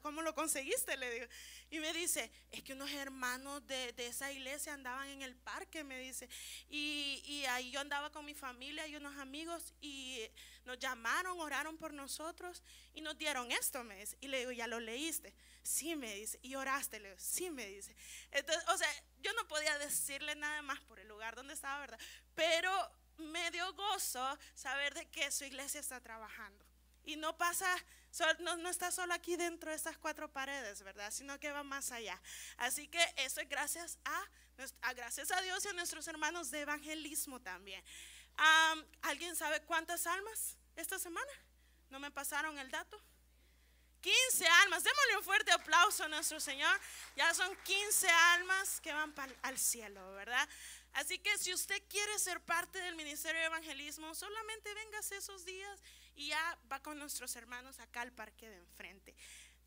cómo 0.02 0.22
lo 0.22 0.34
conseguiste? 0.34 0.98
Le 0.98 1.14
digo. 1.14 1.26
Y 1.70 1.80
me 1.80 1.94
dice, 1.94 2.32
es 2.52 2.64
que 2.64 2.74
unos 2.74 2.92
hermanos 2.92 3.66
de, 3.68 3.94
de 3.94 4.08
esa 4.08 4.32
iglesia 4.32 4.74
andaban 4.74 5.10
en 5.10 5.22
el 5.22 5.36
parque, 5.36 5.84
me 5.84 6.00
dice. 6.00 6.28
Y, 6.70 7.22
y, 7.26 7.46
ahí 7.46 7.72
yo 7.72 7.80
andaba 7.80 8.12
con 8.12 8.26
mi 8.26 8.34
familia 8.34 8.88
y 8.88 8.96
unos 8.96 9.18
amigos 9.18 9.74
y 9.82 10.20
nos 10.66 10.80
llamaron, 10.80 11.40
oraron 11.40 11.78
por 11.78 11.94
nosotros 11.94 12.64
y 12.94 13.02
nos 13.02 13.18
dieron 13.18 13.52
esto, 13.52 13.84
me 13.84 13.98
dice. 13.98 14.18
Y 14.22 14.28
le 14.28 14.40
digo, 14.40 14.52
¿ya 14.52 14.68
lo 14.68 14.80
leíste? 14.80 15.34
Sí, 15.64 15.96
me 15.96 16.14
dice. 16.16 16.40
¿Y 16.42 16.56
oraste? 16.56 17.00
Le 17.00 17.10
digo, 17.10 17.20
sí, 17.20 17.50
me 17.50 17.66
dice. 17.68 17.96
Entonces, 18.32 18.64
o 18.70 18.78
sea, 18.78 18.90
yo 19.22 19.34
no 19.34 19.48
podía 19.48 19.78
decirle 19.80 20.36
nada 20.36 20.62
más 20.62 20.80
por 20.82 21.00
el 21.00 21.08
lugar 21.08 21.36
donde 21.36 21.54
estaba, 21.54 21.80
¿verdad? 21.80 22.00
Pero 22.36 22.72
me 23.18 23.52
dio 23.52 23.74
gozo 23.74 24.38
saber 24.54 24.94
de 24.94 25.08
que 25.10 25.32
su 25.32 25.44
iglesia 25.44 25.80
está 25.80 26.00
trabajando. 26.02 26.66
Y 27.04 27.16
no 27.16 27.38
pasa, 27.38 27.68
no, 28.40 28.70
está 28.70 28.92
solo 28.92 29.14
aquí 29.14 29.36
dentro 29.36 29.70
de 29.70 29.76
estas 29.76 29.98
cuatro 29.98 30.32
paredes, 30.32 30.82
¿verdad? 30.82 31.12
Sino 31.12 31.40
que 31.40 31.52
va 31.52 31.64
más 31.64 31.92
allá. 31.92 32.20
Así 32.58 32.88
que 32.88 33.00
eso 33.18 33.42
es 33.42 33.48
gracias 33.48 34.00
a, 34.06 34.94
gracias 34.94 35.32
a 35.32 35.42
Dios 35.42 35.64
y 35.66 35.68
a 35.68 35.74
nuestros 35.74 36.08
hermanos 36.08 36.50
de 36.50 36.62
evangelismo 36.62 37.40
también. 37.40 37.84
¿Alguien 39.04 39.36
sabe 39.36 39.62
cuántas 39.62 40.08
almas 40.08 40.58
esta 40.76 40.98
semana? 40.98 41.32
¿No 41.90 42.00
me 42.00 42.10
pasaron 42.10 42.58
el 42.58 42.72
dato? 42.72 43.00
15 44.02 44.48
almas. 44.64 44.84
Démosle 44.84 45.18
un 45.18 45.24
fuerte 45.24 45.52
aplauso 45.52 46.04
a 46.04 46.08
nuestro 46.08 46.40
Señor. 46.40 46.80
Ya 47.16 47.34
son 47.34 47.56
15 47.64 48.08
almas 48.10 48.82
que 48.82 48.94
van 48.94 49.14
al 49.42 49.58
cielo, 49.58 50.14
¿verdad? 50.14 50.48
Así 50.96 51.20
que 51.20 51.38
si 51.38 51.54
usted 51.54 51.82
quiere 51.90 52.18
ser 52.20 52.40
parte 52.40 52.80
del 52.80 52.96
Ministerio 52.96 53.42
de 53.42 53.48
Evangelismo, 53.48 54.16
solamente 54.16 54.74
véngase 54.74 55.18
esos 55.18 55.44
días 55.44 55.84
y 56.16 56.28
ya 56.28 56.60
va 56.72 56.82
con 56.82 56.98
nuestros 56.98 57.36
hermanos 57.36 57.80
acá 57.80 58.00
al 58.00 58.14
parque 58.14 58.50
de 58.50 58.56
enfrente. 58.56 59.14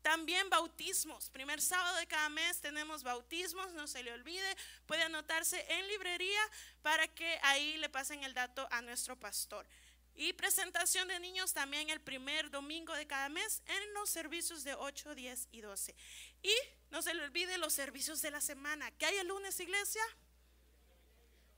También 0.01 0.49
bautismos. 0.49 1.29
Primer 1.29 1.61
sábado 1.61 1.97
de 1.97 2.07
cada 2.07 2.29
mes 2.29 2.59
tenemos 2.61 3.03
bautismos, 3.03 3.73
no 3.73 3.85
se 3.85 4.01
le 4.01 4.11
olvide. 4.11 4.57
Puede 4.87 5.03
anotarse 5.03 5.63
en 5.69 5.87
librería 5.87 6.41
para 6.81 7.07
que 7.07 7.39
ahí 7.43 7.77
le 7.77 7.89
pasen 7.89 8.23
el 8.23 8.33
dato 8.33 8.67
a 8.71 8.81
nuestro 8.81 9.15
pastor. 9.15 9.67
Y 10.15 10.33
presentación 10.33 11.07
de 11.09 11.19
niños 11.19 11.53
también 11.53 11.91
el 11.91 12.01
primer 12.01 12.49
domingo 12.49 12.95
de 12.95 13.05
cada 13.05 13.29
mes 13.29 13.61
en 13.67 13.93
los 13.93 14.09
servicios 14.09 14.63
de 14.63 14.73
8, 14.73 15.13
10 15.13 15.47
y 15.51 15.61
12. 15.61 15.95
Y 16.41 16.55
no 16.89 17.03
se 17.03 17.13
le 17.13 17.23
olvide 17.23 17.59
los 17.59 17.73
servicios 17.73 18.19
de 18.23 18.31
la 18.31 18.41
semana. 18.41 18.89
¿Qué 18.97 19.05
hay 19.05 19.17
el 19.17 19.27
lunes, 19.27 19.59
iglesia? 19.59 20.01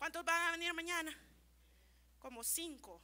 ¿Cuántos 0.02 0.26
van 0.26 0.42
a 0.48 0.52
venir 0.54 0.74
mañana? 0.74 1.16
Como 2.18 2.44
cinco. 2.44 3.00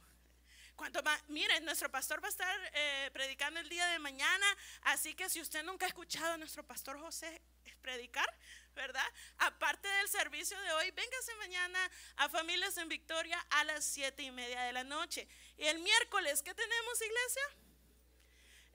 ¿Cuántos 0.74 1.00
van? 1.04 1.16
Miren, 1.28 1.64
nuestro 1.64 1.88
pastor 1.88 2.20
va 2.20 2.26
a 2.26 2.30
estar 2.30 2.72
eh, 2.74 3.10
predicando 3.12 3.60
el 3.60 3.68
día 3.68 3.86
de 3.86 4.00
mañana, 4.00 4.46
así 4.82 5.14
que 5.14 5.28
si 5.28 5.40
usted 5.40 5.62
nunca 5.62 5.86
ha 5.86 5.90
escuchado 5.90 6.32
a 6.32 6.36
nuestro 6.36 6.66
pastor 6.66 6.98
José 6.98 7.40
predicar, 7.82 8.28
¿verdad? 8.74 9.06
Aparte 9.38 9.86
del 9.86 10.08
servicio 10.08 10.60
de 10.60 10.72
hoy, 10.72 10.90
véngase 10.90 11.36
mañana 11.36 11.78
a 12.16 12.28
Familias 12.30 12.76
en 12.78 12.88
Victoria 12.88 13.38
a 13.50 13.62
las 13.62 13.84
siete 13.84 14.24
y 14.24 14.32
media 14.32 14.62
de 14.62 14.72
la 14.72 14.82
noche. 14.82 15.28
Y 15.56 15.66
el 15.66 15.78
miércoles, 15.78 16.42
¿qué 16.42 16.52
tenemos, 16.52 17.00
iglesia? 17.00 17.67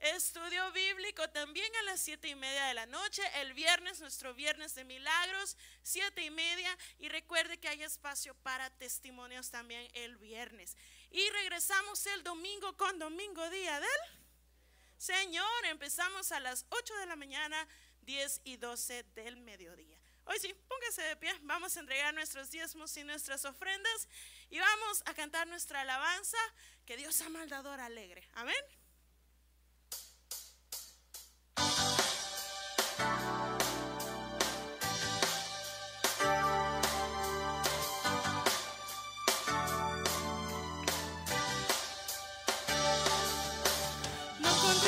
Estudio 0.00 0.70
bíblico 0.72 1.28
también 1.30 1.74
a 1.76 1.82
las 1.84 2.00
siete 2.00 2.28
y 2.28 2.34
media 2.34 2.66
de 2.66 2.74
la 2.74 2.86
noche. 2.86 3.22
El 3.40 3.54
viernes, 3.54 4.00
nuestro 4.00 4.34
viernes 4.34 4.74
de 4.74 4.84
milagros, 4.84 5.56
siete 5.82 6.22
y 6.22 6.30
media. 6.30 6.76
Y 6.98 7.08
recuerde 7.08 7.58
que 7.58 7.68
hay 7.68 7.82
espacio 7.82 8.34
para 8.42 8.70
testimonios 8.70 9.50
también 9.50 9.88
el 9.94 10.16
viernes. 10.18 10.76
Y 11.10 11.28
regresamos 11.30 12.04
el 12.06 12.22
domingo 12.22 12.76
con 12.76 12.98
domingo 12.98 13.48
día 13.50 13.80
del 13.80 14.18
Señor. 14.98 15.66
Empezamos 15.66 16.32
a 16.32 16.40
las 16.40 16.66
8 16.70 16.94
de 16.96 17.06
la 17.06 17.16
mañana, 17.16 17.66
10 18.02 18.42
y 18.44 18.56
12 18.56 19.04
del 19.14 19.36
mediodía. 19.36 19.98
Hoy 20.26 20.38
sí, 20.38 20.54
póngase 20.68 21.02
de 21.02 21.16
pie. 21.16 21.32
Vamos 21.42 21.76
a 21.76 21.80
entregar 21.80 22.14
nuestros 22.14 22.50
diezmos 22.50 22.96
y 22.96 23.04
nuestras 23.04 23.44
ofrendas. 23.44 24.08
Y 24.50 24.58
vamos 24.58 25.02
a 25.06 25.14
cantar 25.14 25.46
nuestra 25.46 25.82
alabanza. 25.82 26.38
Que 26.86 26.96
Dios 26.96 27.20
ama 27.22 27.42
al 27.42 27.48
dador 27.48 27.80
alegre. 27.80 28.26
Amén. 28.34 28.83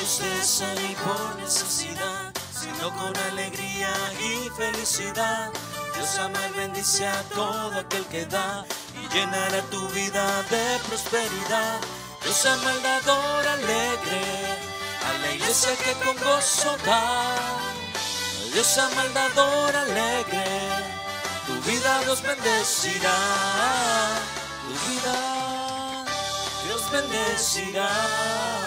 Tristeza 0.06 0.72
ni 0.74 0.94
por 0.94 1.36
necesidad, 1.36 2.32
sino 2.52 2.94
con 2.96 3.16
alegría 3.32 3.92
y 4.20 4.48
felicidad. 4.50 5.50
Dios 5.94 6.18
ama 6.18 6.38
y 6.48 6.58
bendice 6.58 7.06
a 7.06 7.22
todo 7.34 7.80
aquel 7.80 8.04
que 8.06 8.24
da 8.26 8.64
y 9.02 9.12
llenará 9.12 9.62
tu 9.70 9.80
vida 9.88 10.42
de 10.50 10.78
prosperidad. 10.86 11.80
Dios 12.22 12.46
ama 12.46 12.70
al 12.70 12.82
dador 12.82 13.48
alegre, 13.48 14.22
a 15.08 15.18
la 15.18 15.32
iglesia 15.34 15.70
que 15.76 15.92
con 16.04 16.16
gozo 16.24 16.76
da. 16.84 17.45
Dios 18.56 18.78
ama 18.78 19.02
al 19.02 19.12
dador 19.12 19.76
alegre, 19.76 20.46
tu 21.46 21.52
vida 21.70 22.00
Dios 22.04 22.22
bendecirá, 22.22 23.18
tu 24.62 24.72
vida 24.88 26.04
Dios 26.64 26.90
bendecirá. 26.90 28.65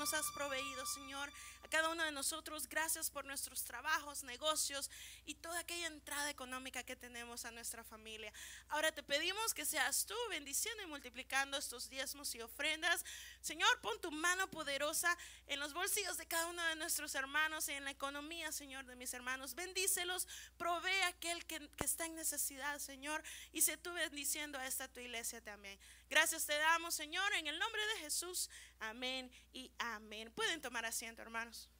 Nos 0.00 0.14
has 0.14 0.30
proveído, 0.32 0.86
Señor, 0.86 1.30
a 1.62 1.68
cada 1.68 1.90
uno 1.90 2.02
de 2.02 2.10
nosotros. 2.10 2.66
Gracias 2.66 3.10
por 3.10 3.26
nuestros 3.26 3.64
trabajos, 3.64 4.22
negocios 4.22 4.90
y 5.26 5.34
toda 5.34 5.60
aquella 5.60 5.88
entrada 5.88 6.30
económica 6.30 6.82
que 6.82 6.96
tenemos 6.96 7.44
a 7.44 7.50
nuestra 7.50 7.84
familia. 7.84 8.32
Ahora 8.70 8.92
te 8.92 9.02
pedimos 9.02 9.52
que 9.52 9.66
seas 9.66 10.06
tú 10.06 10.14
bendiciendo 10.30 10.82
y 10.82 10.86
multiplicando 10.86 11.58
estos 11.58 11.90
diezmos 11.90 12.34
y 12.34 12.40
ofrendas. 12.40 13.04
Señor, 13.42 13.68
pon 13.82 14.00
tu 14.00 14.10
mano 14.10 14.50
poderosa 14.50 15.14
en 15.46 15.60
los 15.60 15.74
bolsillos 15.74 16.16
de 16.16 16.26
cada 16.26 16.46
uno 16.46 16.64
de 16.64 16.76
nuestros 16.76 17.14
hermanos 17.14 17.68
y 17.68 17.72
en 17.72 17.84
la 17.84 17.90
economía, 17.90 18.52
Señor, 18.52 18.86
de 18.86 18.96
mis 18.96 19.12
hermanos. 19.12 19.54
Bendícelos, 19.54 20.26
provee 20.56 21.02
a 21.02 21.08
aquel 21.08 21.44
que, 21.44 21.58
que 21.76 21.84
está 21.84 22.06
en 22.06 22.14
necesidad, 22.14 22.78
Señor, 22.78 23.22
y 23.52 23.60
sé 23.60 23.76
tú 23.76 23.92
bendiciendo 23.92 24.58
a 24.58 24.66
esta 24.66 24.88
tu 24.88 25.00
iglesia 25.00 25.42
también. 25.42 25.78
Gracias 26.10 26.44
te 26.44 26.58
damos, 26.58 26.92
Señor, 26.92 27.32
en 27.34 27.46
el 27.46 27.56
nombre 27.56 27.80
de 27.94 28.00
Jesús. 28.00 28.50
Amén 28.80 29.30
y 29.52 29.72
amén. 29.78 30.32
Pueden 30.32 30.60
tomar 30.60 30.84
asiento, 30.84 31.22
hermanos. 31.22 31.70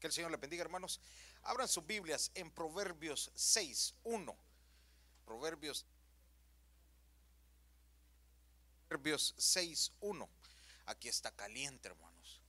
Que 0.00 0.06
el 0.06 0.12
Señor 0.12 0.30
le 0.30 0.36
bendiga, 0.36 0.62
hermanos. 0.62 1.00
Abran 1.42 1.68
sus 1.68 1.86
Biblias 1.86 2.30
en 2.34 2.50
Proverbios 2.50 3.30
6, 3.34 3.94
1. 4.04 4.36
Proverbios, 5.24 5.86
Proverbios 8.88 9.34
6, 9.36 9.92
1. 10.00 10.28
Aquí 10.86 11.08
está 11.08 11.30
caliente, 11.32 11.88
hermanos. 11.88 12.40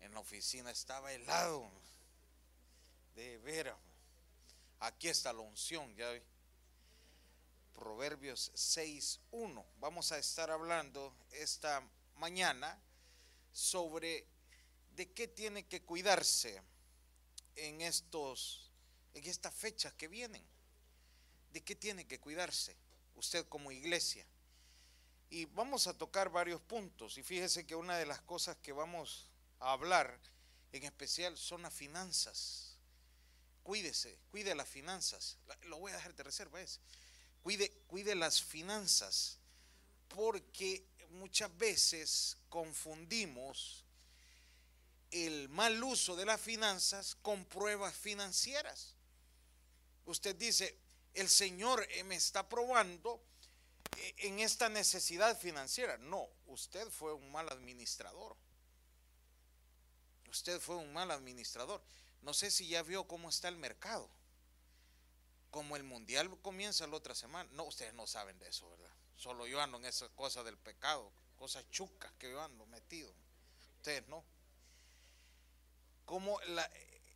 En 0.00 0.12
la 0.12 0.20
oficina 0.20 0.70
estaba 0.70 1.12
helado. 1.12 1.70
De 3.14 3.38
veras. 3.38 3.76
Aquí 4.80 5.08
está 5.08 5.32
la 5.32 5.40
unción, 5.40 5.94
ya 5.96 6.10
ve. 6.10 6.22
Proverbios 7.74 8.52
6.1. 8.54 9.64
Vamos 9.80 10.12
a 10.12 10.18
estar 10.18 10.50
hablando 10.50 11.14
esta 11.32 11.82
mañana 12.16 12.78
sobre 13.52 14.26
de 14.94 15.10
qué 15.12 15.26
tiene 15.26 15.66
que 15.66 15.82
cuidarse 15.82 16.62
en 17.56 17.80
estos 17.80 18.64
en 19.14 19.24
estas 19.24 19.54
fechas 19.54 19.92
que 19.94 20.08
vienen. 20.08 20.44
¿De 21.52 21.62
qué 21.62 21.76
tiene 21.76 22.06
que 22.06 22.18
cuidarse 22.18 22.76
usted 23.14 23.46
como 23.48 23.70
iglesia? 23.70 24.26
Y 25.30 25.46
vamos 25.46 25.86
a 25.86 25.96
tocar 25.96 26.30
varios 26.30 26.60
puntos. 26.60 27.16
Y 27.16 27.22
fíjese 27.22 27.64
que 27.64 27.76
una 27.76 27.96
de 27.96 28.06
las 28.06 28.20
cosas 28.22 28.56
que 28.56 28.72
vamos 28.72 29.30
a 29.60 29.72
hablar 29.72 30.20
en 30.72 30.82
especial 30.82 31.38
son 31.38 31.62
las 31.62 31.72
finanzas. 31.72 32.76
Cuídese, 33.62 34.18
cuide 34.30 34.54
las 34.54 34.68
finanzas. 34.68 35.38
Lo 35.62 35.78
voy 35.78 35.92
a 35.92 35.96
dejar 35.96 36.14
de 36.14 36.24
reserva, 36.24 36.60
es. 36.60 36.80
Cuide, 37.42 37.70
cuide 37.86 38.14
las 38.14 38.42
finanzas. 38.42 39.38
Porque 40.08 40.84
muchas 41.10 41.56
veces 41.56 42.36
confundimos 42.48 43.83
el 45.14 45.48
mal 45.48 45.82
uso 45.82 46.16
de 46.16 46.26
las 46.26 46.40
finanzas 46.40 47.14
con 47.22 47.44
pruebas 47.44 47.94
financieras. 47.94 48.96
Usted 50.06 50.34
dice, 50.34 50.76
el 51.14 51.28
Señor 51.28 51.86
eh, 51.90 52.02
me 52.02 52.16
está 52.16 52.48
probando 52.48 53.22
eh, 53.96 54.14
en 54.18 54.40
esta 54.40 54.68
necesidad 54.68 55.38
financiera. 55.38 55.96
No, 55.98 56.28
usted 56.46 56.90
fue 56.90 57.14
un 57.14 57.30
mal 57.30 57.48
administrador. 57.48 58.36
Usted 60.28 60.58
fue 60.60 60.76
un 60.76 60.92
mal 60.92 61.12
administrador. 61.12 61.80
No 62.22 62.34
sé 62.34 62.50
si 62.50 62.66
ya 62.66 62.82
vio 62.82 63.06
cómo 63.06 63.28
está 63.28 63.48
el 63.48 63.56
mercado. 63.56 64.10
Como 65.52 65.76
el 65.76 65.84
mundial 65.84 66.36
comienza 66.42 66.88
la 66.88 66.96
otra 66.96 67.14
semana. 67.14 67.48
No, 67.52 67.64
ustedes 67.64 67.94
no 67.94 68.08
saben 68.08 68.36
de 68.40 68.48
eso, 68.48 68.68
¿verdad? 68.68 68.90
Solo 69.16 69.46
yo 69.46 69.60
ando 69.60 69.78
en 69.78 69.84
esa 69.84 70.08
cosa 70.08 70.42
del 70.42 70.58
pecado, 70.58 71.12
cosas 71.36 71.64
chucas 71.70 72.12
que 72.18 72.32
yo 72.32 72.42
ando 72.42 72.66
metido. 72.66 73.14
Ustedes 73.76 74.08
no. 74.08 74.24
Como 76.04 76.40
la, 76.42 76.68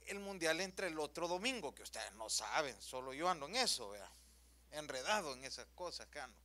el 0.08 0.20
mundial 0.20 0.60
entra 0.60 0.86
el 0.86 0.98
otro 0.98 1.28
domingo, 1.28 1.74
que 1.74 1.82
ustedes 1.82 2.12
no 2.14 2.30
saben, 2.30 2.80
solo 2.80 3.12
yo 3.12 3.28
ando 3.28 3.46
en 3.46 3.56
eso, 3.56 3.90
vea, 3.90 4.10
enredado 4.72 5.34
en 5.34 5.44
esas 5.44 5.66
cosas 5.74 6.08
ando. 6.16 6.38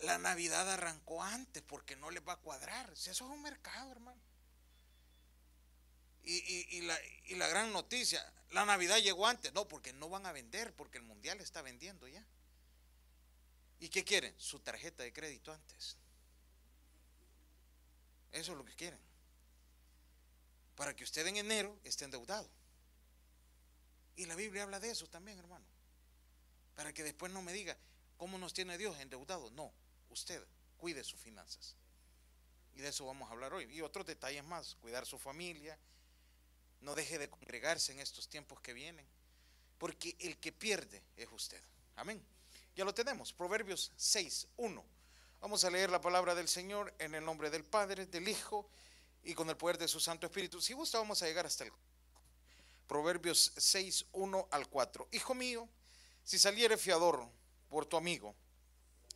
La 0.00 0.18
Navidad 0.18 0.70
arrancó 0.70 1.22
antes 1.22 1.62
porque 1.62 1.96
no 1.96 2.10
les 2.10 2.26
va 2.26 2.34
a 2.34 2.40
cuadrar. 2.40 2.90
eso 2.90 3.10
es 3.10 3.20
un 3.20 3.42
mercado, 3.42 3.92
hermano. 3.92 4.20
Y, 6.26 6.80
la, 6.82 6.98
y 7.26 7.34
la 7.34 7.46
gran 7.48 7.70
noticia, 7.72 8.20
la 8.50 8.64
Navidad 8.64 8.98
llegó 8.98 9.26
antes. 9.26 9.52
No, 9.52 9.68
porque 9.68 9.92
no 9.92 10.08
van 10.08 10.26
a 10.26 10.32
vender, 10.32 10.74
porque 10.74 10.98
el 10.98 11.04
mundial 11.04 11.40
está 11.40 11.62
vendiendo 11.62 12.08
ya. 12.08 12.24
¿Y 13.78 13.88
qué 13.88 14.04
quieren? 14.04 14.34
Su 14.38 14.58
tarjeta 14.60 15.02
de 15.02 15.12
crédito 15.12 15.52
antes. 15.52 15.96
Eso 18.32 18.52
es 18.52 18.58
lo 18.58 18.64
que 18.64 18.74
quieren 18.74 19.13
para 20.76 20.94
que 20.94 21.04
usted 21.04 21.26
en 21.26 21.36
enero 21.36 21.78
esté 21.84 22.04
endeudado. 22.04 22.48
Y 24.16 24.26
la 24.26 24.36
Biblia 24.36 24.62
habla 24.62 24.80
de 24.80 24.90
eso 24.90 25.06
también, 25.08 25.38
hermano. 25.38 25.64
Para 26.74 26.92
que 26.92 27.02
después 27.02 27.32
no 27.32 27.42
me 27.42 27.52
diga, 27.52 27.76
¿cómo 28.16 28.38
nos 28.38 28.52
tiene 28.52 28.78
Dios 28.78 28.98
endeudado? 28.98 29.50
No, 29.52 29.72
usted 30.10 30.44
cuide 30.76 31.04
sus 31.04 31.20
finanzas. 31.20 31.76
Y 32.74 32.80
de 32.80 32.88
eso 32.88 33.06
vamos 33.06 33.28
a 33.28 33.32
hablar 33.32 33.54
hoy. 33.54 33.64
Y 33.72 33.80
otros 33.80 34.06
detalles 34.06 34.44
más, 34.44 34.74
cuidar 34.76 35.06
su 35.06 35.18
familia, 35.18 35.78
no 36.80 36.94
deje 36.94 37.18
de 37.18 37.30
congregarse 37.30 37.92
en 37.92 38.00
estos 38.00 38.28
tiempos 38.28 38.60
que 38.60 38.72
vienen, 38.72 39.06
porque 39.78 40.16
el 40.20 40.36
que 40.38 40.52
pierde 40.52 41.02
es 41.16 41.28
usted. 41.32 41.60
Amén. 41.96 42.22
Ya 42.76 42.84
lo 42.84 42.92
tenemos, 42.92 43.32
Proverbios 43.32 43.92
6, 43.96 44.48
1. 44.56 44.84
Vamos 45.40 45.64
a 45.64 45.70
leer 45.70 45.90
la 45.90 46.00
palabra 46.00 46.34
del 46.34 46.48
Señor 46.48 46.92
en 46.98 47.14
el 47.14 47.24
nombre 47.24 47.50
del 47.50 47.64
Padre, 47.64 48.06
del 48.06 48.28
Hijo 48.28 48.68
y 49.24 49.34
con 49.34 49.48
el 49.48 49.56
poder 49.56 49.78
de 49.78 49.88
su 49.88 50.00
Santo 50.00 50.26
Espíritu. 50.26 50.60
Si 50.60 50.72
gusta, 50.72 50.98
vamos 50.98 51.22
a 51.22 51.26
llegar 51.26 51.46
hasta 51.46 51.64
el 51.64 51.72
Proverbios 52.86 53.52
6, 53.56 54.06
1 54.12 54.48
al 54.50 54.68
4. 54.68 55.08
Hijo 55.12 55.34
mío, 55.34 55.68
si 56.22 56.38
saliere 56.38 56.76
fiador 56.76 57.26
por 57.70 57.86
tu 57.86 57.96
amigo 57.96 58.34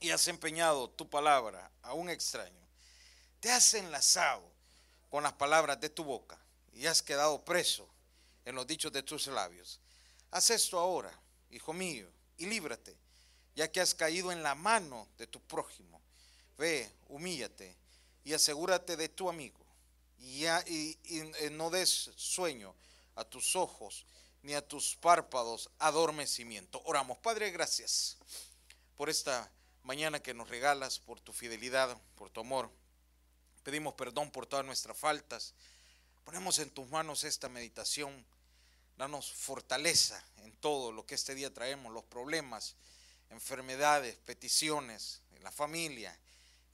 y 0.01 0.11
has 0.11 0.27
empeñado 0.29 0.89
tu 0.89 1.09
palabra 1.09 1.71
a 1.83 1.93
un 1.93 2.09
extraño, 2.09 2.67
te 3.41 3.51
has 3.51 3.75
enlazado 3.75 4.51
con 5.11 5.23
las 5.23 5.35
palabras 5.35 5.79
de 5.81 5.91
tu 5.91 6.03
boca 6.03 6.39
y 6.73 6.87
has 6.87 7.03
quedado 7.03 7.45
preso 7.45 7.89
en 8.47 8.55
los 8.55 8.67
dichos 8.67 8.91
de 8.91 9.03
tus 9.03 9.27
labios. 9.27 9.81
Haz 10.31 10.51
esto 10.51 10.79
ahora, 10.79 11.13
hijo 11.51 11.75
mío, 11.75 12.09
y 12.39 12.47
líbrate, 12.47 12.97
ya 13.55 13.71
que 13.71 13.81
has 13.81 13.95
caído 13.95 14.33
en 14.33 14.43
la 14.43 14.55
mano 14.55 15.09
de 15.19 15.27
tu 15.27 15.41
prójimo. 15.41 16.01
Ve, 16.57 16.91
humíllate 17.09 17.77
y 18.25 18.33
asegúrate 18.33 18.97
de 18.97 19.09
tu 19.11 19.29
amigo 19.29 19.68
y, 20.19 20.47
y, 21.05 21.51
no 21.51 21.71
des 21.71 22.11
sueño 22.17 22.75
a 23.15 23.25
tus 23.25 23.57
ojos 23.57 24.05
ni 24.43 24.55
a 24.55 24.67
tus 24.67 24.97
párpados 24.97 25.71
adormecimiento. 25.79 26.81
Oramos, 26.85 27.19
Padre, 27.19 27.51
gracias 27.51 28.17
por 28.97 29.09
esta 29.11 29.51
mañana 29.83 30.21
que 30.21 30.35
nos 30.35 30.49
regalas, 30.49 30.99
por 30.99 31.21
tu 31.21 31.33
fidelidad, 31.33 31.97
por 32.17 32.31
tu 32.31 32.41
amor. 32.41 32.71
Pedimos 33.63 33.95
perdón 33.95 34.31
por 34.31 34.47
todas 34.47 34.65
nuestras 34.65 34.97
faltas. 34.97 35.55
Ponemos 36.25 36.59
en 36.59 36.71
tus 36.71 36.89
manos 36.89 37.25
esta 37.25 37.49
meditación. 37.49 38.25
Danos 38.97 39.33
fortaleza 39.33 40.23
en 40.39 40.53
todo 40.57 40.93
lo 40.93 41.07
que 41.07 41.15
este 41.15 41.35
día 41.35 41.53
traemos, 41.53 41.93
los 41.93 42.05
problemas, 42.05 42.75
enfermedades, 43.31 44.17
peticiones, 44.17 45.21
en 45.37 45.45
la 45.45 45.53
familia, 45.53 46.19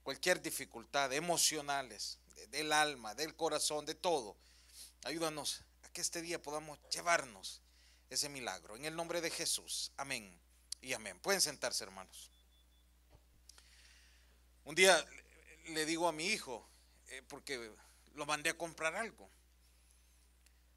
cualquier 0.02 0.40
dificultad, 0.40 1.12
emocionales, 1.12 2.18
del 2.48 2.72
alma, 2.72 3.14
del 3.14 3.34
corazón, 3.34 3.86
de 3.86 3.94
todo. 3.94 4.36
Ayúdanos 5.04 5.62
a 5.82 5.88
que 5.90 6.00
este 6.00 6.22
día 6.22 6.42
podamos 6.42 6.78
llevarnos 6.90 7.60
ese 8.10 8.28
milagro. 8.28 8.76
En 8.76 8.84
el 8.84 8.96
nombre 8.96 9.20
de 9.20 9.30
Jesús. 9.30 9.92
Amén 9.96 10.32
y 10.80 10.92
amén. 10.92 11.18
Pueden 11.20 11.40
sentarse, 11.40 11.84
hermanos. 11.84 12.30
Un 14.64 14.74
día 14.74 15.04
le 15.68 15.84
digo 15.84 16.08
a 16.08 16.12
mi 16.12 16.26
hijo, 16.26 16.66
eh, 17.08 17.22
porque 17.28 17.72
lo 18.14 18.26
mandé 18.26 18.50
a 18.50 18.58
comprar 18.58 18.94
algo. 18.96 19.28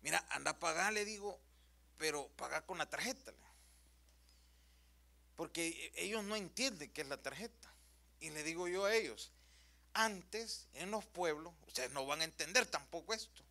Mira, 0.02 0.26
anda 0.30 0.52
a 0.52 0.60
pagar, 0.60 0.94
le 0.94 1.06
digo, 1.06 1.40
pero 1.98 2.28
paga 2.36 2.66
con 2.66 2.78
la 2.78 2.90
tarjeta. 2.90 3.34
Porque 5.36 5.92
ellos 5.96 6.24
no 6.24 6.36
entienden 6.36 6.92
qué 6.92 7.02
es 7.02 7.08
la 7.08 7.22
tarjeta. 7.22 7.74
Y 8.20 8.32
le 8.32 8.44
digo 8.44 8.68
yo 8.68 8.86
a 8.86 8.96
ellos, 8.96 9.32
antes 9.98 10.68
en 10.76 10.92
los 10.92 11.04
pueblos, 11.06 11.52
ustedes 11.66 11.92
no 11.92 12.06
van 12.06 12.22
a 12.22 12.24
entender 12.24 12.68
tampoco 12.68 13.16
esto, 13.16 13.42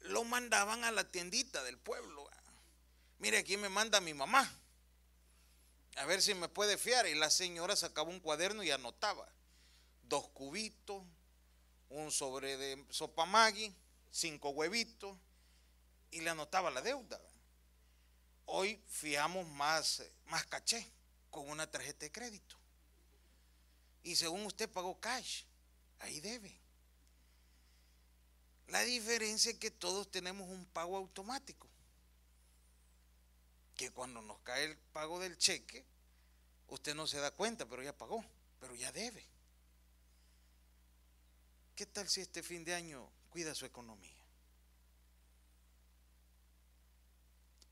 lo 0.00 0.22
mandaban 0.24 0.84
a 0.84 0.92
la 0.92 1.10
tiendita 1.10 1.64
del 1.64 1.78
pueblo. 1.78 2.28
Mire, 3.18 3.38
aquí 3.38 3.56
me 3.56 3.70
manda 3.70 4.00
mi 4.00 4.12
mamá. 4.12 4.48
A 5.96 6.04
ver 6.04 6.22
si 6.22 6.34
me 6.34 6.48
puede 6.48 6.76
fiar. 6.76 7.06
Y 7.08 7.14
la 7.14 7.30
señora 7.30 7.74
sacaba 7.74 8.10
un 8.10 8.20
cuaderno 8.20 8.62
y 8.62 8.70
anotaba. 8.70 9.26
Dos 10.02 10.28
cubitos, 10.28 11.02
un 11.88 12.12
sobre 12.12 12.56
de 12.56 12.86
sopa 12.90 13.26
maggi, 13.26 13.74
cinco 14.10 14.50
huevitos. 14.50 15.16
Y 16.10 16.20
le 16.20 16.30
anotaba 16.30 16.70
la 16.70 16.82
deuda. 16.82 17.18
Hoy 18.44 18.80
fiamos 18.86 19.46
más, 19.48 20.02
más 20.26 20.44
caché 20.46 20.86
con 21.30 21.48
una 21.50 21.68
tarjeta 21.68 22.00
de 22.00 22.12
crédito 22.12 22.57
y 24.08 24.16
según 24.16 24.46
usted 24.46 24.70
pagó 24.70 24.98
cash, 24.98 25.42
ahí 25.98 26.18
debe. 26.20 26.58
La 28.68 28.80
diferencia 28.80 29.52
es 29.52 29.58
que 29.58 29.70
todos 29.70 30.10
tenemos 30.10 30.48
un 30.48 30.64
pago 30.64 30.96
automático. 30.96 31.68
Que 33.76 33.90
cuando 33.90 34.22
nos 34.22 34.38
cae 34.38 34.64
el 34.64 34.78
pago 34.78 35.20
del 35.20 35.36
cheque, 35.36 35.84
usted 36.68 36.94
no 36.94 37.06
se 37.06 37.18
da 37.18 37.32
cuenta, 37.32 37.68
pero 37.68 37.82
ya 37.82 37.92
pagó, 37.92 38.24
pero 38.58 38.74
ya 38.74 38.90
debe. 38.92 39.26
¿Qué 41.76 41.84
tal 41.84 42.08
si 42.08 42.22
este 42.22 42.42
fin 42.42 42.64
de 42.64 42.74
año 42.74 43.12
cuida 43.28 43.54
su 43.54 43.66
economía? 43.66 44.24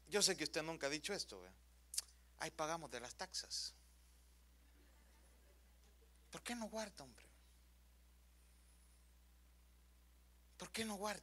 Yo 0.08 0.20
sé 0.20 0.36
que 0.36 0.44
usted 0.44 0.62
nunca 0.62 0.88
ha 0.88 0.90
dicho 0.90 1.14
esto, 1.14 1.42
ahí 2.36 2.50
pagamos 2.50 2.90
de 2.90 3.00
las 3.00 3.14
taxas. 3.14 3.75
¿Por 6.30 6.42
qué 6.42 6.54
no 6.54 6.68
guarda, 6.68 7.04
hombre? 7.04 7.26
¿Por 10.56 10.70
qué 10.70 10.84
no 10.84 10.94
guarda? 10.96 11.22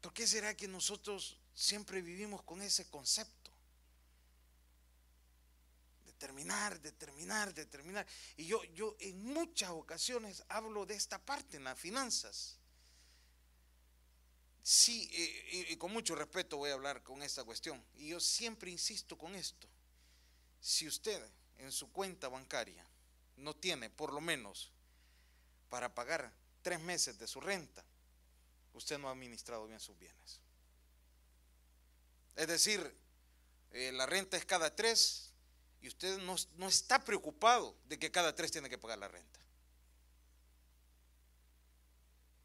¿Por 0.00 0.12
qué 0.12 0.26
será 0.26 0.56
que 0.56 0.68
nosotros 0.68 1.38
siempre 1.54 2.02
vivimos 2.02 2.42
con 2.42 2.62
ese 2.62 2.88
concepto? 2.88 3.50
Determinar, 6.06 6.80
determinar, 6.80 7.54
determinar. 7.54 8.06
Y 8.36 8.46
yo, 8.46 8.62
yo 8.64 8.96
en 9.00 9.24
muchas 9.24 9.70
ocasiones 9.70 10.42
hablo 10.48 10.86
de 10.86 10.94
esta 10.94 11.18
parte 11.18 11.56
en 11.56 11.64
las 11.64 11.78
finanzas. 11.78 12.58
Sí, 14.62 15.08
eh, 15.12 15.48
y, 15.68 15.72
y 15.72 15.76
con 15.76 15.92
mucho 15.92 16.14
respeto 16.14 16.58
voy 16.58 16.70
a 16.70 16.74
hablar 16.74 17.02
con 17.02 17.22
esta 17.22 17.44
cuestión. 17.44 17.82
Y 17.94 18.08
yo 18.08 18.20
siempre 18.20 18.70
insisto 18.70 19.16
con 19.16 19.34
esto. 19.34 19.68
Si 20.60 20.86
usted 20.86 21.24
en 21.58 21.72
su 21.72 21.92
cuenta 21.92 22.28
bancaria 22.28 22.84
no 23.36 23.54
tiene 23.54 23.90
por 23.90 24.12
lo 24.12 24.20
menos 24.20 24.72
para 25.68 25.94
pagar 25.94 26.32
tres 26.62 26.80
meses 26.80 27.18
de 27.18 27.26
su 27.26 27.40
renta, 27.40 27.84
usted 28.74 28.98
no 28.98 29.08
ha 29.08 29.12
administrado 29.12 29.66
bien 29.66 29.80
sus 29.80 29.98
bienes. 29.98 30.40
Es 32.36 32.46
decir, 32.46 32.94
eh, 33.72 33.92
la 33.92 34.06
renta 34.06 34.36
es 34.36 34.44
cada 34.44 34.74
tres 34.74 35.32
y 35.80 35.88
usted 35.88 36.18
no, 36.18 36.36
no 36.56 36.68
está 36.68 37.04
preocupado 37.04 37.76
de 37.86 37.98
que 37.98 38.10
cada 38.10 38.34
tres 38.34 38.50
tiene 38.50 38.68
que 38.68 38.78
pagar 38.78 38.98
la 38.98 39.08
renta. 39.08 39.40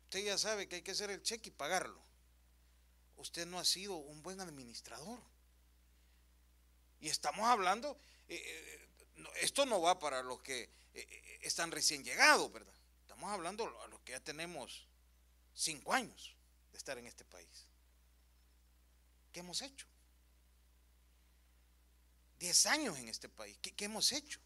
Usted 0.06 0.26
ya 0.26 0.38
sabe 0.38 0.68
que 0.68 0.76
hay 0.76 0.82
que 0.82 0.92
hacer 0.92 1.10
el 1.10 1.24
cheque 1.24 1.50
y 1.50 1.52
pagarlo. 1.52 2.00
Usted 3.18 3.48
no 3.48 3.60
ha 3.60 3.66
sido 3.66 3.96
un 3.96 4.22
buen 4.22 4.40
administrador. 4.42 5.20
Y 7.00 7.10
estamos 7.10 7.46
hablando, 7.46 7.98
eh, 8.28 8.36
eh, 8.36 8.90
esto 9.42 9.66
no 9.66 9.82
va 9.82 10.00
para 10.00 10.22
los 10.22 10.42
que 10.42 10.70
eh, 10.94 11.40
están 11.42 11.72
recién 11.72 12.04
llegados, 12.04 12.52
¿verdad? 12.52 12.74
Estamos 13.02 13.30
hablando 13.32 13.82
a 13.82 13.88
los 13.88 14.00
que 14.02 14.12
ya 14.12 14.20
tenemos 14.20 14.88
cinco 15.54 15.94
años 15.94 16.36
de 16.72 16.78
estar 16.78 16.98
en 16.98 17.06
este 17.06 17.26
país. 17.26 17.68
¿Qué 19.32 19.40
hemos 19.40 19.62
hecho? 19.62 19.88
Diez 22.40 22.66
años 22.66 22.98
en 22.98 23.10
este 23.10 23.30
país. 23.30 23.58
¿Qué, 23.62 23.72
qué 23.72 23.86
hemos 23.86 24.12
hecho? 24.12 24.40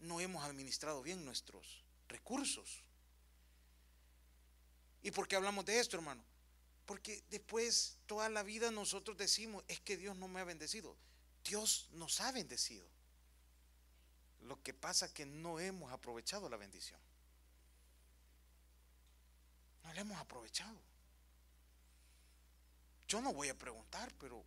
No 0.00 0.20
hemos 0.20 0.44
administrado 0.44 1.02
bien 1.02 1.24
nuestros 1.24 1.84
recursos. 2.08 2.82
¿Y 5.02 5.10
por 5.10 5.26
qué 5.28 5.36
hablamos 5.36 5.64
de 5.64 5.78
esto, 5.78 5.96
hermano? 5.96 6.22
Porque 6.86 7.22
después 7.30 7.98
toda 8.06 8.28
la 8.28 8.42
vida 8.42 8.70
nosotros 8.70 9.16
decimos, 9.16 9.64
es 9.68 9.80
que 9.80 9.96
Dios 9.96 10.16
no 10.16 10.28
me 10.28 10.40
ha 10.40 10.44
bendecido. 10.44 10.96
Dios 11.44 11.88
nos 11.92 12.20
ha 12.20 12.32
bendecido. 12.32 12.86
Lo 14.42 14.62
que 14.62 14.72
pasa 14.72 15.12
que 15.12 15.26
no 15.26 15.60
hemos 15.60 15.92
aprovechado 15.92 16.48
la 16.48 16.56
bendición. 16.56 16.98
No 19.84 19.92
la 19.92 20.00
hemos 20.00 20.18
aprovechado. 20.18 20.78
Yo 23.08 23.20
no 23.20 23.32
voy 23.32 23.48
a 23.48 23.58
preguntar, 23.58 24.12
pero 24.20 24.44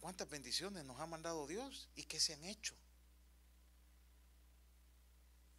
¿cuántas 0.00 0.28
bendiciones 0.28 0.84
nos 0.84 1.00
ha 1.00 1.06
mandado 1.06 1.46
Dios 1.46 1.88
y 1.96 2.04
qué 2.04 2.20
se 2.20 2.34
han 2.34 2.44
hecho? 2.44 2.74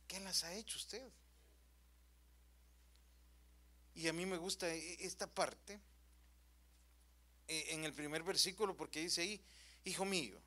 ¿Qué 0.07 0.19
las 0.19 0.43
ha 0.43 0.53
hecho 0.53 0.77
usted? 0.77 1.11
Y 3.95 4.07
a 4.07 4.13
mí 4.13 4.25
me 4.25 4.37
gusta 4.37 4.73
e, 4.73 5.03
esta 5.05 5.27
parte 5.27 5.79
e, 7.47 7.73
en 7.73 7.83
el 7.83 7.93
primer 7.93 8.23
versículo 8.23 8.75
porque 8.77 9.01
dice 9.01 9.21
ahí, 9.21 9.43
hijo 9.83 10.05
mío, 10.05 10.39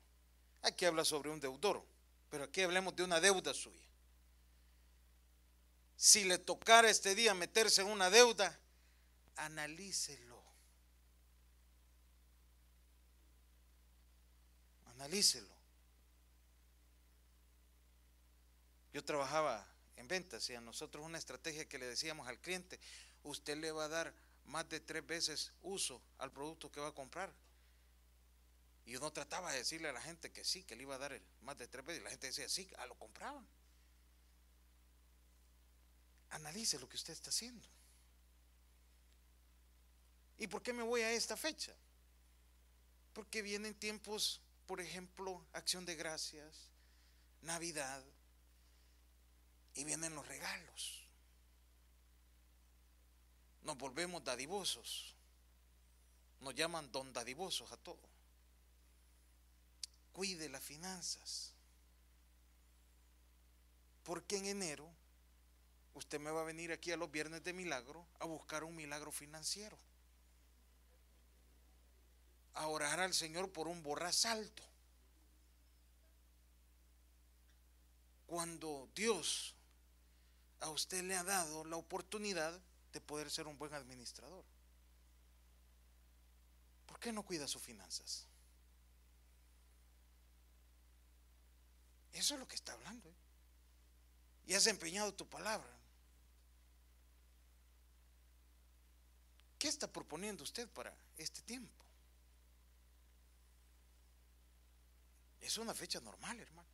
aquí 0.61 0.85
habla 0.85 1.05
sobre 1.05 1.29
un 1.29 1.39
deudor, 1.39 1.83
pero 2.29 2.45
aquí 2.45 2.61
hablemos 2.61 2.95
de 2.95 3.03
una 3.03 3.19
deuda 3.19 3.53
suya. 3.53 3.79
Si 5.95 6.23
le 6.23 6.37
tocara 6.37 6.89
este 6.89 7.15
día 7.15 7.33
meterse 7.33 7.81
en 7.81 7.87
una 7.87 8.09
deuda, 8.09 8.59
analícelo. 9.35 10.41
Analícelo. 14.87 15.53
Yo 18.93 19.03
trabajaba 19.03 19.65
en 19.95 20.07
ventas 20.07 20.49
y 20.49 20.55
a 20.55 20.61
nosotros 20.61 21.05
una 21.05 21.17
estrategia 21.17 21.67
que 21.67 21.79
le 21.79 21.87
decíamos 21.87 22.27
al 22.27 22.39
cliente, 22.39 22.79
usted 23.23 23.57
le 23.57 23.71
va 23.71 23.85
a 23.85 23.89
dar 23.89 24.13
más 24.45 24.67
de 24.69 24.79
tres 24.79 25.05
veces 25.05 25.51
uso 25.61 26.01
al 26.17 26.31
producto 26.31 26.71
que 26.71 26.79
va 26.79 26.89
a 26.89 26.93
comprar. 26.93 27.33
Y 28.85 28.95
uno 28.95 29.11
trataba 29.11 29.51
de 29.51 29.59
decirle 29.59 29.89
a 29.89 29.93
la 29.93 30.01
gente 30.01 30.31
que 30.31 30.43
sí, 30.43 30.63
que 30.63 30.75
le 30.75 30.83
iba 30.83 30.95
a 30.95 30.97
dar 30.97 31.19
más 31.41 31.57
de 31.57 31.67
tres 31.67 31.85
veces. 31.85 32.01
Y 32.01 32.03
la 32.03 32.09
gente 32.09 32.27
decía, 32.27 32.49
sí, 32.49 32.69
a 32.77 32.85
lo 32.85 32.95
compraban. 32.95 33.47
Analice 36.31 36.79
lo 36.79 36.89
que 36.89 36.97
usted 36.97 37.13
está 37.13 37.29
haciendo. 37.29 37.67
¿Y 40.37 40.47
por 40.47 40.61
qué 40.61 40.73
me 40.73 40.83
voy 40.83 41.01
a 41.01 41.11
esta 41.11 41.37
fecha? 41.37 41.73
Porque 43.13 43.41
vienen 43.41 43.75
tiempos, 43.75 44.41
por 44.65 44.81
ejemplo, 44.81 45.45
acción 45.53 45.85
de 45.85 45.95
gracias, 45.95 46.71
Navidad, 47.41 48.03
y 49.75 49.83
vienen 49.83 50.15
los 50.15 50.27
regalos. 50.27 51.07
Nos 53.63 53.77
volvemos 53.77 54.23
dadivosos. 54.23 55.15
Nos 56.41 56.53
llaman 56.55 56.91
don 56.91 57.13
dadivosos 57.13 57.71
a 57.71 57.77
todo. 57.77 58.12
Cuide 60.13 60.47
las 60.47 60.63
finanzas. 60.63 61.51
Porque 64.03 64.37
en 64.37 64.45
enero 64.45 64.87
usted 65.95 66.19
me 66.19 66.31
va 66.31 66.41
a 66.41 66.45
venir 66.45 66.71
aquí 66.71 66.91
a 66.91 66.97
los 66.97 67.11
viernes 67.11 67.43
de 67.43 67.53
milagro 67.53 68.05
a 68.19 68.25
buscar 68.25 68.63
un 68.63 68.75
milagro 68.75 69.11
financiero. 69.11 69.77
A 72.53 72.67
orar 72.67 72.99
al 72.99 73.13
Señor 73.13 73.51
por 73.51 73.67
un 73.67 73.81
borras 73.81 74.25
alto. 74.25 74.63
Cuando 78.27 78.89
Dios 78.95 79.55
a 80.59 80.69
usted 80.69 81.03
le 81.03 81.15
ha 81.15 81.23
dado 81.23 81.65
la 81.65 81.75
oportunidad 81.75 82.57
de 82.93 83.01
poder 83.01 83.29
ser 83.29 83.47
un 83.47 83.57
buen 83.57 83.73
administrador. 83.73 84.45
¿Por 86.85 86.99
qué 86.99 87.11
no 87.11 87.23
cuida 87.23 87.47
sus 87.47 87.61
finanzas? 87.61 88.27
Eso 92.13 92.35
es 92.35 92.39
lo 92.39 92.47
que 92.47 92.55
está 92.55 92.73
hablando. 92.73 93.09
¿eh? 93.09 93.15
Y 94.45 94.53
has 94.53 94.67
empeñado 94.67 95.13
tu 95.13 95.27
palabra. 95.27 95.71
¿Qué 99.57 99.67
está 99.67 99.91
proponiendo 99.91 100.43
usted 100.43 100.67
para 100.69 100.95
este 101.17 101.41
tiempo? 101.41 101.83
Es 105.41 105.57
una 105.57 105.73
fecha 105.73 105.99
normal, 105.99 106.39
hermano. 106.39 106.69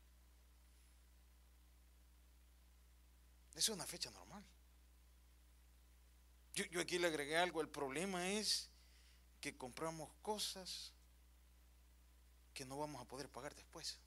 Es 3.55 3.69
una 3.69 3.85
fecha 3.85 4.11
normal. 4.11 4.43
Yo, 6.53 6.65
yo, 6.65 6.81
aquí 6.81 6.97
le 6.97 7.07
agregué 7.07 7.37
algo. 7.37 7.61
El 7.61 7.69
problema 7.69 8.27
es 8.29 8.69
que 9.39 9.57
compramos 9.57 10.11
cosas 10.21 10.93
que 12.53 12.65
no 12.65 12.77
vamos 12.77 13.01
a 13.01 13.05
poder 13.05 13.29
pagar 13.29 13.55
después. 13.55 13.99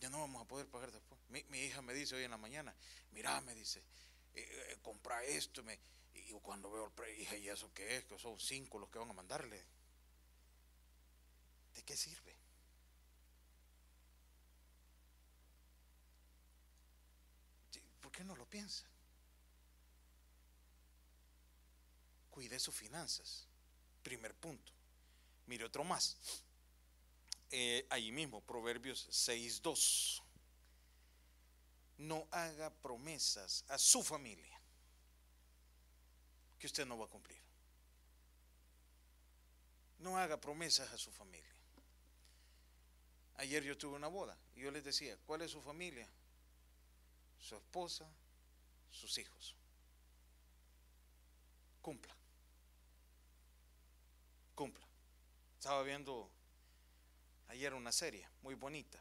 Ya 0.00 0.08
no 0.10 0.20
vamos 0.20 0.42
a 0.42 0.46
poder 0.46 0.68
pagar 0.68 0.92
después. 0.92 1.20
Mi, 1.28 1.42
mi 1.44 1.58
hija 1.58 1.82
me 1.82 1.92
dice 1.92 2.14
hoy 2.14 2.24
en 2.24 2.30
la 2.30 2.36
mañana, 2.36 2.74
mira, 3.12 3.40
me 3.40 3.54
dice, 3.54 3.80
eh, 4.34 4.46
eh, 4.70 4.78
compra 4.82 5.24
esto. 5.24 5.62
Me, 5.62 5.78
y 6.14 6.32
cuando 6.40 6.70
veo 6.70 6.86
el 6.86 6.92
pre, 6.92 7.16
hija, 7.20 7.36
¿y 7.36 7.48
eso 7.48 7.72
qué 7.74 7.96
es? 7.96 8.04
Que 8.04 8.18
son 8.18 8.38
cinco 8.38 8.78
los 8.78 8.88
que 8.90 8.98
van 8.98 9.10
a 9.10 9.14
mandarle. 9.14 9.64
¿De 11.74 11.82
qué 11.82 11.96
sirve? 11.96 12.36
¿Por 18.00 18.12
qué 18.12 18.24
no 18.24 18.36
lo 18.36 18.46
piensa? 18.46 18.84
Cuide 22.30 22.58
sus 22.58 22.74
finanzas. 22.74 23.46
Primer 24.02 24.34
punto. 24.34 24.72
Mire 25.46 25.64
otro 25.64 25.84
más. 25.84 26.16
Eh, 27.50 27.86
ahí 27.90 28.12
mismo, 28.12 28.40
Proverbios 28.42 29.08
6.2. 29.10 30.22
No 31.98 32.28
haga 32.30 32.70
promesas 32.70 33.64
a 33.68 33.78
su 33.78 34.02
familia 34.04 34.58
que 36.58 36.66
usted 36.66 36.86
no 36.86 36.98
va 36.98 37.06
a 37.06 37.08
cumplir. 37.08 37.38
No 39.98 40.18
haga 40.18 40.40
promesas 40.40 40.92
a 40.92 40.98
su 40.98 41.10
familia. 41.10 41.54
Ayer 43.36 43.62
yo 43.62 43.78
tuve 43.78 43.96
una 43.96 44.08
boda 44.08 44.36
y 44.54 44.60
yo 44.60 44.70
les 44.70 44.84
decía, 44.84 45.16
¿cuál 45.26 45.42
es 45.42 45.52
su 45.52 45.62
familia? 45.62 46.08
Su 47.40 47.56
esposa, 47.56 48.06
sus 48.90 49.16
hijos. 49.18 49.54
Cumpla. 51.80 52.14
Cumpla. 54.54 54.86
Estaba 55.56 55.82
viendo 55.82 56.30
ayer 57.48 57.74
una 57.74 57.92
serie 57.92 58.28
muy 58.42 58.54
bonita 58.54 58.98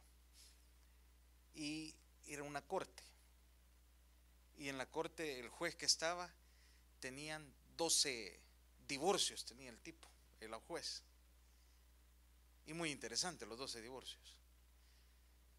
y 1.55 1.93
era 2.27 2.43
una 2.43 2.61
corte. 2.61 3.03
Y 4.57 4.69
en 4.69 4.77
la 4.77 4.85
corte 4.87 5.39
el 5.39 5.49
juez 5.49 5.75
que 5.75 5.85
estaba 5.85 6.29
tenían 6.99 7.53
12 7.77 8.39
divorcios, 8.87 9.45
tenía 9.45 9.69
el 9.69 9.79
tipo, 9.79 10.07
el 10.39 10.53
juez. 10.55 11.03
Y 12.65 12.73
muy 12.73 12.91
interesante 12.91 13.45
los 13.45 13.57
12 13.57 13.81
divorcios. 13.81 14.35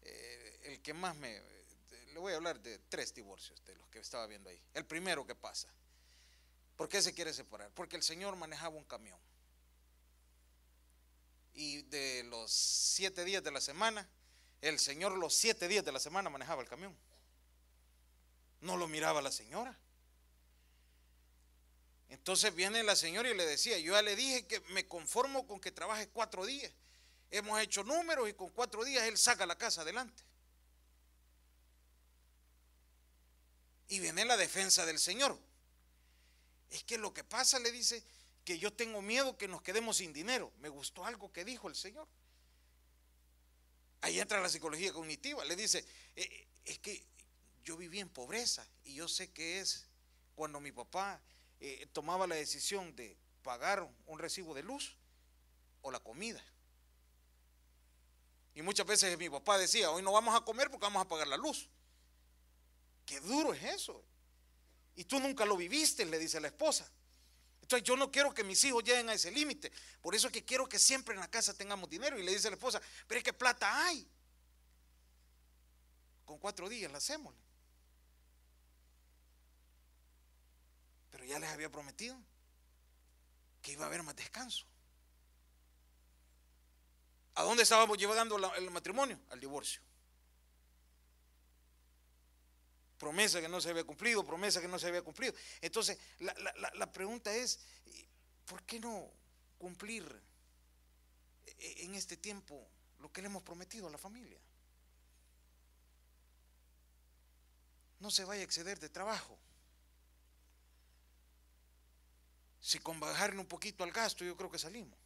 Eh, 0.01 0.59
el 0.63 0.81
que 0.81 0.93
más 0.93 1.15
me 1.15 1.41
le 2.13 2.19
voy 2.19 2.33
a 2.33 2.37
hablar 2.37 2.59
de 2.59 2.79
tres 2.89 3.13
divorcios 3.13 3.63
de 3.65 3.75
los 3.75 3.87
que 3.89 3.99
estaba 3.99 4.25
viendo 4.27 4.49
ahí. 4.49 4.61
El 4.73 4.85
primero 4.85 5.25
que 5.25 5.35
pasa. 5.35 5.69
¿Por 6.75 6.89
qué 6.89 7.01
se 7.01 7.13
quiere 7.13 7.33
separar? 7.33 7.71
Porque 7.73 7.95
el 7.95 8.03
señor 8.03 8.35
manejaba 8.35 8.75
un 8.75 8.83
camión. 8.85 9.19
Y 11.59 11.81
de 11.81 12.23
los 12.23 12.49
siete 12.49 13.25
días 13.25 13.43
de 13.43 13.51
la 13.51 13.59
semana, 13.59 14.07
el 14.61 14.79
señor 14.79 15.17
los 15.17 15.35
siete 15.35 15.67
días 15.67 15.83
de 15.83 15.91
la 15.91 15.99
semana 15.99 16.29
manejaba 16.29 16.61
el 16.61 16.69
camión. 16.69 16.95
No 18.61 18.77
lo 18.77 18.87
miraba 18.87 19.21
la 19.21 19.29
señora. 19.29 19.77
Entonces 22.07 22.55
viene 22.55 22.81
la 22.81 22.95
señora 22.95 23.29
y 23.29 23.33
le 23.33 23.45
decía, 23.45 23.77
yo 23.77 23.91
ya 23.91 24.01
le 24.01 24.15
dije 24.15 24.47
que 24.47 24.61
me 24.69 24.87
conformo 24.87 25.45
con 25.45 25.59
que 25.59 25.69
trabaje 25.69 26.07
cuatro 26.07 26.45
días. 26.45 26.71
Hemos 27.29 27.59
hecho 27.59 27.83
números 27.83 28.29
y 28.29 28.33
con 28.35 28.49
cuatro 28.51 28.85
días 28.85 29.03
él 29.03 29.17
saca 29.17 29.45
la 29.45 29.57
casa 29.57 29.81
adelante. 29.81 30.23
Y 33.89 33.99
viene 33.99 34.23
la 34.23 34.37
defensa 34.37 34.85
del 34.85 34.97
Señor. 34.97 35.37
Es 36.69 36.85
que 36.85 36.97
lo 36.97 37.13
que 37.13 37.25
pasa, 37.25 37.59
le 37.59 37.69
dice, 37.69 38.01
que 38.49 38.57
yo 38.57 38.73
tengo 38.73 38.99
miedo 39.03 39.37
que 39.37 39.47
nos 39.47 39.61
quedemos 39.61 39.97
sin 39.97 40.11
dinero. 40.11 40.51
Me 40.57 40.69
gustó 40.69 41.05
algo 41.05 41.31
que 41.31 41.45
dijo 41.45 41.69
el 41.69 41.75
Señor. 41.75 42.07
Ahí 44.01 44.19
entra 44.19 44.41
la 44.41 44.49
psicología 44.49 44.91
cognitiva. 44.91 45.45
Le 45.45 45.55
dice, 45.55 45.85
eh, 46.15 46.47
es 46.65 46.79
que 46.79 47.05
yo 47.63 47.77
viví 47.77 47.99
en 47.99 48.09
pobreza 48.09 48.67
y 48.85 48.95
yo 48.95 49.07
sé 49.07 49.31
que 49.31 49.59
es 49.59 49.85
cuando 50.33 50.59
mi 50.59 50.71
papá 50.71 51.21
eh, 51.59 51.85
tomaba 51.93 52.25
la 52.25 52.33
decisión 52.33 52.95
de 52.95 53.15
pagar 53.43 53.87
un 54.07 54.17
recibo 54.17 54.55
de 54.55 54.63
luz 54.63 54.95
o 55.83 55.91
la 55.91 55.99
comida. 55.99 56.43
Y 58.55 58.63
muchas 58.63 58.87
veces 58.87 59.15
mi 59.19 59.29
papá 59.29 59.59
decía, 59.59 59.91
hoy 59.91 60.01
no 60.01 60.11
vamos 60.11 60.35
a 60.35 60.41
comer 60.41 60.71
porque 60.71 60.87
vamos 60.87 61.05
a 61.05 61.07
pagar 61.07 61.27
la 61.27 61.37
luz. 61.37 61.69
Qué 63.05 63.19
duro 63.19 63.53
es 63.53 63.61
eso. 63.61 64.03
Y 64.95 65.03
tú 65.03 65.19
nunca 65.19 65.45
lo 65.45 65.55
viviste, 65.55 66.03
le 66.03 66.17
dice 66.17 66.39
la 66.39 66.47
esposa. 66.47 66.91
Entonces 67.69 67.87
yo 67.87 67.95
no 67.95 68.09
quiero 68.09 68.33
que 68.33 68.43
mis 68.43 68.63
hijos 68.63 68.83
lleguen 68.83 69.09
a 69.09 69.13
ese 69.13 69.29
límite. 69.29 69.71
Por 70.01 70.15
eso 70.15 70.25
es 70.25 70.33
que 70.33 70.43
quiero 70.43 70.67
que 70.67 70.79
siempre 70.79 71.13
en 71.13 71.19
la 71.19 71.29
casa 71.29 71.53
tengamos 71.53 71.87
dinero. 71.87 72.17
Y 72.17 72.23
le 72.23 72.31
dice 72.31 72.49
la 72.49 72.55
esposa, 72.55 72.81
pero 73.07 73.19
es 73.19 73.23
que 73.23 73.31
plata 73.31 73.85
hay. 73.85 74.09
Con 76.25 76.39
cuatro 76.39 76.67
días 76.67 76.91
la 76.91 76.97
hacemos. 76.97 77.35
Pero 81.11 81.23
ya 81.25 81.37
les 81.37 81.47
había 81.47 81.71
prometido 81.71 82.19
que 83.61 83.73
iba 83.73 83.83
a 83.83 83.87
haber 83.87 84.01
más 84.01 84.15
descanso. 84.15 84.65
¿A 87.35 87.43
dónde 87.43 87.61
estábamos 87.61 87.99
llevando 87.99 88.35
el 88.55 88.71
matrimonio? 88.71 89.19
Al 89.29 89.39
divorcio. 89.39 89.79
Promesa 92.99 93.39
que 93.39 93.47
no 93.47 93.61
se 93.61 93.69
había 93.69 93.85
cumplido, 93.85 94.25
promesa 94.25 94.59
que 94.59 94.67
no 94.67 94.77
se 94.77 94.87
había 94.87 95.01
cumplido. 95.01 95.33
Entonces, 95.61 95.97
la, 96.19 96.91
pregunta 96.91 97.33
es, 97.33 97.59
¿por 98.45 98.61
qué 98.63 98.77
no 98.77 99.09
cumplir 99.57 100.05
en 101.57 101.95
este 101.95 102.17
tiempo 102.17 102.67
lo 102.99 103.11
que 103.11 103.21
le 103.21 103.27
hemos 103.27 103.41
prometido 103.41 103.87
a 103.87 103.89
la 103.89 103.97
familia? 103.97 104.37
No 108.01 108.11
se 108.11 108.25
vaya 108.25 108.41
a 108.41 108.45
exceder 108.45 108.79
de 108.79 108.89
trabajo. 108.89 109.37
Si 112.59 112.79
con 112.79 112.99
bajarle 112.99 113.39
un 113.39 113.47
poquito 113.47 113.85
al 113.85 113.91
gasto, 113.91 114.25
yo 114.25 114.35
creo 114.35 114.51
que 114.51 114.59
salimos. 114.59 114.99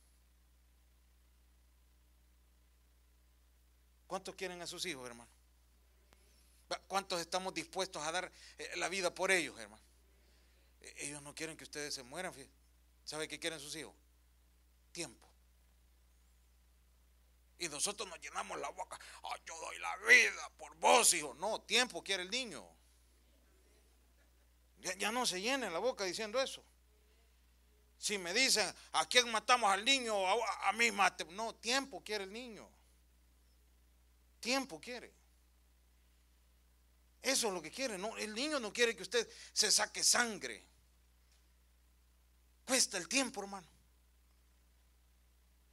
¿Cuántos 4.08 4.34
quieren 4.34 4.60
a 4.64 4.68
sus 4.68 4.84
hijos, 4.88 5.06
hermano? 5.08 5.43
¿Cuántos 6.88 7.20
estamos 7.22 7.54
dispuestos 7.54 8.02
a 8.04 8.12
dar 8.12 8.32
eh, 8.58 8.72
la 8.76 8.90
vida 8.90 9.14
por 9.14 9.32
ellos, 9.32 9.58
hermano? 9.60 9.84
E, 10.82 11.08
ellos 11.08 11.22
no 11.22 11.34
quieren 11.34 11.58
que 11.58 11.64
ustedes 11.64 11.94
se 11.94 12.04
mueran. 12.04 12.34
¿Sabe 13.06 13.28
qué 13.28 13.40
quieren 13.40 13.60
sus 13.60 13.76
hijos? 13.76 13.94
Tiempo. 14.92 15.28
Y 17.60 17.70
nosotros 17.70 18.08
nos 18.10 18.20
llenamos 18.20 18.60
la 18.60 18.70
boca. 18.70 19.00
yo 19.46 19.58
doy 19.60 19.80
la 19.80 19.98
vida 19.98 20.50
por 20.58 20.76
vos, 20.78 21.14
hijo. 21.14 21.34
No, 21.36 21.62
tiempo 21.62 22.04
quiere 22.04 22.24
el 22.24 22.30
niño. 22.30 22.68
Ya, 24.98 25.12
no 25.12 25.26
se 25.26 25.40
llene 25.40 25.70
la 25.70 25.80
boca 25.80 26.04
diciendo 26.04 26.42
eso. 26.42 26.64
Si 27.98 28.18
me 28.18 28.34
dicen, 28.34 28.70
¿a 28.92 29.08
quién 29.08 29.32
matamos 29.32 29.72
al 29.72 29.86
niño? 29.86 30.28
A, 30.28 30.70
a 30.70 30.74
mí 30.74 30.92
mate. 30.92 31.24
No, 31.26 31.56
tiempo 31.56 32.04
quiere 32.04 32.26
el 32.26 32.34
niño. 32.34 32.70
Tiempo 34.42 34.82
quiere. 34.82 35.14
Eso 37.24 37.48
es 37.48 37.54
lo 37.54 37.62
que 37.62 37.72
quiere. 37.72 37.96
El 37.96 38.36
niño 38.36 38.60
no 38.60 38.74
quiere 38.74 38.96
que 38.98 39.02
usted 39.02 39.28
se 39.54 39.72
saque 39.72 40.04
sangre. 40.04 40.62
Cuesta 42.66 42.98
el 42.98 43.08
tiempo, 43.08 43.42
hermano. 43.42 43.66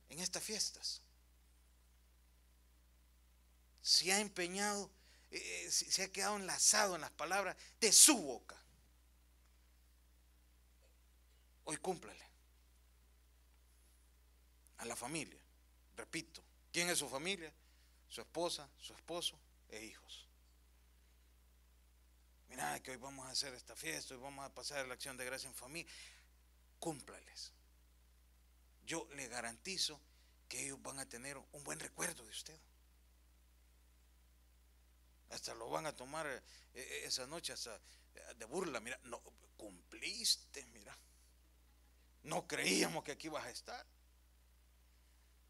En 0.09 0.20
estas 0.20 0.44
fiestas. 0.44 1.03
Se 3.82 4.12
ha 4.12 4.20
empeñado, 4.20 4.88
eh, 5.32 5.64
eh, 5.66 5.70
se 5.70 6.05
ha 6.05 6.12
quedado 6.12 6.36
enlazado 6.36 6.94
en 6.94 7.01
las 7.01 7.11
palabras 7.11 7.57
de 7.80 7.92
su 7.92 8.16
boca. 8.16 8.57
Hoy 11.64 11.78
cúmplale. 11.78 12.30
A 14.78 14.84
la 14.84 14.94
familia. 14.94 15.40
Repito, 15.96 16.44
¿quién 16.72 16.88
es 16.90 16.98
su 16.98 17.09
familia? 17.09 17.53
Su 18.09 18.20
esposa, 18.20 18.68
su 18.78 18.94
esposo 18.94 19.36
e 19.68 19.84
hijos 19.84 20.30
mira 22.51 22.82
que 22.82 22.90
hoy 22.90 22.96
vamos 22.96 23.26
a 23.26 23.30
hacer 23.30 23.55
esta 23.55 23.76
fiesta, 23.76 24.14
hoy 24.14 24.20
vamos 24.20 24.44
a 24.44 24.53
pasar 24.53 24.86
la 24.86 24.94
acción 24.94 25.16
de 25.16 25.24
gracia 25.24 25.48
en 25.48 25.55
familia, 25.55 25.90
cúmplales. 26.78 27.53
Yo 28.84 29.09
le 29.14 29.28
garantizo 29.28 30.01
que 30.48 30.64
ellos 30.64 30.82
van 30.82 30.98
a 30.98 31.09
tener 31.09 31.38
un 31.38 31.64
buen 31.64 31.78
recuerdo 31.78 32.24
de 32.24 32.30
usted. 32.30 32.59
Hasta 35.30 35.55
lo 35.55 35.70
van 35.70 35.86
a 35.86 35.94
tomar 35.94 36.26
eh, 36.26 36.42
eh, 36.74 37.03
esa 37.05 37.24
noche 37.28 37.53
hasta 37.53 37.76
eh, 37.76 38.34
de 38.36 38.44
burla, 38.46 38.80
mira, 38.80 38.98
no 39.05 39.22
cumpliste, 39.57 40.66
mira. 40.66 40.98
No 42.24 42.48
creíamos 42.48 43.05
que 43.05 43.12
aquí 43.12 43.28
ibas 43.28 43.44
a 43.44 43.51
estar. 43.51 43.86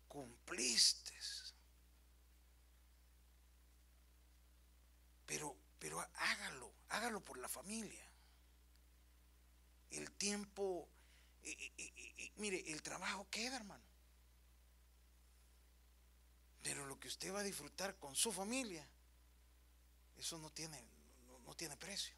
Cumpliste. 0.06 1.14
Pero 5.24 5.56
pero 5.80 5.98
hágalo 6.14 6.70
hágalo 6.90 7.24
por 7.24 7.38
la 7.38 7.48
familia. 7.48 8.04
El 9.90 10.10
tiempo, 10.12 10.88
mire, 12.36 12.70
el 12.70 12.82
trabajo 12.82 13.26
queda, 13.30 13.56
hermano. 13.56 13.84
Pero 16.62 16.86
lo 16.86 17.00
que 17.00 17.08
usted 17.08 17.32
va 17.32 17.40
a 17.40 17.44
disfrutar 17.44 17.96
con 17.96 18.14
su 18.14 18.32
familia, 18.32 18.86
eso 20.18 20.38
no 20.38 20.50
tiene, 20.50 20.82
no, 21.46 21.54
tiene 21.54 21.76
precio. 21.76 22.14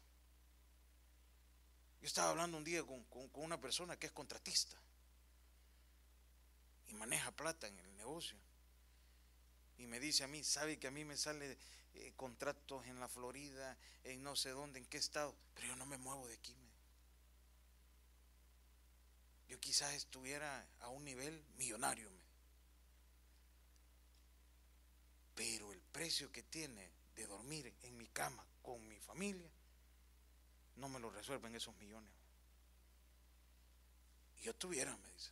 Yo 2.01 2.07
estaba 2.07 2.31
hablando 2.31 2.57
un 2.57 2.63
día 2.63 2.83
con, 2.83 3.03
con, 3.05 3.29
una 3.35 3.59
persona 3.59 3.97
que 3.97 4.07
es 4.07 4.11
contratista 4.11 4.75
y 6.87 6.93
maneja 6.95 7.31
plata 7.31 7.67
en 7.67 7.79
el 7.79 7.95
negocio. 7.95 8.37
Y 9.77 9.87
me 9.87 9.99
dice 9.99 10.23
a 10.23 10.27
mí, 10.27 10.43
sabe 10.43 10.77
que 10.77 10.87
a 10.87 10.91
mí 10.91 11.05
me 11.05 11.17
sale 11.17 11.57
eh, 11.95 12.13
contratos 12.15 12.85
en 12.87 12.99
la 12.99 13.07
Florida, 13.07 13.77
en 14.03 14.23
no 14.23 14.35
sé 14.35 14.49
dónde, 14.49 14.79
en 14.79 14.85
qué 14.85 14.97
estado, 14.97 15.35
pero 15.53 15.67
yo 15.67 15.75
no 15.75 15.85
me 15.85 15.97
muevo 15.97 16.27
de 16.27 16.35
aquí. 16.35 16.55
Yo 19.47 19.59
quizás 19.59 19.93
estuviera 19.93 20.65
a 20.79 20.89
un 20.89 21.03
nivel 21.05 21.43
millonario. 21.57 22.09
Pero 25.35 25.71
el 25.71 25.81
precio 25.81 26.31
que 26.31 26.43
tiene 26.43 26.89
de 27.15 27.27
dormir 27.27 27.73
en 27.83 27.97
mi 27.97 28.07
cama 28.07 28.45
con 28.61 28.87
mi 28.87 28.99
familia, 28.99 29.49
no 30.77 30.89
me 30.89 30.99
lo 30.99 31.09
resuelven 31.09 31.55
esos 31.55 31.75
millones. 31.77 32.11
Y 34.37 34.43
yo 34.43 34.55
tuviera, 34.55 34.95
me 34.97 35.11
dice. 35.11 35.31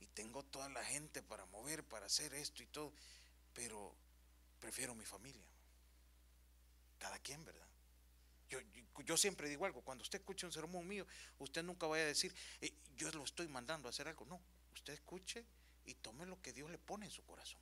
Y 0.00 0.06
tengo 0.06 0.42
toda 0.44 0.68
la 0.68 0.84
gente 0.84 1.22
para 1.22 1.44
mover, 1.46 1.84
para 1.84 2.06
hacer 2.06 2.34
esto 2.34 2.62
y 2.62 2.66
todo. 2.66 2.92
Pero 3.54 3.94
prefiero 4.62 4.94
mi 4.94 5.04
familia. 5.04 5.44
Cada 6.96 7.18
quien, 7.18 7.44
¿verdad? 7.44 7.66
Yo, 8.48 8.60
yo, 9.04 9.16
siempre 9.16 9.48
digo 9.48 9.66
algo, 9.66 9.82
cuando 9.82 10.02
usted 10.02 10.20
escuche 10.20 10.46
un 10.46 10.52
sermón 10.52 10.86
mío, 10.86 11.04
usted 11.40 11.64
nunca 11.64 11.88
vaya 11.88 12.04
a 12.04 12.06
decir, 12.06 12.32
eh, 12.60 12.72
yo 12.96 13.10
lo 13.10 13.24
estoy 13.24 13.48
mandando 13.48 13.88
a 13.88 13.90
hacer 13.90 14.06
algo. 14.06 14.24
No, 14.26 14.40
usted 14.72 14.92
escuche 14.92 15.44
y 15.84 15.94
tome 15.96 16.26
lo 16.26 16.40
que 16.40 16.52
Dios 16.52 16.70
le 16.70 16.78
pone 16.78 17.06
en 17.06 17.10
su 17.10 17.24
corazón. 17.24 17.60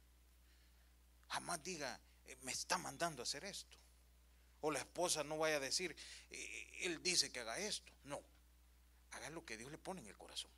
Jamás 1.29 1.63
diga, 1.63 1.99
eh, 2.27 2.37
me 2.43 2.53
está 2.53 2.77
mandando 2.77 3.23
a 3.23 3.25
hacer 3.25 3.45
esto. 3.45 3.79
O 4.61 4.71
la 4.71 4.81
esposa 4.81 5.25
no 5.25 5.39
vaya 5.39 5.57
a 5.57 5.61
decir, 5.61 5.97
eh, 6.29 6.81
él 6.83 7.03
dice 7.03 7.33
que 7.33 7.41
haga 7.41 7.59
esto. 7.59 7.91
No, 8.05 8.21
haga 9.13 9.31
lo 9.31 9.47
que 9.47 9.57
Dios 9.57 9.71
le 9.71 9.79
pone 9.79 10.03
en 10.03 10.07
el 10.07 10.19
corazón. 10.19 10.51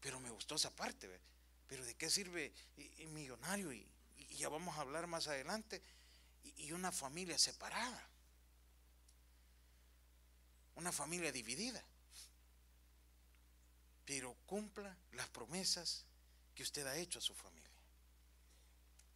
Pero 0.00 0.20
me 0.20 0.28
gustó 0.28 0.56
esa 0.56 0.74
parte, 0.76 1.08
pero 1.66 1.82
¿de 1.86 1.94
qué 1.94 2.10
sirve 2.10 2.52
millonario 3.06 3.72
y, 3.72 3.88
y 4.28 4.36
ya 4.36 4.48
vamos 4.48 4.76
a 4.76 4.80
hablar 4.80 5.06
más 5.06 5.28
adelante, 5.28 5.82
y 6.58 6.72
una 6.72 6.92
familia 6.92 7.38
separada, 7.38 8.08
una 10.76 10.92
familia 10.92 11.32
dividida. 11.32 11.82
Pero 14.04 14.34
cumpla 14.46 14.96
las 15.12 15.28
promesas 15.28 16.04
que 16.54 16.62
usted 16.62 16.86
ha 16.86 16.96
hecho 16.96 17.18
a 17.18 17.22
su 17.22 17.34
familia. 17.34 17.70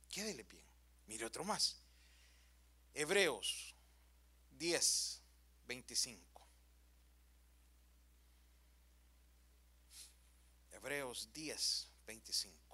Quédele 0.09 0.43
bien. 0.43 0.65
Mire 1.07 1.25
otro 1.25 1.45
más. 1.45 1.77
Hebreos 2.93 3.75
10, 4.59 5.23
25. 5.67 6.47
Hebreos 10.73 11.29
10, 11.33 11.89
25. 12.07 12.70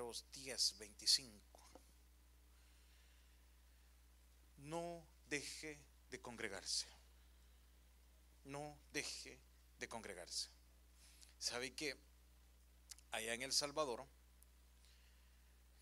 Hebreos 0.00 0.24
10, 0.32 0.78
25. 0.78 1.60
No 4.56 5.06
deje 5.28 5.78
de 6.10 6.18
congregarse. 6.22 6.86
No 8.44 8.78
deje 8.94 9.38
de 9.78 9.88
congregarse. 9.90 10.48
¿Sabe 11.38 11.74
que 11.74 11.98
allá 13.10 13.34
en 13.34 13.42
El 13.42 13.52
Salvador, 13.52 14.06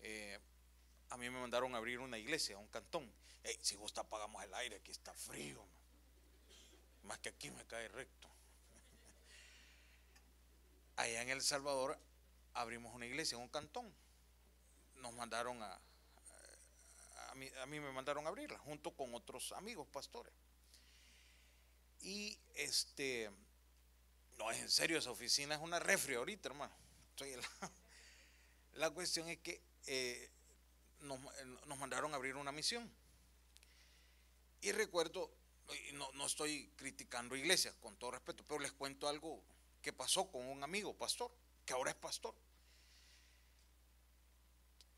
eh, 0.01 0.37
a 1.11 1.15
mí 1.15 1.29
me 1.29 1.39
mandaron 1.39 1.73
a 1.73 1.77
abrir 1.77 1.99
una 1.99 2.17
iglesia, 2.17 2.57
un 2.57 2.67
cantón. 2.67 3.09
si 3.61 3.77
gusta 3.77 4.01
apagamos 4.01 4.43
el 4.43 4.53
aire, 4.53 4.75
aquí 4.75 4.91
está 4.91 5.13
frío. 5.13 5.65
Más 7.03 7.19
que 7.19 7.29
aquí 7.29 7.51
me 7.51 7.65
cae 7.67 7.87
recto. 7.87 8.27
Allá 10.97 11.21
en 11.21 11.29
El 11.29 11.41
Salvador 11.41 11.97
abrimos 12.53 12.93
una 12.93 13.05
iglesia, 13.05 13.37
un 13.37 13.47
cantón. 13.47 13.89
Nos 15.01 15.13
mandaron 15.13 15.61
a, 15.61 15.79
a 17.29 17.35
mí, 17.35 17.49
a 17.61 17.65
mí 17.65 17.79
me 17.79 17.91
mandaron 17.91 18.25
a 18.25 18.29
abrirla 18.29 18.57
junto 18.59 18.91
con 18.91 19.13
otros 19.13 19.51
amigos 19.53 19.87
pastores. 19.87 20.33
Y 22.01 22.37
este, 22.55 23.29
no 24.37 24.49
es 24.51 24.59
en 24.59 24.69
serio, 24.69 24.97
esa 24.97 25.11
oficina 25.11 25.55
es 25.55 25.61
una 25.61 25.79
refri 25.79 26.15
ahorita, 26.15 26.49
hermano. 26.49 26.73
la, 28.75 28.89
cuestión 28.91 29.27
es 29.27 29.39
que 29.39 29.61
eh, 29.87 30.29
nos, 31.01 31.19
nos, 31.65 31.77
mandaron 31.77 32.13
a 32.13 32.15
abrir 32.15 32.35
una 32.35 32.51
misión. 32.51 32.89
Y 34.61 34.71
recuerdo, 34.71 35.29
no, 35.93 36.11
no 36.13 36.25
estoy 36.25 36.71
criticando 36.77 37.35
iglesia, 37.35 37.73
con 37.81 37.97
todo 37.97 38.11
respeto, 38.11 38.43
pero 38.47 38.59
les 38.59 38.71
cuento 38.71 39.07
algo 39.07 39.43
que 39.81 39.93
pasó 39.93 40.29
con 40.31 40.45
un 40.45 40.63
amigo 40.63 40.93
pastor, 40.93 41.31
que 41.65 41.73
ahora 41.73 41.91
es 41.91 41.97
pastor. 41.97 42.33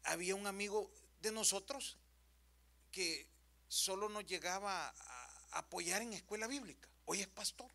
Había 0.03 0.35
un 0.35 0.47
amigo 0.47 0.91
de 1.21 1.31
nosotros 1.31 1.97
que 2.91 3.27
solo 3.67 4.09
nos 4.09 4.25
llegaba 4.25 4.89
a 4.89 5.59
apoyar 5.59 6.01
en 6.01 6.13
escuela 6.13 6.47
bíblica. 6.47 6.89
Hoy 7.05 7.21
es 7.21 7.27
pastor. 7.27 7.69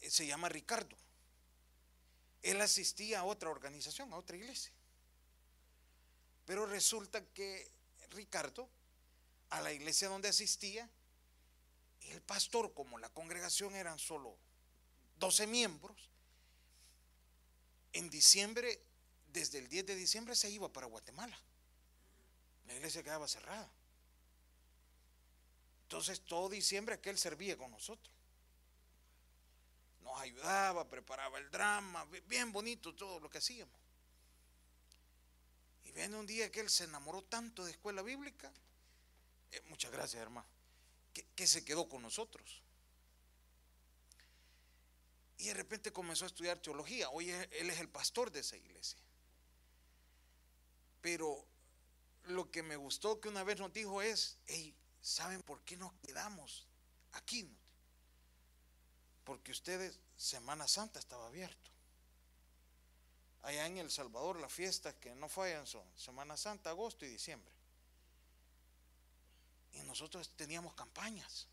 Eh, 0.00 0.10
se 0.10 0.26
llama 0.26 0.48
Ricardo. 0.48 0.96
Él 2.42 2.60
asistía 2.60 3.20
a 3.20 3.24
otra 3.24 3.50
organización, 3.50 4.12
a 4.12 4.16
otra 4.16 4.36
iglesia. 4.36 4.72
Pero 6.46 6.66
resulta 6.66 7.24
que 7.26 7.70
Ricardo, 8.10 8.68
a 9.50 9.60
la 9.60 9.72
iglesia 9.72 10.08
donde 10.08 10.28
asistía, 10.28 10.88
el 12.00 12.22
pastor, 12.22 12.72
como 12.72 12.98
la 12.98 13.10
congregación 13.10 13.74
eran 13.74 13.98
solo 13.98 14.38
12 15.18 15.46
miembros, 15.46 16.08
en 17.92 18.08
diciembre, 18.08 18.80
desde 19.38 19.58
el 19.58 19.68
10 19.68 19.86
de 19.86 19.94
diciembre 19.94 20.34
se 20.34 20.50
iba 20.50 20.68
para 20.72 20.86
Guatemala. 20.88 21.38
La 22.66 22.74
iglesia 22.74 23.04
quedaba 23.04 23.28
cerrada. 23.28 23.70
Entonces 25.84 26.20
todo 26.22 26.48
diciembre 26.48 26.96
aquel 26.96 27.16
servía 27.16 27.56
con 27.56 27.70
nosotros. 27.70 28.12
Nos 30.02 30.20
ayudaba, 30.20 30.88
preparaba 30.88 31.38
el 31.38 31.50
drama, 31.50 32.04
bien 32.26 32.52
bonito 32.52 32.94
todo 32.94 33.20
lo 33.20 33.30
que 33.30 33.38
hacíamos. 33.38 33.74
Y 35.84 35.92
viene 35.92 36.16
un 36.16 36.26
día 36.26 36.50
que 36.50 36.60
él 36.60 36.68
se 36.68 36.84
enamoró 36.84 37.22
tanto 37.22 37.64
de 37.64 37.70
escuela 37.70 38.02
bíblica, 38.02 38.52
eh, 39.52 39.62
muchas 39.68 39.92
gracias 39.92 40.20
hermano, 40.20 40.46
que, 41.14 41.24
que 41.36 41.46
se 41.46 41.64
quedó 41.64 41.88
con 41.88 42.02
nosotros. 42.02 42.62
Y 45.38 45.46
de 45.46 45.54
repente 45.54 45.92
comenzó 45.92 46.24
a 46.24 46.28
estudiar 46.28 46.58
teología. 46.58 47.08
Hoy 47.10 47.30
él 47.30 47.70
es 47.70 47.78
el 47.78 47.88
pastor 47.88 48.32
de 48.32 48.40
esa 48.40 48.56
iglesia. 48.56 48.98
Pero 51.00 51.44
lo 52.24 52.50
que 52.50 52.62
me 52.62 52.76
gustó 52.76 53.20
que 53.20 53.28
una 53.28 53.44
vez 53.44 53.58
nos 53.58 53.72
dijo 53.72 54.02
es, 54.02 54.38
hey, 54.46 54.74
¿saben 55.00 55.42
por 55.42 55.62
qué 55.62 55.76
nos 55.76 55.92
quedamos 55.94 56.66
aquí? 57.12 57.48
Porque 59.24 59.52
ustedes, 59.52 60.00
Semana 60.16 60.66
Santa 60.66 60.98
estaba 60.98 61.26
abierto. 61.26 61.70
Allá 63.42 63.66
en 63.66 63.78
El 63.78 63.90
Salvador 63.90 64.40
las 64.40 64.52
fiestas 64.52 64.94
que 64.94 65.14
no 65.14 65.28
fallan 65.28 65.66
son 65.66 65.84
Semana 65.96 66.36
Santa, 66.36 66.70
agosto 66.70 67.04
y 67.04 67.08
diciembre. 67.08 67.52
Y 69.72 69.82
nosotros 69.82 70.30
teníamos 70.36 70.74
campañas. 70.74 71.46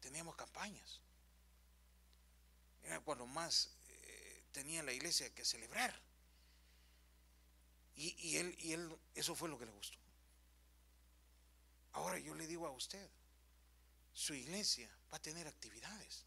Teníamos 0.00 0.34
campañas. 0.34 1.00
Era 2.82 3.00
cuando 3.00 3.26
más 3.26 3.70
eh, 3.86 4.42
tenía 4.52 4.82
la 4.82 4.92
iglesia 4.92 5.32
que 5.34 5.44
celebrar. 5.44 6.09
Y, 8.02 8.38
él, 8.38 8.56
y 8.60 8.72
él, 8.72 8.98
eso 9.14 9.34
fue 9.34 9.50
lo 9.50 9.58
que 9.58 9.66
le 9.66 9.72
gustó. 9.72 9.98
Ahora 11.92 12.18
yo 12.18 12.34
le 12.34 12.46
digo 12.46 12.66
a 12.66 12.70
usted, 12.70 13.10
su 14.14 14.32
iglesia 14.32 14.88
va 15.12 15.18
a 15.18 15.22
tener 15.22 15.46
actividades. 15.46 16.24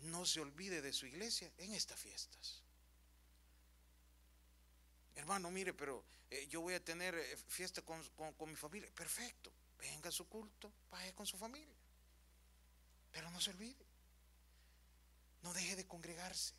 No 0.00 0.26
se 0.26 0.40
olvide 0.40 0.82
de 0.82 0.92
su 0.92 1.06
iglesia 1.06 1.52
en 1.58 1.74
estas 1.74 2.00
fiestas. 2.00 2.60
Hermano, 5.14 5.48
mire, 5.52 5.72
pero 5.72 6.04
eh, 6.28 6.48
yo 6.48 6.60
voy 6.60 6.74
a 6.74 6.84
tener 6.84 7.14
eh, 7.14 7.36
fiesta 7.46 7.80
con, 7.82 8.04
mi 8.48 8.56
familia. 8.56 8.90
Perfecto, 8.92 9.52
venga 9.78 10.08
a 10.08 10.12
su 10.12 10.28
culto, 10.28 10.72
vaya 10.90 11.14
con 11.14 11.26
su 11.26 11.38
familia. 11.38 11.76
Pero 13.12 13.30
no 13.30 13.40
se 13.40 13.50
olvide. 13.50 13.86
No 15.42 15.52
deje 15.54 15.76
de 15.76 15.86
congregarse 15.86 16.54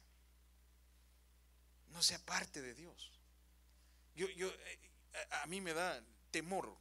no 1.90 2.02
sea 2.02 2.20
parte 2.20 2.62
de 2.62 2.74
Dios. 2.74 3.12
Yo, 4.16 4.28
yo, 4.30 4.50
eh, 4.50 4.80
a 5.32 5.46
mí 5.48 5.62
me 5.62 5.74
da 5.74 6.04
temor 6.32 6.76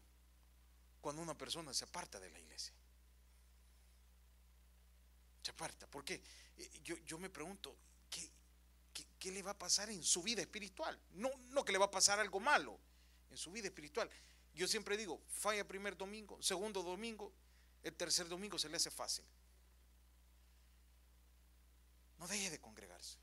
cuando 1.01 1.23
una 1.23 1.37
persona 1.37 1.73
se 1.73 1.85
aparta 1.85 2.21
de 2.21 2.31
la 2.31 2.39
iglesia. 2.39 2.75
Se 5.43 5.51
aparta. 5.51 5.87
Porque 5.87 6.23
eh, 6.57 6.81
yo, 6.83 6.97
yo 6.99 7.19
me 7.19 7.31
pregunto, 7.31 7.77
¿qué, 8.11 8.31
¿qué, 9.19 9.31
le 9.31 9.43
va 9.43 9.53
a 9.53 9.59
pasar 9.59 9.91
en 9.91 10.03
su 10.03 10.23
vida 10.23 10.43
espiritual? 10.43 10.99
No, 11.11 11.31
no 11.51 11.65
que 11.65 11.73
le 11.73 11.79
va 11.79 11.87
a 11.87 11.91
pasar 11.91 12.19
algo 12.19 12.41
malo 12.41 12.79
en 13.31 13.37
su 13.37 13.51
vida 13.53 13.69
espiritual. 13.69 14.11
Yo 14.55 14.67
siempre 14.67 14.97
digo, 14.97 15.23
falla 15.29 15.67
primer 15.67 15.97
domingo, 15.97 16.43
segundo 16.43 16.83
domingo, 16.83 17.33
el 17.83 17.95
tercer 17.95 18.29
domingo 18.29 18.59
se 18.59 18.69
le 18.69 18.77
hace 18.77 18.91
fácil. 18.91 19.25
No 22.19 22.27
deje 22.27 22.51
de 22.51 22.61
congregarse. 22.61 23.19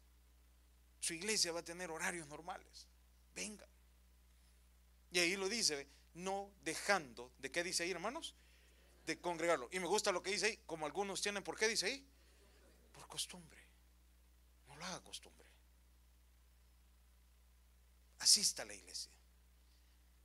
Su 1.05 1.13
iglesia 1.13 1.51
va 1.51 1.59
a 1.59 1.63
tener 1.63 1.91
horarios 1.91 2.27
normales. 2.27 2.87
Venga. 3.35 3.67
Y 5.11 5.19
ahí 5.19 5.35
lo 5.35 5.47
dice, 5.47 5.87
no 6.15 6.51
dejando, 6.63 7.31
¿de 7.37 7.51
qué 7.51 7.63
dice 7.63 7.83
ahí, 7.83 7.91
hermanos? 7.91 8.33
De 9.05 9.21
congregarlo. 9.21 9.69
Y 9.71 9.79
me 9.79 9.85
gusta 9.85 10.11
lo 10.11 10.23
que 10.23 10.31
dice 10.31 10.47
ahí, 10.47 10.59
como 10.65 10.87
algunos 10.87 11.21
tienen, 11.21 11.43
¿por 11.43 11.59
qué 11.59 11.67
dice 11.67 11.85
ahí? 11.85 12.03
Por 12.91 13.07
costumbre. 13.07 13.61
No 14.67 14.75
lo 14.77 14.83
haga 14.83 14.99
costumbre. 15.03 15.47
Asista 18.17 18.63
a 18.63 18.65
la 18.65 18.73
iglesia. 18.73 19.11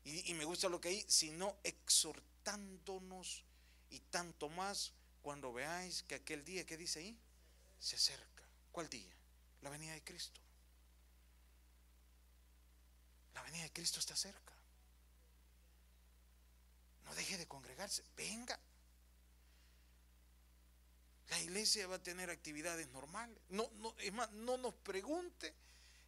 Y, 0.04 0.30
y 0.30 0.34
me 0.34 0.46
gusta 0.46 0.70
lo 0.70 0.80
que 0.80 0.88
ahí, 0.88 1.04
sino 1.06 1.58
exhortándonos 1.62 3.44
y 3.90 4.00
tanto 4.00 4.48
más 4.48 4.94
cuando 5.20 5.52
veáis 5.52 6.04
que 6.04 6.14
aquel 6.14 6.42
día, 6.42 6.64
¿qué 6.64 6.78
dice 6.78 7.00
ahí? 7.00 7.20
Se 7.78 7.96
acerca. 7.96 8.48
¿Cuál 8.72 8.88
día? 8.88 9.14
La 9.60 9.68
venida 9.68 9.92
de 9.92 10.02
Cristo. 10.02 10.40
La 13.40 13.44
venida 13.44 13.62
de 13.62 13.72
Cristo 13.72 14.00
está 14.00 14.14
cerca. 14.14 14.52
No 17.06 17.14
deje 17.14 17.38
de 17.38 17.48
congregarse. 17.48 18.04
Venga. 18.14 18.60
La 21.30 21.40
iglesia 21.40 21.86
va 21.86 21.94
a 21.94 22.02
tener 22.02 22.28
actividades 22.28 22.88
normales. 22.88 23.40
No, 23.48 23.70
no, 23.76 23.94
es 23.96 24.12
más, 24.12 24.30
no 24.32 24.58
nos 24.58 24.74
pregunte. 24.74 25.54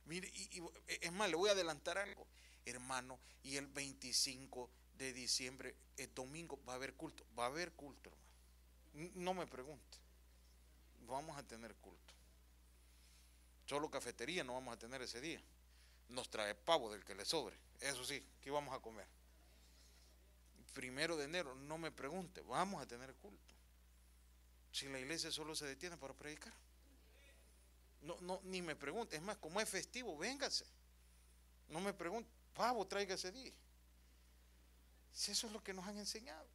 Mire, 0.05 0.29
y, 0.29 0.63
es 0.87 1.11
más, 1.13 1.31
le 1.31 1.37
voy 1.37 1.49
a 1.49 1.53
adelantar 1.53 1.97
algo, 1.97 2.27
hermano, 2.67 3.19
y 3.43 3.57
el 3.57 3.67
25 3.67 4.69
de 4.99 5.15
diciembre, 5.15 5.75
el 5.97 6.13
domingo, 6.13 6.63
va 6.69 6.75
a 6.75 6.77
haber 6.77 6.93
culto. 6.97 7.25
Va 7.39 7.45
a 7.45 7.47
haber 7.47 7.73
culto, 7.73 8.11
hermano. 8.11 9.13
No 9.15 9.33
me 9.33 9.47
pregunte. 9.47 9.99
Vamos 11.07 11.39
a 11.39 11.43
tener 11.45 11.75
culto. 11.77 12.13
Solo 13.65 13.91
cafetería 13.91 14.45
no 14.45 14.53
vamos 14.53 14.75
a 14.75 14.79
tener 14.79 15.01
ese 15.01 15.23
día. 15.23 15.43
Nos 16.13 16.29
trae 16.29 16.55
pavo 16.55 16.93
del 16.93 17.05
que 17.05 17.15
le 17.15 17.25
sobre. 17.25 17.57
Eso 17.81 18.05
sí, 18.05 18.23
¿qué 18.41 18.51
vamos 18.51 18.75
a 18.75 18.81
comer? 18.81 19.07
Primero 20.75 21.17
de 21.17 21.25
enero, 21.25 21.55
no 21.55 21.79
me 21.79 21.91
pregunte, 21.91 22.43
vamos 22.43 22.83
a 22.83 22.87
tener 22.87 23.15
culto. 23.15 23.55
Si 24.71 24.89
la 24.89 24.99
iglesia 24.99 25.31
solo 25.31 25.55
se 25.55 25.67
detiene 25.67 25.97
para 25.97 26.15
predicar. 26.15 26.53
No, 28.03 28.17
no, 28.21 28.41
ni 28.45 28.63
me 28.63 28.77
pregunte. 28.77 29.17
Es 29.17 29.23
más, 29.23 29.37
como 29.39 29.61
es 29.61 29.69
festivo, 29.69 30.17
véngase. 30.17 30.67
No 31.69 31.81
me 31.81 31.93
pregunte, 31.93 32.31
pavo, 32.55 32.87
traiga 32.87 33.15
ese 33.15 33.33
día. 33.33 33.53
Si 35.13 35.31
eso 35.31 35.47
es 35.47 35.53
lo 35.53 35.63
que 35.63 35.73
nos 35.73 35.87
han 35.87 35.99
enseñado. 35.99 36.47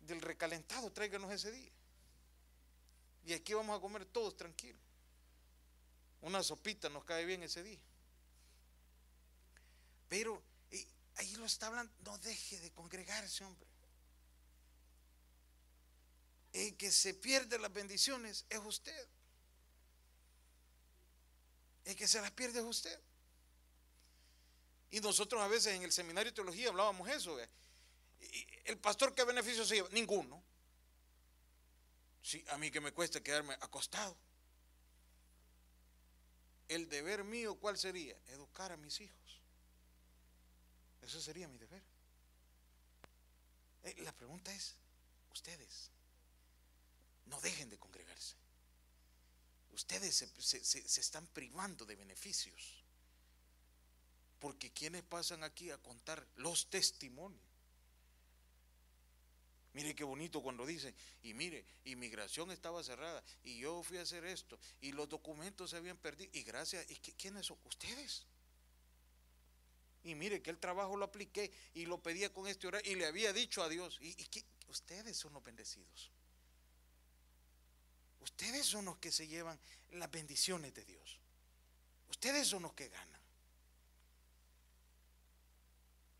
Del 0.00 0.20
recalentado, 0.20 0.90
tráiganos 0.92 1.32
ese 1.32 1.50
día. 1.50 1.70
Y 3.24 3.32
aquí 3.32 3.54
vamos 3.54 3.76
a 3.76 3.80
comer 3.80 4.04
todos 4.04 4.36
tranquilos. 4.36 4.80
Una 6.24 6.42
sopita 6.42 6.88
nos 6.88 7.04
cae 7.04 7.26
bien 7.26 7.42
ese 7.42 7.62
día. 7.62 7.78
Pero 10.08 10.42
ahí 11.16 11.36
lo 11.36 11.44
está 11.44 11.66
hablando, 11.66 11.92
no 12.02 12.16
deje 12.18 12.58
de 12.60 12.70
congregarse, 12.72 13.44
hombre. 13.44 13.68
El 16.54 16.76
que 16.78 16.90
se 16.90 17.12
pierde 17.12 17.58
las 17.58 17.70
bendiciones 17.72 18.46
es 18.48 18.58
usted. 18.64 19.06
El 21.84 21.94
que 21.94 22.08
se 22.08 22.22
las 22.22 22.30
pierde 22.30 22.60
es 22.60 22.64
usted. 22.64 22.98
Y 24.92 25.00
nosotros 25.00 25.42
a 25.42 25.48
veces 25.48 25.74
en 25.74 25.82
el 25.82 25.92
seminario 25.92 26.30
de 26.30 26.36
teología 26.36 26.70
hablábamos 26.70 27.06
eso. 27.10 27.36
El 28.64 28.78
pastor, 28.78 29.14
¿qué 29.14 29.24
beneficio 29.24 29.62
se 29.66 29.74
lleva? 29.74 29.90
Ninguno. 29.90 30.42
Sí, 32.22 32.42
a 32.48 32.56
mí 32.56 32.70
que 32.70 32.80
me 32.80 32.92
cuesta 32.92 33.22
quedarme 33.22 33.52
acostado. 33.60 34.16
El 36.68 36.88
deber 36.88 37.24
mío, 37.24 37.56
¿cuál 37.56 37.76
sería? 37.78 38.16
Educar 38.28 38.72
a 38.72 38.76
mis 38.76 39.00
hijos. 39.00 39.40
Eso 41.02 41.20
sería 41.20 41.48
mi 41.48 41.58
deber. 41.58 41.82
Eh, 43.84 43.94
La 44.02 44.12
pregunta 44.12 44.52
es, 44.54 44.74
ustedes, 45.32 45.90
no 47.26 47.40
dejen 47.40 47.68
de 47.68 47.78
congregarse. 47.78 48.34
Ustedes 49.72 50.14
se, 50.14 50.26
se- 50.40 50.64
se- 50.64 50.88
se 50.88 51.00
están 51.00 51.26
privando 51.28 51.84
de 51.84 51.96
beneficios. 51.96 52.82
Porque 54.38 54.72
quienes 54.72 55.02
pasan 55.02 55.42
aquí 55.44 55.70
a 55.70 55.78
contar 55.78 56.26
los 56.36 56.68
testimonios. 56.70 57.42
Mire 59.74 59.94
qué 59.94 60.04
bonito 60.04 60.40
cuando 60.40 60.64
dicen, 60.64 60.94
y 61.22 61.34
mire, 61.34 61.64
inmigración 61.84 62.52
estaba 62.52 62.82
cerrada, 62.84 63.22
y 63.42 63.58
yo 63.58 63.82
fui 63.82 63.98
a 63.98 64.02
hacer 64.02 64.24
esto, 64.24 64.58
y 64.80 64.92
los 64.92 65.08
documentos 65.08 65.70
se 65.70 65.76
habían 65.76 65.96
perdido, 65.96 66.30
y 66.32 66.44
gracias, 66.44 66.88
¿y 66.88 66.94
quiénes 66.94 67.46
son? 67.46 67.58
Ustedes. 67.64 68.24
Y 70.04 70.14
mire 70.14 70.40
que 70.42 70.50
el 70.50 70.58
trabajo 70.58 70.96
lo 70.96 71.04
apliqué 71.04 71.50
y 71.74 71.86
lo 71.86 72.00
pedía 72.00 72.32
con 72.32 72.46
este 72.46 72.68
horario 72.68 72.92
y 72.92 72.94
le 72.94 73.06
había 73.06 73.32
dicho 73.32 73.64
a 73.64 73.68
Dios, 73.68 73.98
y, 74.00 74.10
y 74.10 74.26
que 74.26 74.44
ustedes 74.68 75.16
son 75.16 75.32
los 75.32 75.42
bendecidos. 75.42 76.12
Ustedes 78.20 78.64
son 78.64 78.84
los 78.84 78.96
que 78.98 79.10
se 79.10 79.26
llevan 79.26 79.58
las 79.90 80.10
bendiciones 80.10 80.72
de 80.72 80.84
Dios. 80.84 81.18
Ustedes 82.08 82.46
son 82.46 82.62
los 82.62 82.74
que 82.74 82.88
ganan. 82.88 83.13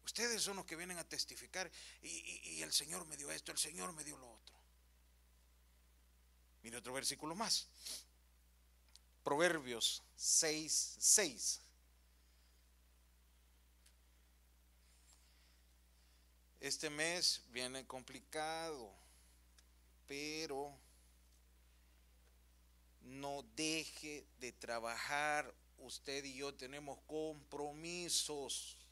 Ustedes 0.05 0.43
son 0.43 0.56
los 0.56 0.66
que 0.66 0.76
vienen 0.76 0.98
a 0.98 1.05
testificar 1.05 1.70
y, 2.02 2.60
el 2.62 2.72
Señor 2.72 3.06
me 3.06 3.16
dio 3.16 3.31
esto, 3.31 3.52
el 3.52 3.59
Señor 3.59 3.93
me 3.94 4.05
dio 4.05 4.16
lo 4.18 4.31
otro. 4.31 4.55
Mire 6.62 6.76
otro 6.76 6.93
versículo 6.93 7.35
más. 7.35 7.66
Proverbios 9.22 10.02
6, 10.16 10.97
6. 10.98 11.60
Este 16.60 16.89
mes 16.89 17.43
viene 17.51 17.86
complicado, 17.86 18.90
pero 20.06 20.74
no 23.02 23.43
deje 23.55 24.26
de 24.39 24.52
trabajar. 24.52 25.55
Usted 25.78 26.24
y 26.24 26.36
yo 26.36 26.55
tenemos 26.55 26.98
compromisos. 27.06 28.84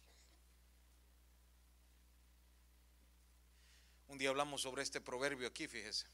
Día 4.23 4.31
hablamos 4.31 4.63
sobre 4.63 4.85
este 4.85 5.01
proverbio 5.01 5.49
aquí, 5.49 5.67
fíjese. 5.67 6.07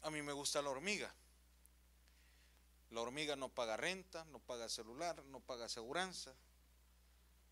A 0.00 0.10
mí 0.10 0.22
me 0.22 0.32
gusta 0.32 0.62
la 0.62 0.70
hormiga. 0.70 1.12
La 2.88 3.02
hormiga 3.02 3.36
no 3.36 3.50
paga 3.50 3.76
renta, 3.76 4.24
no 4.32 4.38
paga 4.38 4.70
celular, 4.70 5.22
no 5.26 5.40
paga 5.40 5.66
aseguranza, 5.66 6.34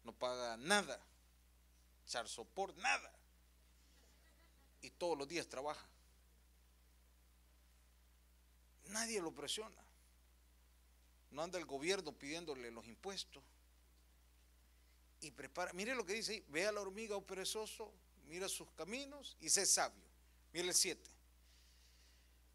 no 0.04 0.14
paga 0.14 0.56
nada, 0.56 0.98
echar 2.06 2.26
sopor, 2.26 2.74
nada. 2.78 3.12
Y 4.80 4.88
todos 4.92 5.18
los 5.18 5.28
días 5.28 5.46
trabaja. 5.46 5.86
Nadie 8.86 9.20
lo 9.20 9.32
presiona. 9.32 9.82
No 11.32 11.42
anda 11.42 11.58
el 11.58 11.66
gobierno 11.66 12.12
pidiéndole 12.12 12.70
los 12.70 12.86
impuestos. 12.86 13.44
Y 15.20 15.30
prepara, 15.30 15.72
mire 15.72 15.94
lo 15.94 16.04
que 16.04 16.14
dice 16.14 16.32
ahí, 16.32 16.44
ve 16.48 16.66
a 16.66 16.72
la 16.72 16.80
hormiga 16.80 17.16
o 17.16 17.26
perezoso, 17.26 17.92
mira 18.26 18.48
sus 18.48 18.70
caminos 18.72 19.36
y 19.40 19.50
sé 19.50 19.66
sabio. 19.66 20.04
Mire 20.52 20.68
el 20.68 20.74
7 20.74 21.20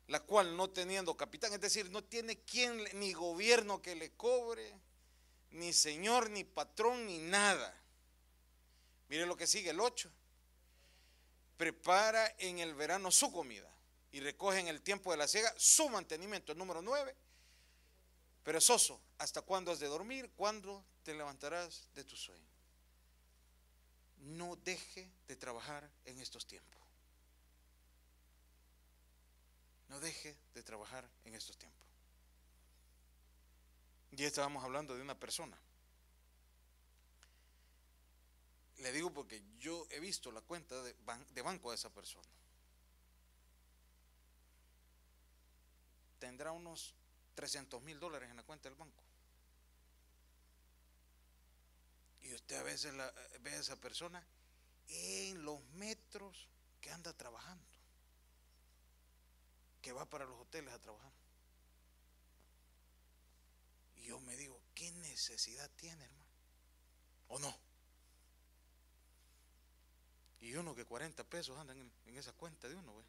la 0.07 0.19
cual 0.19 0.55
no 0.55 0.69
teniendo 0.69 1.17
capitán, 1.17 1.53
es 1.53 1.61
decir, 1.61 1.89
no 1.89 2.03
tiene 2.03 2.39
quien, 2.39 2.83
ni 2.93 3.13
gobierno 3.13 3.81
que 3.81 3.95
le 3.95 4.11
cobre, 4.11 4.73
ni 5.51 5.73
señor, 5.73 6.29
ni 6.29 6.43
patrón, 6.43 7.07
ni 7.07 7.17
nada. 7.17 7.73
Mire 9.09 9.25
lo 9.25 9.35
que 9.35 9.47
sigue, 9.47 9.71
el 9.71 9.79
8. 9.79 10.11
Prepara 11.57 12.35
en 12.37 12.59
el 12.59 12.75
verano 12.75 13.09
su 13.11 13.31
comida 13.31 13.71
y 14.11 14.19
recoge 14.19 14.59
en 14.59 14.67
el 14.67 14.81
tiempo 14.81 15.11
de 15.11 15.17
la 15.17 15.27
siega 15.27 15.53
su 15.57 15.89
mantenimiento. 15.89 16.51
El 16.51 16.57
número 16.57 16.81
9. 16.81 17.15
Perezoso, 18.43 19.01
¿hasta 19.17 19.41
cuándo 19.41 19.71
has 19.71 19.79
de 19.79 19.87
dormir? 19.87 20.29
¿Cuándo 20.35 20.85
te 21.03 21.15
levantarás 21.15 21.89
de 21.95 22.03
tu 22.03 22.15
sueño? 22.15 22.54
No 24.25 24.55
deje 24.55 25.07
de 25.27 25.35
trabajar 25.35 25.89
en 26.05 26.19
estos 26.19 26.45
tiempos. 26.47 26.81
No 29.87 29.99
deje 29.99 30.35
de 30.55 30.63
trabajar 30.63 31.07
en 31.25 31.35
estos 31.35 31.57
tiempos. 31.57 31.79
Ya 34.11 34.25
estábamos 34.27 34.63
hablando 34.63 34.95
de 34.95 35.01
una 35.01 35.19
persona. 35.19 35.57
Le 38.79 38.91
digo 38.91 39.13
porque 39.13 39.41
yo 39.59 39.85
he 39.91 39.99
visto 39.99 40.31
la 40.31 40.41
cuenta 40.41 40.81
de, 40.81 40.95
ban- 41.05 41.25
de 41.33 41.41
banco 41.41 41.69
de 41.69 41.75
esa 41.75 41.89
persona. 41.93 42.27
Tendrá 46.19 46.51
unos 46.51 46.95
300 47.35 47.81
mil 47.83 47.99
dólares 47.99 48.29
en 48.31 48.37
la 48.37 48.43
cuenta 48.43 48.69
del 48.69 48.77
banco. 48.77 49.04
Y 52.25 52.33
usted 52.33 52.57
a 52.57 52.63
veces 52.63 52.93
ve 53.39 53.51
a 53.51 53.59
esa 53.59 53.75
persona 53.77 54.21
en 54.87 55.43
los 55.45 55.63
metros 55.75 56.49
que 56.81 56.91
anda 56.91 57.13
trabajando 57.13 57.65
que 59.85 59.93
va 59.93 60.09
para 60.09 60.25
los 60.25 60.39
hoteles 60.39 60.73
a 60.73 60.81
trabajar. 60.81 61.11
Y 63.97 64.05
yo 64.05 64.19
me 64.21 64.35
digo, 64.35 64.59
¿qué 64.73 64.91
necesidad 64.93 65.69
tiene, 65.75 66.03
hermano? 66.03 66.31
¿O 67.27 67.37
no? 67.37 67.55
Y 70.39 70.55
uno 70.55 70.73
que 70.73 70.85
40 70.85 71.23
pesos 71.25 71.55
andan 71.59 71.91
en, 72.07 72.17
esa 72.17 72.33
cuenta 72.33 72.67
de 72.67 72.75
uno, 72.75 72.97
¿ve? 72.97 73.03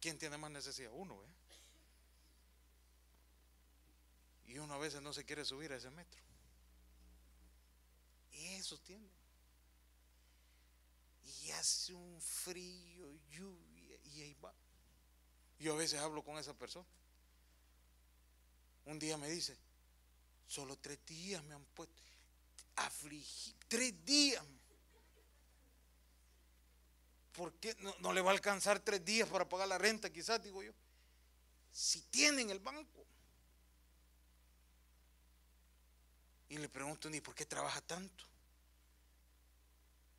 ¿Quién 0.00 0.18
tiene 0.18 0.38
más 0.38 0.50
necesidad? 0.50 0.90
Uno, 0.94 1.18
¿ve? 1.20 1.28
Y 4.46 4.56
uno 4.58 4.72
a 4.72 4.78
veces 4.78 5.02
no 5.02 5.12
se 5.12 5.26
quiere 5.26 5.44
subir 5.44 5.70
a 5.70 5.76
ese 5.76 5.90
metro. 5.90 6.29
Eso 8.40 8.78
tiene. 8.78 9.08
Y 11.42 11.50
hace 11.52 11.94
un 11.94 12.20
frío, 12.20 13.12
lluvia, 13.30 13.96
y 14.04 14.22
ahí 14.22 14.34
va. 14.34 14.52
Yo 15.58 15.74
a 15.74 15.76
veces 15.76 16.00
hablo 16.00 16.22
con 16.22 16.38
esa 16.38 16.54
persona. 16.54 16.86
Un 18.86 18.98
día 18.98 19.16
me 19.18 19.28
dice, 19.28 19.56
solo 20.46 20.76
tres 20.76 20.98
días 21.06 21.44
me 21.44 21.54
han 21.54 21.64
puesto, 21.64 22.02
afligí, 22.76 23.54
tres 23.68 24.04
días. 24.04 24.44
¿por 27.32 27.54
qué 27.54 27.74
no, 27.78 27.94
no 28.00 28.12
le 28.12 28.20
va 28.20 28.30
a 28.30 28.34
alcanzar 28.34 28.80
tres 28.80 29.02
días 29.02 29.26
para 29.26 29.48
pagar 29.48 29.66
la 29.66 29.78
renta 29.78 30.10
quizás, 30.10 30.42
digo 30.42 30.62
yo? 30.62 30.72
Si 31.72 32.02
tienen 32.02 32.50
el 32.50 32.58
banco. 32.58 33.06
Y 36.50 36.58
le 36.58 36.68
pregunto, 36.68 37.08
¿y 37.08 37.20
por 37.20 37.34
qué 37.34 37.46
trabaja 37.46 37.80
tanto? 37.80 38.29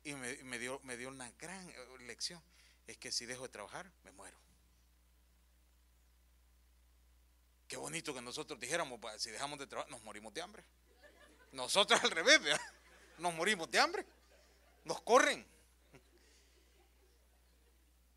Y 0.04 0.14
me, 0.14 0.58
dio, 0.58 0.80
me 0.82 0.96
dio 0.96 1.08
una 1.08 1.30
gran 1.32 1.68
eh, 1.70 1.76
lección. 2.00 2.42
Es 2.86 2.98
que 2.98 3.12
si 3.12 3.24
dejo 3.26 3.44
de 3.44 3.48
trabajar, 3.50 3.90
me 4.02 4.10
muero. 4.12 4.36
Qué 7.68 7.76
bonito 7.76 8.12
que 8.12 8.20
nosotros 8.20 8.58
dijéramos, 8.60 9.00
"Pa, 9.00 9.18
si 9.18 9.30
dejamos 9.30 9.58
de 9.58 9.66
trabajar, 9.66 9.90
nos 9.90 10.02
morimos 10.02 10.34
de 10.34 10.42
hambre. 10.42 10.64
Nosotros 11.52 12.02
al 12.02 12.10
revés, 12.10 12.40
nos 13.18 13.32
morimos 13.34 13.70
de 13.70 13.78
hambre. 13.78 14.04
Nos 14.84 15.00
corren. 15.02 15.46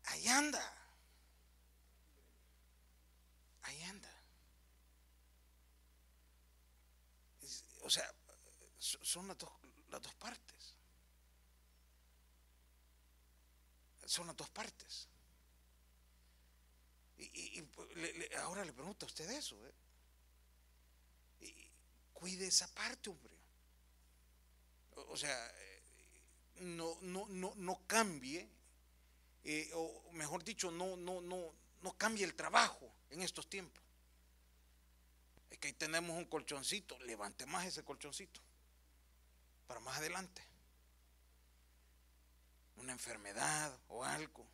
Ahí 0.06 0.26
anda. 0.28 0.72
Ahí 3.62 3.82
anda. 3.82 4.12
O 7.82 7.90
sea, 7.90 8.12
so- 8.78 9.04
son 9.04 9.28
las 9.28 9.38
dos, 9.38 9.50
las 9.90 10.02
dos 10.02 10.14
partes. 10.16 10.55
Son 14.06 14.26
las 14.26 14.36
dos 14.36 14.48
partes. 14.50 15.08
Y, 17.18 17.58
y- 17.58 17.62
pues, 17.62 17.88
ahora 18.38 18.64
le 18.64 18.72
pregunto 18.72 19.06
a 19.06 19.08
usted 19.08 19.28
eso. 19.30 19.56
¿eh? 19.66 19.72
Y 21.40 21.54
cuide 22.12 22.46
esa 22.46 22.68
parte, 22.74 23.10
hombre. 23.10 23.34
O, 24.96 25.12
o 25.12 25.16
sea, 25.16 25.50
eh, 25.58 25.82
no, 26.60 26.96
no, 27.02 27.26
no, 27.28 27.52
no 27.56 27.80
cambie, 27.86 28.48
eh, 29.44 29.70
o 29.74 30.10
mejor 30.12 30.42
dicho, 30.44 30.70
no, 30.70 30.96
no, 30.96 31.20
no, 31.20 31.52
no 31.82 31.98
cambie 31.98 32.24
el 32.24 32.34
trabajo 32.34 32.90
en 33.10 33.22
estos 33.22 33.48
tiempos. 33.48 33.82
Es 35.50 35.58
que 35.58 35.68
ahí 35.68 35.74
tenemos 35.74 36.16
un 36.16 36.24
colchoncito, 36.26 36.98
levante 37.00 37.46
más 37.46 37.66
ese 37.66 37.84
colchoncito 37.84 38.40
para 39.66 39.80
más 39.80 39.96
adelante. 39.98 40.42
Una 42.76 42.92
enfermedad 42.92 43.78
o 43.88 44.04
algo. 44.04 44.46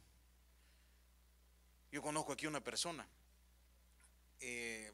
Yo 1.91 2.01
conozco 2.01 2.33
aquí 2.33 2.47
una 2.47 2.63
persona, 2.63 3.07
eh, 4.41 4.93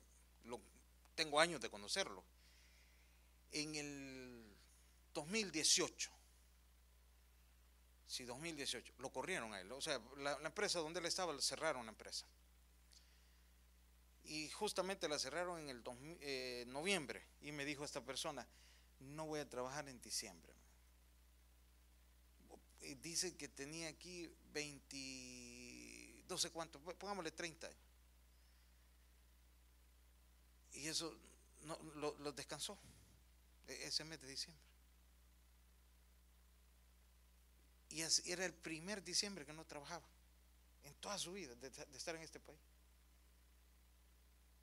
tengo 1.18 1.40
años 1.40 1.60
de 1.60 1.68
conocerlo. 1.68 2.22
En 3.50 3.74
el 3.74 4.56
2018, 5.12 6.12
sí, 8.06 8.24
2018, 8.24 8.94
lo 8.98 9.10
corrieron 9.10 9.52
a 9.52 9.60
él. 9.60 9.72
O 9.72 9.80
sea, 9.80 10.00
la, 10.18 10.38
empresa 10.44 10.78
donde 10.78 11.00
él 11.00 11.06
estaba, 11.06 11.36
cerraron 11.40 11.86
la 11.86 11.90
empresa. 11.90 12.24
Y 14.22 14.48
justamente 14.50 15.09
la 15.09 15.18
cerraron 15.18 15.59
en 15.59 15.70
el 15.70 15.82
2000, 15.82 16.18
eh, 16.20 16.64
noviembre. 16.68 17.26
Y 17.40 17.50
me 17.50 17.64
dijo 17.64 17.84
esta 17.84 18.05
persona, 18.05 18.46
no 19.00 19.26
voy 19.26 19.40
a 19.40 19.48
trabajar 19.48 19.88
en 19.88 20.00
diciembre. 20.00 20.55
Y 22.82 22.94
dice 22.94 23.36
que 23.36 23.48
tenía 23.48 23.88
aquí 23.88 24.30
20, 24.52 26.24
no 26.28 26.38
sé 26.38 26.50
cuánto, 26.50 26.80
pongámosle 26.80 27.32
30 27.32 27.66
años. 27.66 27.78
Y 30.72 30.86
eso 30.86 31.16
no, 31.62 31.78
lo, 31.96 32.32
descansó 32.32 32.78
e- 33.66 33.86
ese 33.86 34.05
mes 34.05 34.20
de 34.20 34.28
diciembre. 34.28 34.64
Y 37.90 38.02
era 38.30 38.44
el 38.44 38.55
primer 38.55 39.02
diciembre 39.02 39.44
que 39.44 39.52
no 39.52 39.64
trabajaba 39.64 40.06
en 40.84 40.94
toda 40.96 41.18
su 41.18 41.32
vida 41.32 41.55
de 41.56 41.68
estar 41.96 42.14
en 42.14 42.22
este 42.22 42.38
país. 42.38 42.60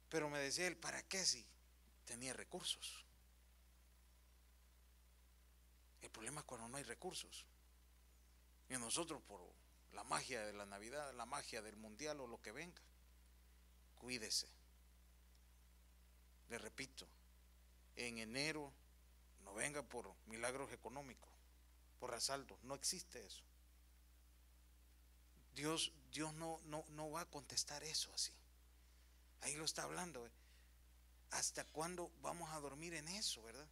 Pero 0.09 0.29
me 0.29 0.39
decía 0.39 0.67
él, 0.67 0.77
¿para 0.77 1.01
qué 1.03 1.25
si 1.25 1.45
tenía 2.05 2.33
recursos? 2.33 3.03
El 6.01 6.09
problema 6.09 6.41
es 6.41 6.45
cuando 6.45 6.69
no 6.69 6.77
hay 6.77 6.83
recursos. 6.83 7.45
Y 8.69 8.73
nosotros 8.73 9.21
por 9.23 9.41
la 9.93 10.03
magia 10.03 10.45
de 10.45 10.53
la 10.53 10.65
Navidad, 10.65 11.13
la 11.13 11.25
magia 11.25 11.61
del 11.61 11.75
Mundial 11.77 12.19
o 12.19 12.27
lo 12.27 12.41
que 12.41 12.51
venga, 12.51 12.81
cuídese. 13.95 14.47
Le 16.49 16.57
repito, 16.57 17.07
en 17.95 18.17
enero 18.19 18.71
no 19.43 19.53
venga 19.53 19.83
por 19.83 20.13
milagros 20.25 20.71
económicos, 20.71 21.29
por 21.99 22.13
asaltos, 22.13 22.61
no 22.63 22.75
existe 22.75 23.25
eso. 23.25 23.43
Dios, 25.55 25.93
Dios 26.11 26.33
no, 26.33 26.59
no, 26.65 26.83
no 26.89 27.09
va 27.11 27.21
a 27.21 27.25
contestar 27.25 27.83
eso 27.83 28.13
así. 28.13 28.33
Ahí 29.41 29.55
lo 29.55 29.63
está 29.63 29.83
hablando. 29.83 30.25
¿eh? 30.25 30.31
¿Hasta 31.31 31.63
cuándo 31.65 32.11
vamos 32.21 32.49
a 32.51 32.59
dormir 32.59 32.93
en 32.93 33.07
eso, 33.07 33.41
verdad? 33.41 33.67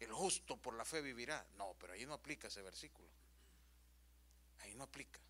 El 0.00 0.12
justo 0.12 0.56
por 0.56 0.74
la 0.74 0.84
fe 0.84 1.02
vivirá. 1.02 1.46
No, 1.56 1.74
pero 1.78 1.92
ahí 1.92 2.06
no 2.06 2.14
aplica 2.14 2.48
ese 2.48 2.62
versículo. 2.62 3.08
Ahí 4.66 4.74
no 4.74 4.84
aplica. 4.84 5.20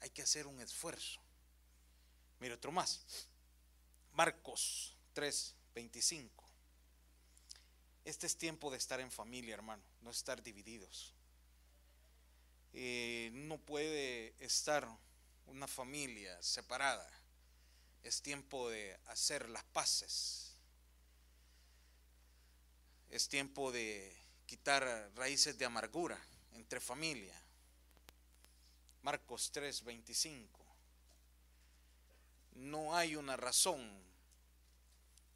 Hay 0.00 0.10
que 0.10 0.22
hacer 0.22 0.46
un 0.46 0.60
esfuerzo. 0.60 1.20
Mire 2.40 2.54
otro 2.54 2.72
más. 2.72 3.28
Marcos 4.12 4.96
3, 5.12 5.54
25. 5.74 6.44
Este 8.04 8.26
es 8.26 8.38
tiempo 8.38 8.70
de 8.70 8.78
estar 8.78 8.98
en 9.00 9.10
familia, 9.10 9.54
hermano, 9.54 9.82
no 10.00 10.10
estar 10.10 10.42
divididos. 10.42 11.12
Eh, 12.72 13.30
no 13.34 13.58
puede 13.58 14.34
estar 14.38 14.88
una 15.46 15.68
familia 15.68 16.42
separada. 16.42 17.06
Es 18.02 18.22
tiempo 18.22 18.70
de 18.70 18.98
hacer 19.06 19.50
las 19.50 19.64
paces. 19.64 20.54
Es 23.10 23.28
tiempo 23.28 23.70
de 23.70 24.16
quitar 24.46 25.12
raíces 25.14 25.58
de 25.58 25.66
amargura 25.66 26.18
entre 26.52 26.80
familia. 26.80 27.38
Marcos 29.02 29.50
3, 29.52 29.84
25. 29.84 30.64
No 32.54 32.96
hay 32.96 33.16
una 33.16 33.36
razón 33.36 34.02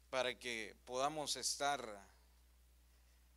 para 0.09 0.37
que 0.37 0.75
podamos 0.85 1.35
estar 1.37 2.07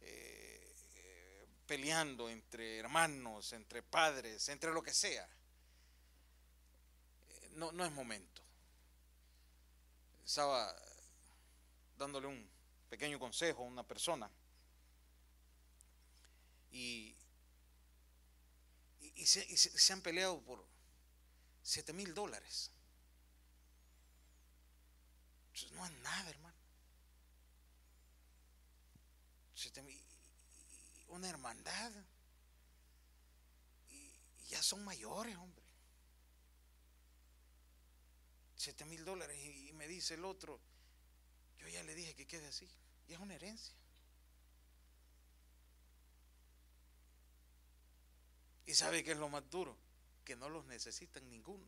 eh, 0.00 1.46
peleando 1.66 2.28
entre 2.28 2.78
hermanos, 2.78 3.52
entre 3.52 3.82
padres, 3.82 4.48
entre 4.48 4.72
lo 4.72 4.82
que 4.82 4.92
sea. 4.92 5.28
Eh, 7.28 7.50
no, 7.52 7.72
no 7.72 7.84
es 7.84 7.92
momento. 7.92 8.42
Estaba 10.24 10.74
dándole 11.96 12.26
un 12.26 12.50
pequeño 12.90 13.18
consejo 13.18 13.62
a 13.62 13.66
una 13.66 13.82
persona 13.82 14.30
y, 16.70 17.15
y, 19.16 19.24
se, 19.24 19.92
han 19.92 20.02
peleado 20.02 20.40
por 20.42 20.64
7 21.62 21.92
mil 21.94 22.14
dólares. 22.14 22.70
Eso 25.54 25.68
no 25.72 25.84
es 25.84 25.92
nada, 26.02 26.30
hermano. 26.30 26.54
Una 31.08 31.30
hermandad. 31.30 31.92
Y, 33.90 34.12
ya 34.48 34.62
son 34.62 34.84
mayores, 34.84 35.34
hombre. 35.36 35.64
7 38.56 38.84
mil 38.84 39.02
dólares. 39.04 39.38
Y 39.38 39.72
me 39.72 39.88
dice 39.88 40.14
el 40.14 40.26
otro, 40.26 40.60
yo 41.58 41.68
ya 41.68 41.82
le 41.84 41.94
dije 41.94 42.14
que 42.14 42.26
quede 42.26 42.48
así. 42.48 42.68
Y 43.08 43.14
es 43.14 43.18
una 43.18 43.34
herencia. 43.34 43.74
¿Y 48.66 48.74
sabe 48.74 49.04
qué 49.04 49.12
es 49.12 49.18
lo 49.18 49.28
más 49.28 49.48
duro? 49.48 49.76
Que 50.24 50.36
no 50.36 50.48
los 50.48 50.64
necesitan 50.66 51.28
ninguno. 51.30 51.64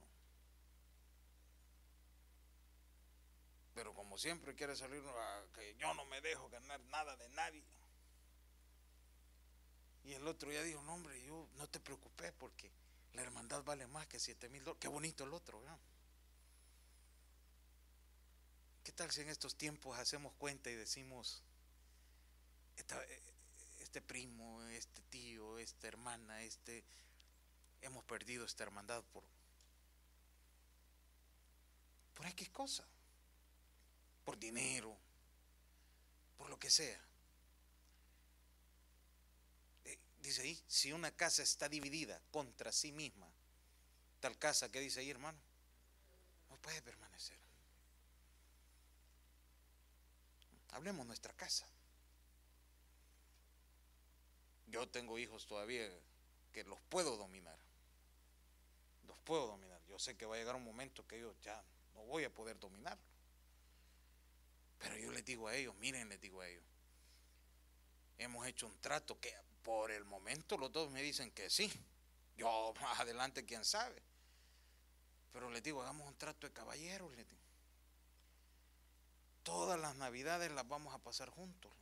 Pero 3.74 3.94
como 3.94 4.18
siempre 4.18 4.54
quiere 4.56 4.74
salir 4.74 5.02
a 5.06 5.44
que 5.54 5.76
yo 5.76 5.94
no 5.94 6.04
me 6.06 6.20
dejo 6.20 6.48
ganar 6.50 6.80
nada 6.86 7.16
de 7.16 7.28
nadie. 7.30 7.62
Y 10.04 10.14
el 10.14 10.26
otro 10.26 10.50
ya 10.50 10.62
dijo, 10.62 10.82
no 10.82 10.94
hombre, 10.94 11.22
yo 11.24 11.48
no 11.56 11.68
te 11.68 11.78
preocupes 11.78 12.32
porque 12.38 12.72
la 13.12 13.22
hermandad 13.22 13.62
vale 13.62 13.86
más 13.86 14.06
que 14.08 14.18
7 14.18 14.48
mil 14.48 14.64
dólares. 14.64 14.80
Qué 14.80 14.88
bonito 14.88 15.22
el 15.24 15.32
otro, 15.32 15.60
¿verdad? 15.60 15.78
¿Qué 18.82 18.92
tal 18.92 19.12
si 19.12 19.20
en 19.20 19.28
estos 19.28 19.54
tiempos 19.56 19.96
hacemos 19.98 20.32
cuenta 20.38 20.70
y 20.70 20.74
decimos, 20.74 21.42
esta- 22.76 23.04
eh, 23.04 23.22
este 23.88 24.02
primo, 24.02 24.62
este 24.64 25.00
tío, 25.08 25.58
esta 25.58 25.88
hermana, 25.88 26.42
este, 26.42 26.84
hemos 27.80 28.04
perdido 28.04 28.44
esta 28.44 28.62
hermandad 28.62 29.02
por, 29.14 29.24
por 32.12 32.26
X 32.26 32.50
cosa, 32.50 32.86
por 34.26 34.38
dinero, 34.38 34.94
por 36.36 36.50
lo 36.50 36.58
que 36.58 36.68
sea. 36.68 37.00
Eh, 39.86 39.98
Dice 40.20 40.42
ahí, 40.42 40.62
si 40.66 40.92
una 40.92 41.10
casa 41.16 41.42
está 41.42 41.66
dividida 41.66 42.20
contra 42.30 42.72
sí 42.72 42.92
misma, 42.92 43.26
tal 44.20 44.36
casa 44.38 44.70
que 44.70 44.80
dice 44.80 45.00
ahí, 45.00 45.08
hermano, 45.08 45.38
no 46.50 46.58
puede 46.58 46.82
permanecer. 46.82 47.38
Hablemos 50.72 51.06
nuestra 51.06 51.32
casa. 51.32 51.66
Yo 54.70 54.88
tengo 54.88 55.18
hijos 55.18 55.46
todavía 55.46 55.88
que 56.52 56.64
los 56.64 56.80
puedo 56.88 57.16
dominar. 57.16 57.58
Los 59.06 59.18
puedo 59.20 59.46
dominar. 59.46 59.80
Yo 59.88 59.98
sé 59.98 60.16
que 60.16 60.26
va 60.26 60.36
a 60.36 60.38
llegar 60.38 60.56
un 60.56 60.64
momento 60.64 61.06
que 61.06 61.20
yo 61.20 61.34
ya 61.42 61.62
no 61.94 62.04
voy 62.04 62.24
a 62.24 62.34
poder 62.34 62.58
dominarlo. 62.58 63.02
Pero 64.78 64.96
yo 64.96 65.10
les 65.10 65.24
digo 65.24 65.48
a 65.48 65.54
ellos, 65.54 65.74
miren, 65.76 66.08
les 66.08 66.20
digo 66.20 66.40
a 66.40 66.48
ellos, 66.48 66.64
hemos 68.18 68.46
hecho 68.46 68.66
un 68.66 68.78
trato 68.78 69.18
que 69.18 69.34
por 69.62 69.90
el 69.90 70.04
momento 70.04 70.56
los 70.56 70.70
dos 70.70 70.90
me 70.90 71.02
dicen 71.02 71.30
que 71.32 71.50
sí. 71.50 71.72
Yo 72.36 72.72
más 72.80 73.00
adelante, 73.00 73.44
quién 73.44 73.64
sabe. 73.64 74.00
Pero 75.32 75.50
les 75.50 75.62
digo, 75.62 75.82
hagamos 75.82 76.06
un 76.06 76.16
trato 76.16 76.46
de 76.46 76.52
caballeros. 76.52 77.12
Todas 79.42 79.80
las 79.80 79.96
navidades 79.96 80.50
las 80.52 80.66
vamos 80.68 80.94
a 80.94 80.98
pasar 80.98 81.30
juntos. 81.30 81.72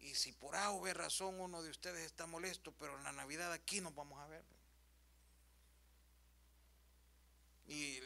Y 0.00 0.14
si 0.14 0.32
por 0.32 0.56
A 0.56 0.72
o 0.72 0.80
B 0.80 0.94
razón 0.94 1.40
uno 1.40 1.62
de 1.62 1.70
ustedes 1.70 2.04
está 2.06 2.26
molesto, 2.26 2.72
pero 2.72 2.96
en 2.96 3.04
la 3.04 3.12
Navidad 3.12 3.52
aquí 3.52 3.80
nos 3.80 3.94
vamos 3.94 4.18
a 4.20 4.26
ver. 4.26 4.44
Y, 7.66 8.00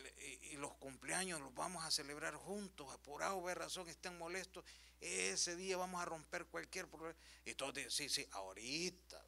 los 0.59 0.75
cumpleaños 0.75 1.41
los 1.41 1.55
vamos 1.55 1.85
a 1.85 1.91
celebrar 1.91 2.35
juntos, 2.37 2.97
por 2.99 3.23
A 3.23 3.35
o 3.35 3.43
B 3.43 3.55
razón 3.55 3.89
estén 3.89 4.17
molestos, 4.17 4.65
ese 5.01 5.57
día 5.57 5.77
vamos 5.77 6.01
a 6.01 6.05
romper 6.05 6.47
cualquier 6.47 6.89
problema. 6.89 7.19
Y 7.45 7.55
todos 7.55 7.75
dicen, 7.75 7.91
sí, 7.91 8.09
sí, 8.09 8.29
ahorita. 8.33 9.23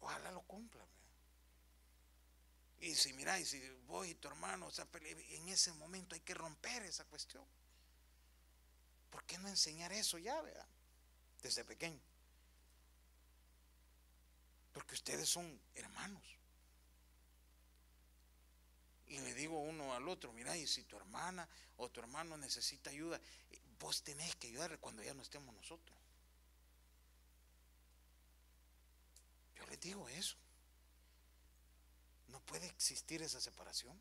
Ojalá 0.00 0.30
lo 0.30 0.42
cumplan. 0.42 0.86
Y 2.80 2.94
si 2.96 3.12
mira, 3.12 3.38
y 3.38 3.46
si 3.46 3.60
vos 3.86 4.06
y 4.06 4.14
tu 4.16 4.28
hermano, 4.28 4.68
en 5.04 5.48
ese 5.48 5.72
momento 5.72 6.14
hay 6.14 6.20
que 6.20 6.34
romper 6.34 6.82
esa 6.82 7.04
cuestión. 7.04 7.44
¿Por 9.12 9.22
qué 9.24 9.38
no 9.38 9.48
enseñar 9.48 9.92
eso 9.92 10.16
ya, 10.16 10.40
verdad? 10.40 10.66
Desde 11.42 11.64
pequeño. 11.64 12.00
Porque 14.72 14.94
ustedes 14.94 15.28
son 15.28 15.60
hermanos. 15.74 16.22
Y 19.06 19.18
le 19.18 19.34
digo 19.34 19.60
uno 19.60 19.92
al 19.92 20.08
otro, 20.08 20.32
mira, 20.32 20.56
y 20.56 20.66
si 20.66 20.84
tu 20.84 20.96
hermana 20.96 21.46
o 21.76 21.90
tu 21.90 22.00
hermano 22.00 22.38
necesita 22.38 22.88
ayuda, 22.88 23.20
eh, 23.50 23.60
vos 23.78 24.02
tenés 24.02 24.34
que 24.36 24.48
ayudarle 24.48 24.78
cuando 24.78 25.02
ya 25.02 25.12
no 25.12 25.20
estemos 25.20 25.54
nosotros. 25.54 25.94
Yo 29.56 29.66
les 29.66 29.78
digo 29.78 30.08
eso. 30.08 30.36
No 32.28 32.40
puede 32.40 32.66
existir 32.66 33.20
esa 33.20 33.42
separación. 33.42 34.00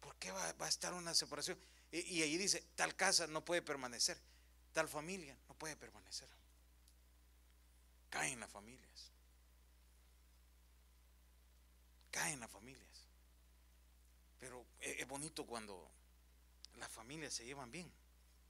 ¿Por 0.00 0.16
qué 0.16 0.32
va, 0.32 0.54
a 0.58 0.68
estar 0.68 0.94
una 0.94 1.12
separación? 1.12 1.58
Y, 1.92 2.22
ahí 2.22 2.36
dice, 2.36 2.62
tal 2.74 2.94
casa 2.96 3.26
no 3.26 3.44
puede 3.44 3.62
permanecer, 3.62 4.18
tal 4.72 4.88
familia 4.88 5.36
no 5.48 5.54
puede 5.54 5.76
permanecer. 5.76 6.28
Caen 8.10 8.40
las 8.40 8.50
familias. 8.50 9.10
Caen 12.10 12.40
las 12.40 12.50
familias. 12.50 12.82
Pero 14.40 14.64
es 14.80 15.06
bonito 15.06 15.46
cuando 15.46 15.90
las 16.76 16.90
familias 16.90 17.34
se 17.34 17.44
llevan 17.44 17.70
bien 17.70 17.90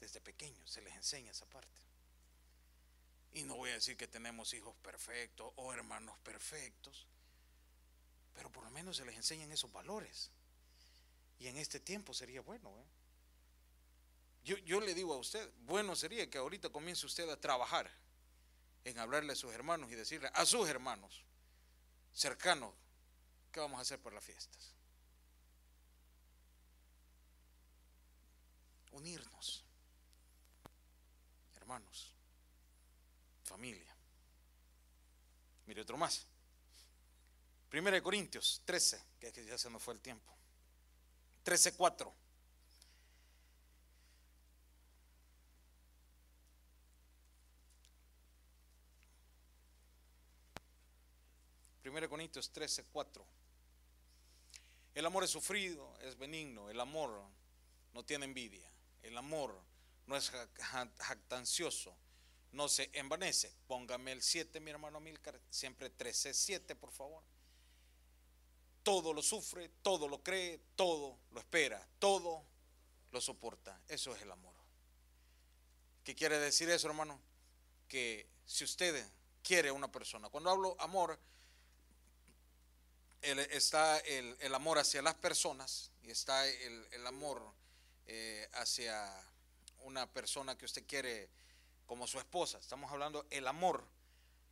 desde 0.01 0.21
pequeños, 0.21 0.71
se 0.71 0.83
les 0.83 0.95
enseña 0.95 1.31
esa 1.31 1.47
parte. 1.47 1.69
Y 3.33 3.43
no 3.45 3.57
voy 3.57 3.71
a 3.71 3.75
decir 3.75 3.97
que 3.97 4.09
tenemos 4.09 4.55
hijos 4.55 4.75
perfectos 4.77 5.53
o 5.57 5.73
hermanos 5.73 6.19
perfectos, 6.21 7.07
pero 8.35 8.51
por 8.51 8.65
lo 8.65 8.71
menos 8.71 8.97
se 8.97 9.05
les 9.05 9.17
enseñan 9.17 9.53
esos 9.53 9.71
valores. 9.73 10.31
Y 11.39 11.49
en 11.49 11.59
este 11.59 11.81
tiempo 11.81 12.15
sería 12.15 12.41
bueno. 12.41 12.71
¿eh? 12.71 12.85
Yo, 14.47 14.81
le 14.81 14.95
digo 14.95 15.13
a 15.13 15.17
usted, 15.17 15.51
bueno 15.65 15.97
sería 15.97 16.31
que 16.31 16.39
ahorita 16.39 16.69
comience 16.69 17.05
usted 17.05 17.29
a 17.29 17.41
trabajar 17.41 17.91
en 18.85 18.97
hablarle 18.97 19.33
a 19.33 19.37
sus 19.37 19.53
hermanos 19.53 19.91
y 19.91 19.97
decirle 19.97 20.31
a 20.33 20.47
sus 20.47 20.69
hermanos 20.69 21.25
cercanos 22.13 22.73
qué 23.51 23.59
vamos 23.59 23.79
a 23.79 23.83
hacer 23.83 23.99
por 23.99 24.13
las 24.13 24.23
fiestas. 24.23 24.77
unirnos, 28.97 29.63
hermanos, 31.57 32.15
familia. 33.45 33.95
Mire 35.67 35.83
otro 35.83 35.99
más. 35.99 36.27
Primera 37.69 37.97
de 37.97 38.03
Corintios 38.03 38.63
13, 38.65 39.03
que 39.19 39.45
ya 39.45 39.59
se 39.59 39.69
nos 39.69 39.83
fue 39.83 39.93
el 39.93 40.01
tiempo. 40.01 40.33
13, 41.43 41.77
4. 51.87 51.93
Primera 51.93 52.09
Corintios 52.09 52.51
13, 52.51 52.85
4. 52.93 53.25
El 54.95 55.07
amor 55.07 55.23
es 55.23 55.31
sufrido, 55.31 55.97
es 56.01 56.19
benigno, 56.19 56.69
el 56.69 56.81
amor 56.81 57.23
no 57.93 58.05
tiene 58.05 58.25
envidia. 58.25 58.69
El 59.03 59.17
amor 59.17 59.57
no 60.07 60.17
es 60.17 60.33
jactancioso, 60.59 61.95
no 62.53 62.69
se 62.69 62.91
envanece. 62.93 63.55
Póngame 63.69 64.13
el 64.13 64.23
7, 64.23 64.59
mi 64.59 64.73
hermano 64.73 64.99
Milcar, 64.99 65.41
siempre 65.49 65.91
13, 65.91 66.35
7, 66.35 66.75
por 66.75 66.91
favor. 66.91 67.23
Todo 68.83 69.13
lo 69.13 69.23
sufre, 69.23 69.69
todo 69.83 70.09
lo 70.09 70.23
cree, 70.23 70.61
todo 70.75 71.19
lo 71.31 71.41
espera, 71.41 71.87
todo 72.01 72.45
lo 73.13 73.21
soporta. 73.21 73.81
Eso 73.87 74.15
es 74.15 74.23
el 74.23 74.33
amor. 74.33 74.55
¿Qué 76.03 76.17
quiere 76.17 76.39
decir 76.39 76.69
eso, 76.69 76.89
hermano? 76.89 77.21
Que 77.87 78.29
si 78.45 78.65
usted 78.65 79.09
quiere 79.43 79.69
a 79.69 79.73
una 79.73 79.91
persona, 79.91 80.29
cuando 80.31 80.51
hablo 80.51 80.77
amor, 80.81 81.19
está 83.23 83.99
el, 83.99 84.55
amor 84.55 84.79
hacia 84.79 85.03
las 85.03 85.15
personas 85.15 85.91
y 86.03 86.11
está 86.11 86.47
el, 86.47 86.87
el 86.93 87.07
amor 87.07 87.43
eh, 88.07 88.49
hacia 88.55 89.13
una 89.81 90.07
persona 90.13 90.57
que 90.57 90.65
usted 90.65 90.87
quiere 90.87 91.29
como 91.87 92.07
su 92.07 92.19
esposa. 92.19 92.59
Estamos 92.59 92.91
hablando 92.91 93.27
el 93.31 93.47
amor 93.47 93.85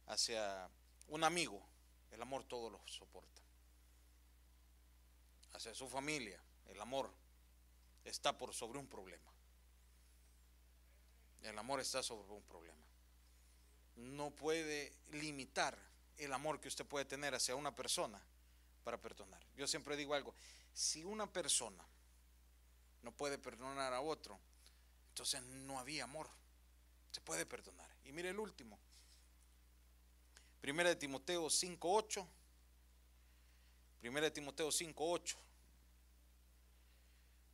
hacia 0.06 0.68
un 1.08 1.24
amigo. 1.24 1.62
El 2.10 2.22
amor 2.22 2.44
todo 2.44 2.70
lo 2.70 2.80
soporta. 2.86 3.42
Hacia 5.52 5.74
su 5.74 5.88
familia, 5.88 6.40
el 6.66 6.80
amor 6.80 7.12
está 8.04 8.36
por 8.36 8.54
sobre 8.54 8.78
un 8.78 8.86
problema. 8.86 9.30
El 11.42 11.58
amor 11.58 11.80
está 11.80 12.02
sobre 12.02 12.32
un 12.32 12.42
problema. 12.44 12.82
No 13.96 14.30
puede 14.30 14.92
limitar 15.12 15.78
el 16.16 16.32
amor 16.32 16.60
que 16.60 16.68
usted 16.68 16.86
puede 16.86 17.04
tener 17.04 17.34
hacia 17.34 17.56
una 17.56 17.74
persona 17.74 18.20
para 18.84 19.00
perdonar. 19.00 19.42
Yo 19.56 19.66
siempre 19.66 19.96
digo 19.96 20.14
algo, 20.14 20.34
si 20.72 21.02
una 21.02 21.26
persona 21.32 21.84
no 23.02 23.10
puede 23.12 23.38
perdonar 23.38 23.92
a 23.92 24.00
otro, 24.00 24.38
entonces 25.08 25.42
no 25.42 25.78
había 25.78 26.04
amor. 26.04 26.28
Se 27.10 27.20
puede 27.20 27.46
perdonar. 27.46 27.88
Y 28.04 28.12
mire 28.12 28.30
el 28.30 28.38
último. 28.38 28.78
Primera 30.60 30.90
de 30.90 30.96
Timoteo 30.96 31.46
5.8. 31.46 32.26
Primera 34.00 34.26
de 34.26 34.30
Timoteo 34.30 34.68
5.8. 34.68 35.36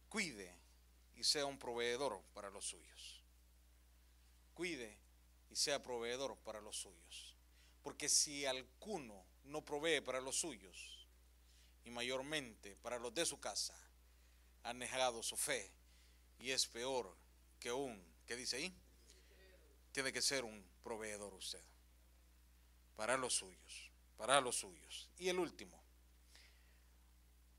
Cuide 0.08 0.56
y 1.16 1.22
sea 1.22 1.46
un 1.46 1.58
proveedor 1.58 2.20
para 2.34 2.50
los 2.50 2.64
suyos. 2.64 3.22
Cuide 4.54 4.98
y 5.50 5.56
sea 5.56 5.82
proveedor 5.82 6.36
para 6.38 6.60
los 6.60 6.76
suyos. 6.76 7.36
Porque 7.82 8.08
si 8.08 8.46
alguno 8.46 9.24
no 9.44 9.64
provee 9.64 10.00
para 10.00 10.20
los 10.20 10.36
suyos, 10.36 10.99
y 11.84 11.90
mayormente 11.90 12.76
para 12.76 12.98
los 12.98 13.14
de 13.14 13.26
su 13.26 13.38
casa, 13.40 13.74
ha 14.62 14.72
negado 14.72 15.22
su 15.22 15.36
fe 15.36 15.72
y 16.38 16.50
es 16.50 16.66
peor 16.66 17.16
que 17.58 17.72
un, 17.72 18.02
¿qué 18.26 18.36
dice 18.36 18.56
ahí? 18.56 18.74
Tiene 19.92 20.12
que 20.12 20.22
ser 20.22 20.44
un 20.44 20.64
proveedor 20.82 21.34
usted 21.34 21.62
para 22.96 23.16
los 23.16 23.34
suyos, 23.34 23.90
para 24.16 24.40
los 24.40 24.56
suyos. 24.56 25.08
Y 25.18 25.28
el 25.28 25.38
último, 25.38 25.80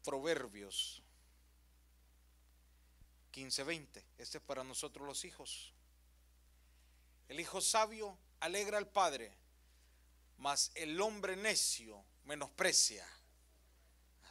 Proverbios 0.03 1.01
15:20. 3.31 4.03
Este 4.17 4.37
es 4.37 4.43
para 4.43 4.63
nosotros 4.63 5.07
los 5.07 5.25
hijos. 5.25 5.73
El 7.27 7.39
hijo 7.39 7.61
sabio 7.61 8.17
alegra 8.39 8.77
al 8.77 8.87
padre, 8.87 9.35
mas 10.37 10.71
el 10.75 10.99
hombre 11.01 11.35
necio 11.35 12.03
menosprecia 12.25 13.07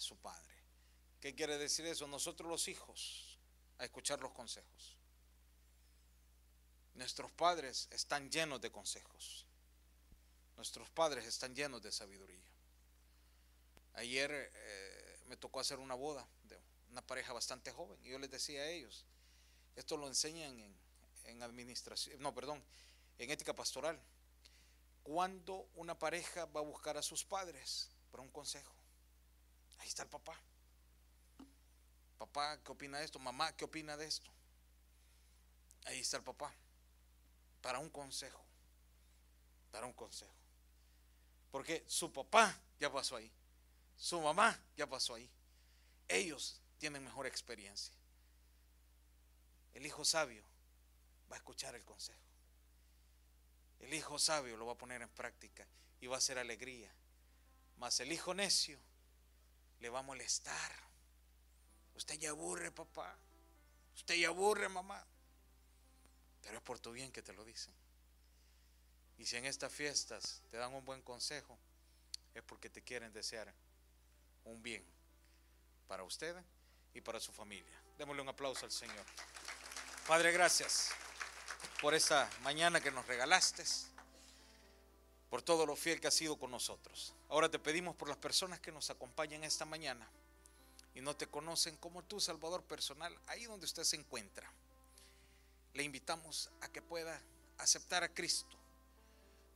su 0.01 0.17
padre. 0.17 0.55
¿Qué 1.21 1.35
quiere 1.35 1.59
decir 1.59 1.87
eso? 1.87 2.07
Nosotros 2.07 2.49
los 2.49 2.69
hijos, 2.69 3.39
a 3.79 3.85
escuchar 3.85 4.21
los 4.21 4.33
consejos. 4.33 4.97
Nuestros 6.95 7.31
padres 7.33 7.89
están 7.91 8.31
llenos 8.31 8.61
de 8.61 8.71
consejos. 8.71 9.47
Nuestros 10.57 10.91
padres 10.91 11.27
están 11.27 11.55
llenos 11.55 11.83
de 11.83 11.93
sabiduría. 11.93 12.45
Ayer 13.95 14.53
eh, 14.55 15.21
me 15.27 15.37
tocó 15.37 15.61
hacer 15.61 15.79
una 15.79 15.95
boda 15.95 16.27
de 16.45 16.59
una 16.91 17.03
pareja 17.03 17.33
bastante 17.33 17.71
joven 17.73 17.99
y 18.05 18.11
yo 18.11 18.19
les 18.19 18.31
decía 18.31 18.63
a 18.63 18.69
ellos, 18.69 19.05
esto 19.77 19.97
lo 19.97 20.09
enseñan 20.09 20.59
en, 21.25 21.43
administración, 21.43 22.21
no, 22.21 22.35
perdón, 22.35 22.63
en 23.19 23.31
ética 23.31 23.55
pastoral. 23.55 23.99
Cuando 25.03 25.69
una 25.77 25.99
pareja 25.99 26.45
va 26.47 26.61
a 26.61 26.65
buscar 26.65 26.97
a 26.99 27.03
sus 27.03 27.25
padres 27.25 27.89
para 28.11 28.23
un 28.23 28.31
consejo, 28.31 28.75
ahí 29.81 29.89
está 29.89 30.03
el 30.03 30.09
papá. 30.09 30.39
Papá, 32.19 32.59
¿qué 32.63 32.73
opina 32.73 32.99
de 32.99 33.05
esto? 33.05 33.19
Mamá, 33.19 33.57
¿qué 33.57 33.65
opina 33.65 33.97
de 33.97 34.07
esto? 34.07 34.31
Ahí 35.87 36.01
está 36.01 36.19
el 36.19 36.23
papá. 36.23 36.53
Para 37.63 37.79
un 37.79 37.89
consejo. 37.89 38.45
Para 39.71 39.87
un 39.87 39.93
consejo. 39.93 40.35
Porque 41.51 41.83
su 41.87 42.13
papá 42.13 42.61
ya 42.79 42.93
pasó 42.93 43.17
ahí. 43.17 43.33
Su 43.97 44.21
mamá 44.21 44.59
ya 44.77 44.87
pasó 44.87 45.15
ahí. 45.15 45.29
Ellos 46.09 46.61
tienen 46.79 47.03
mejor 47.03 47.27
experiencia. 47.27 47.95
El 49.73 49.87
hijo 49.87 50.05
sabio 50.05 50.43
va 51.31 51.37
a 51.37 51.39
escuchar 51.39 51.75
el 51.75 51.85
consejo. 51.85 52.21
El 53.79 53.95
hijo 53.95 54.19
sabio 54.19 54.57
lo 54.57 54.67
va 54.67 54.73
a 54.73 54.79
poner 54.79 55.01
en 55.01 55.09
práctica 55.09 55.67
y 56.01 56.07
va 56.07 56.19
a 56.19 56.21
ser 56.21 56.39
alegría. 56.39 56.93
Mas 57.79 58.01
el 58.01 58.13
hijo 58.13 58.35
necio 58.35 58.79
le 59.81 59.89
va 59.89 60.01
a 60.01 60.03
molestar. 60.03 60.73
Usted 61.95 62.19
ya 62.19 62.31
aburre, 62.31 62.71
papá. 62.71 63.17
Usted 63.95 64.15
ya 64.15 64.29
aburre, 64.29 64.69
mamá. 64.69 65.05
Pero 66.43 66.59
es 66.59 66.63
por 66.63 66.79
tu 66.79 66.93
bien 66.93 67.13
que 67.13 67.23
te 67.23 67.33
lo 67.33 67.45
dicen. 67.45 67.75
Y 69.19 69.27
si 69.27 69.37
en 69.37 69.45
estas 69.45 69.73
fiestas 69.73 70.43
te 70.51 70.57
dan 70.57 70.73
un 70.73 70.85
buen 70.85 71.03
consejo, 71.03 71.59
es 72.35 72.43
porque 72.43 72.71
te 72.71 72.83
quieren 72.83 73.13
desear 73.13 73.53
un 74.45 74.63
bien 74.63 74.85
para 75.87 76.05
usted 76.05 76.35
y 76.95 77.01
para 77.01 77.21
su 77.21 77.33
familia. 77.33 77.83
Démosle 77.99 78.23
un 78.23 78.29
aplauso 78.29 78.65
al 78.65 78.73
Señor. 78.73 79.05
Padre, 80.07 80.33
gracias 80.33 80.91
por 81.81 81.95
esta 81.95 82.31
mañana 82.43 82.81
que 82.81 82.91
nos 82.91 83.07
regalaste, 83.07 83.65
por 85.31 85.43
todo 85.43 85.65
lo 85.65 85.77
fiel 85.77 86.01
que 86.01 86.09
has 86.09 86.15
sido 86.15 86.37
con 86.37 86.51
nosotros. 86.51 87.15
Ahora 87.29 87.49
te 87.49 87.61
pedimos 87.61 87.95
por 87.95 88.09
las 88.09 88.19
personas 88.19 88.59
que 88.59 88.73
nos 88.73 88.91
acompañan 88.91 89.45
esta 89.45 89.65
mañana 89.65 90.11
y 90.95 91.01
no 91.01 91.17
te 91.17 91.29
conocen 91.29 91.77
como 91.77 92.03
tu 92.03 92.21
Salvador 92.21 92.65
personal, 92.65 93.17
ahí 93.29 93.45
donde 93.45 93.65
usted 93.65 93.85
se 93.85 93.95
encuentra. 93.95 94.53
Le 95.73 95.85
invitamos 95.85 96.51
a 96.61 96.69
que 96.69 96.83
pueda 96.83 97.23
aceptar 97.59 98.03
a 98.03 98.13
Cristo 98.13 98.59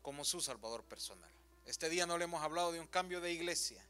como 0.00 0.24
su 0.24 0.40
Salvador 0.40 0.84
personal. 0.84 1.30
Este 1.66 1.88
día 1.88 2.06
no 2.06 2.18
le 2.18 2.24
hemos 2.24 2.42
hablado 2.42 2.70
de 2.70 2.78
un 2.78 2.86
cambio 2.86 3.20
de 3.20 3.32
iglesia 3.32 3.84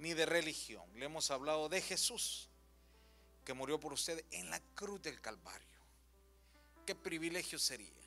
ni 0.00 0.14
de 0.14 0.26
religión, 0.26 0.84
le 0.94 1.06
hemos 1.06 1.30
hablado 1.30 1.68
de 1.68 1.80
Jesús 1.80 2.48
que 3.44 3.54
murió 3.54 3.78
por 3.78 3.92
usted 3.92 4.24
en 4.32 4.50
la 4.50 4.60
cruz 4.74 5.00
del 5.02 5.20
Calvario. 5.20 5.66
Qué 6.86 6.94
privilegio 6.94 7.58
sería 7.58 7.97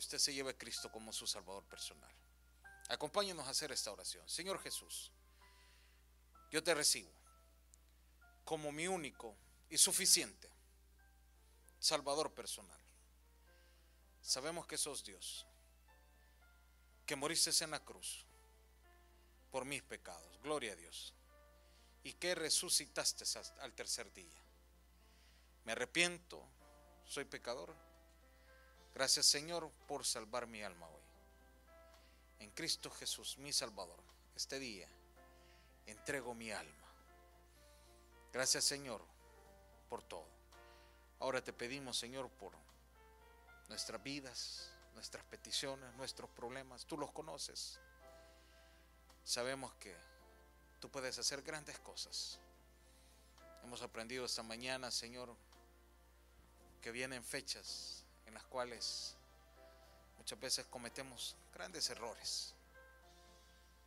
usted 0.00 0.18
se 0.18 0.34
lleve 0.34 0.50
a 0.50 0.58
Cristo 0.58 0.90
como 0.90 1.12
su 1.12 1.26
Salvador 1.26 1.64
personal. 1.64 2.10
Acompáñenos 2.88 3.46
a 3.46 3.50
hacer 3.50 3.70
esta 3.70 3.92
oración. 3.92 4.28
Señor 4.28 4.60
Jesús, 4.60 5.12
yo 6.50 6.62
te 6.62 6.74
recibo 6.74 7.12
como 8.44 8.72
mi 8.72 8.88
único 8.88 9.36
y 9.68 9.78
suficiente 9.78 10.50
Salvador 11.78 12.32
personal. 12.34 12.80
Sabemos 14.20 14.66
que 14.66 14.76
sos 14.76 15.04
Dios, 15.04 15.46
que 17.06 17.16
moriste 17.16 17.50
en 17.62 17.70
la 17.70 17.84
cruz 17.84 18.26
por 19.50 19.64
mis 19.64 19.82
pecados, 19.82 20.40
gloria 20.42 20.72
a 20.72 20.76
Dios, 20.76 21.14
y 22.02 22.14
que 22.14 22.34
resucitaste 22.34 23.24
al 23.60 23.72
tercer 23.74 24.12
día. 24.12 24.38
Me 25.64 25.72
arrepiento, 25.72 26.42
soy 27.04 27.24
pecador. 27.24 27.89
Gracias 28.94 29.26
Señor 29.26 29.70
por 29.86 30.04
salvar 30.04 30.46
mi 30.46 30.62
alma 30.62 30.86
hoy. 30.88 31.02
En 32.40 32.50
Cristo 32.50 32.90
Jesús, 32.90 33.38
mi 33.38 33.52
Salvador, 33.52 34.00
este 34.34 34.58
día 34.58 34.88
entrego 35.86 36.34
mi 36.34 36.50
alma. 36.50 36.74
Gracias 38.32 38.64
Señor 38.64 39.02
por 39.88 40.02
todo. 40.02 40.26
Ahora 41.20 41.42
te 41.42 41.52
pedimos 41.52 41.98
Señor 41.98 42.28
por 42.30 42.52
nuestras 43.68 44.02
vidas, 44.02 44.72
nuestras 44.94 45.24
peticiones, 45.24 45.94
nuestros 45.94 46.28
problemas. 46.30 46.84
Tú 46.86 46.98
los 46.98 47.12
conoces. 47.12 47.78
Sabemos 49.24 49.72
que 49.74 49.94
tú 50.80 50.90
puedes 50.90 51.18
hacer 51.18 51.42
grandes 51.42 51.78
cosas. 51.78 52.38
Hemos 53.62 53.82
aprendido 53.82 54.24
esta 54.24 54.42
mañana, 54.42 54.90
Señor, 54.90 55.36
que 56.80 56.90
vienen 56.90 57.22
fechas 57.22 57.99
en 58.30 58.34
las 58.34 58.44
cuales 58.44 59.16
muchas 60.16 60.38
veces 60.38 60.64
cometemos 60.66 61.34
grandes 61.52 61.90
errores. 61.90 62.54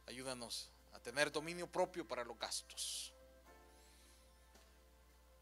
Ayúdanos 0.05 0.69
a 0.91 0.99
tener 0.99 1.31
dominio 1.31 1.65
propio 1.65 2.05
para 2.05 2.25
los 2.25 2.37
gastos. 2.37 3.13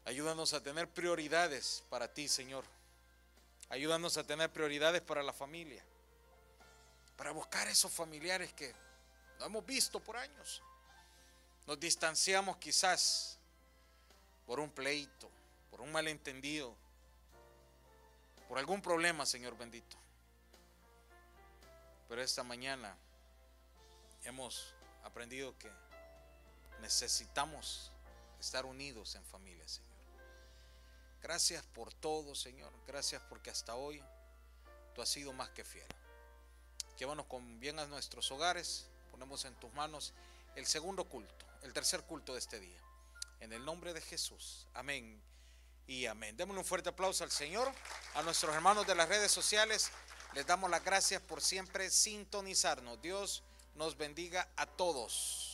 Ayúdanos 0.04 0.54
a 0.54 0.62
tener 0.62 0.88
prioridades 0.88 1.82
para 1.90 2.06
ti, 2.06 2.28
Señor. 2.28 2.64
Ayúdanos 3.70 4.16
a 4.18 4.24
tener 4.24 4.52
prioridades 4.52 5.02
para 5.02 5.24
la 5.24 5.32
familia. 5.32 5.84
Para 7.16 7.32
buscar 7.32 7.66
esos 7.66 7.90
familiares 7.90 8.52
que 8.52 8.72
no 9.40 9.46
hemos 9.46 9.66
visto 9.66 9.98
por 9.98 10.16
años. 10.16 10.62
Nos 11.66 11.80
distanciamos 11.80 12.56
quizás 12.58 13.36
por 14.46 14.60
un 14.60 14.70
pleito, 14.70 15.28
por 15.72 15.80
un 15.80 15.90
malentendido, 15.90 16.76
por 18.52 18.58
algún 18.58 18.82
problema, 18.82 19.24
Señor 19.24 19.56
bendito. 19.56 19.96
Pero 22.06 22.20
esta 22.20 22.42
mañana 22.42 22.94
hemos 24.24 24.74
aprendido 25.04 25.56
que 25.56 25.72
necesitamos 26.82 27.90
estar 28.38 28.66
unidos 28.66 29.14
en 29.14 29.24
familia, 29.24 29.66
Señor. 29.66 29.90
Gracias 31.22 31.64
por 31.64 31.94
todo, 31.94 32.34
Señor. 32.34 32.70
Gracias 32.86 33.22
porque 33.30 33.48
hasta 33.48 33.74
hoy 33.74 34.04
tú 34.94 35.00
has 35.00 35.08
sido 35.08 35.32
más 35.32 35.48
que 35.48 35.64
fiel. 35.64 35.88
Llévanos 36.98 37.24
con 37.24 37.58
bien 37.58 37.78
a 37.78 37.86
nuestros 37.86 38.30
hogares. 38.32 38.86
Ponemos 39.10 39.46
en 39.46 39.54
tus 39.54 39.72
manos 39.72 40.12
el 40.56 40.66
segundo 40.66 41.08
culto, 41.08 41.46
el 41.62 41.72
tercer 41.72 42.02
culto 42.02 42.34
de 42.34 42.40
este 42.40 42.60
día. 42.60 42.82
En 43.40 43.54
el 43.54 43.64
nombre 43.64 43.94
de 43.94 44.02
Jesús. 44.02 44.66
Amén 44.74 45.31
y 45.86 46.06
amén. 46.06 46.36
Démosle 46.36 46.60
un 46.60 46.64
fuerte 46.64 46.88
aplauso 46.88 47.24
al 47.24 47.30
Señor. 47.30 47.70
A 48.14 48.22
nuestros 48.22 48.54
hermanos 48.54 48.86
de 48.86 48.94
las 48.94 49.08
redes 49.08 49.32
sociales 49.32 49.90
les 50.34 50.46
damos 50.46 50.70
las 50.70 50.84
gracias 50.84 51.20
por 51.22 51.40
siempre 51.40 51.90
sintonizarnos. 51.90 53.00
Dios 53.02 53.42
nos 53.74 53.96
bendiga 53.96 54.48
a 54.56 54.66
todos. 54.66 55.51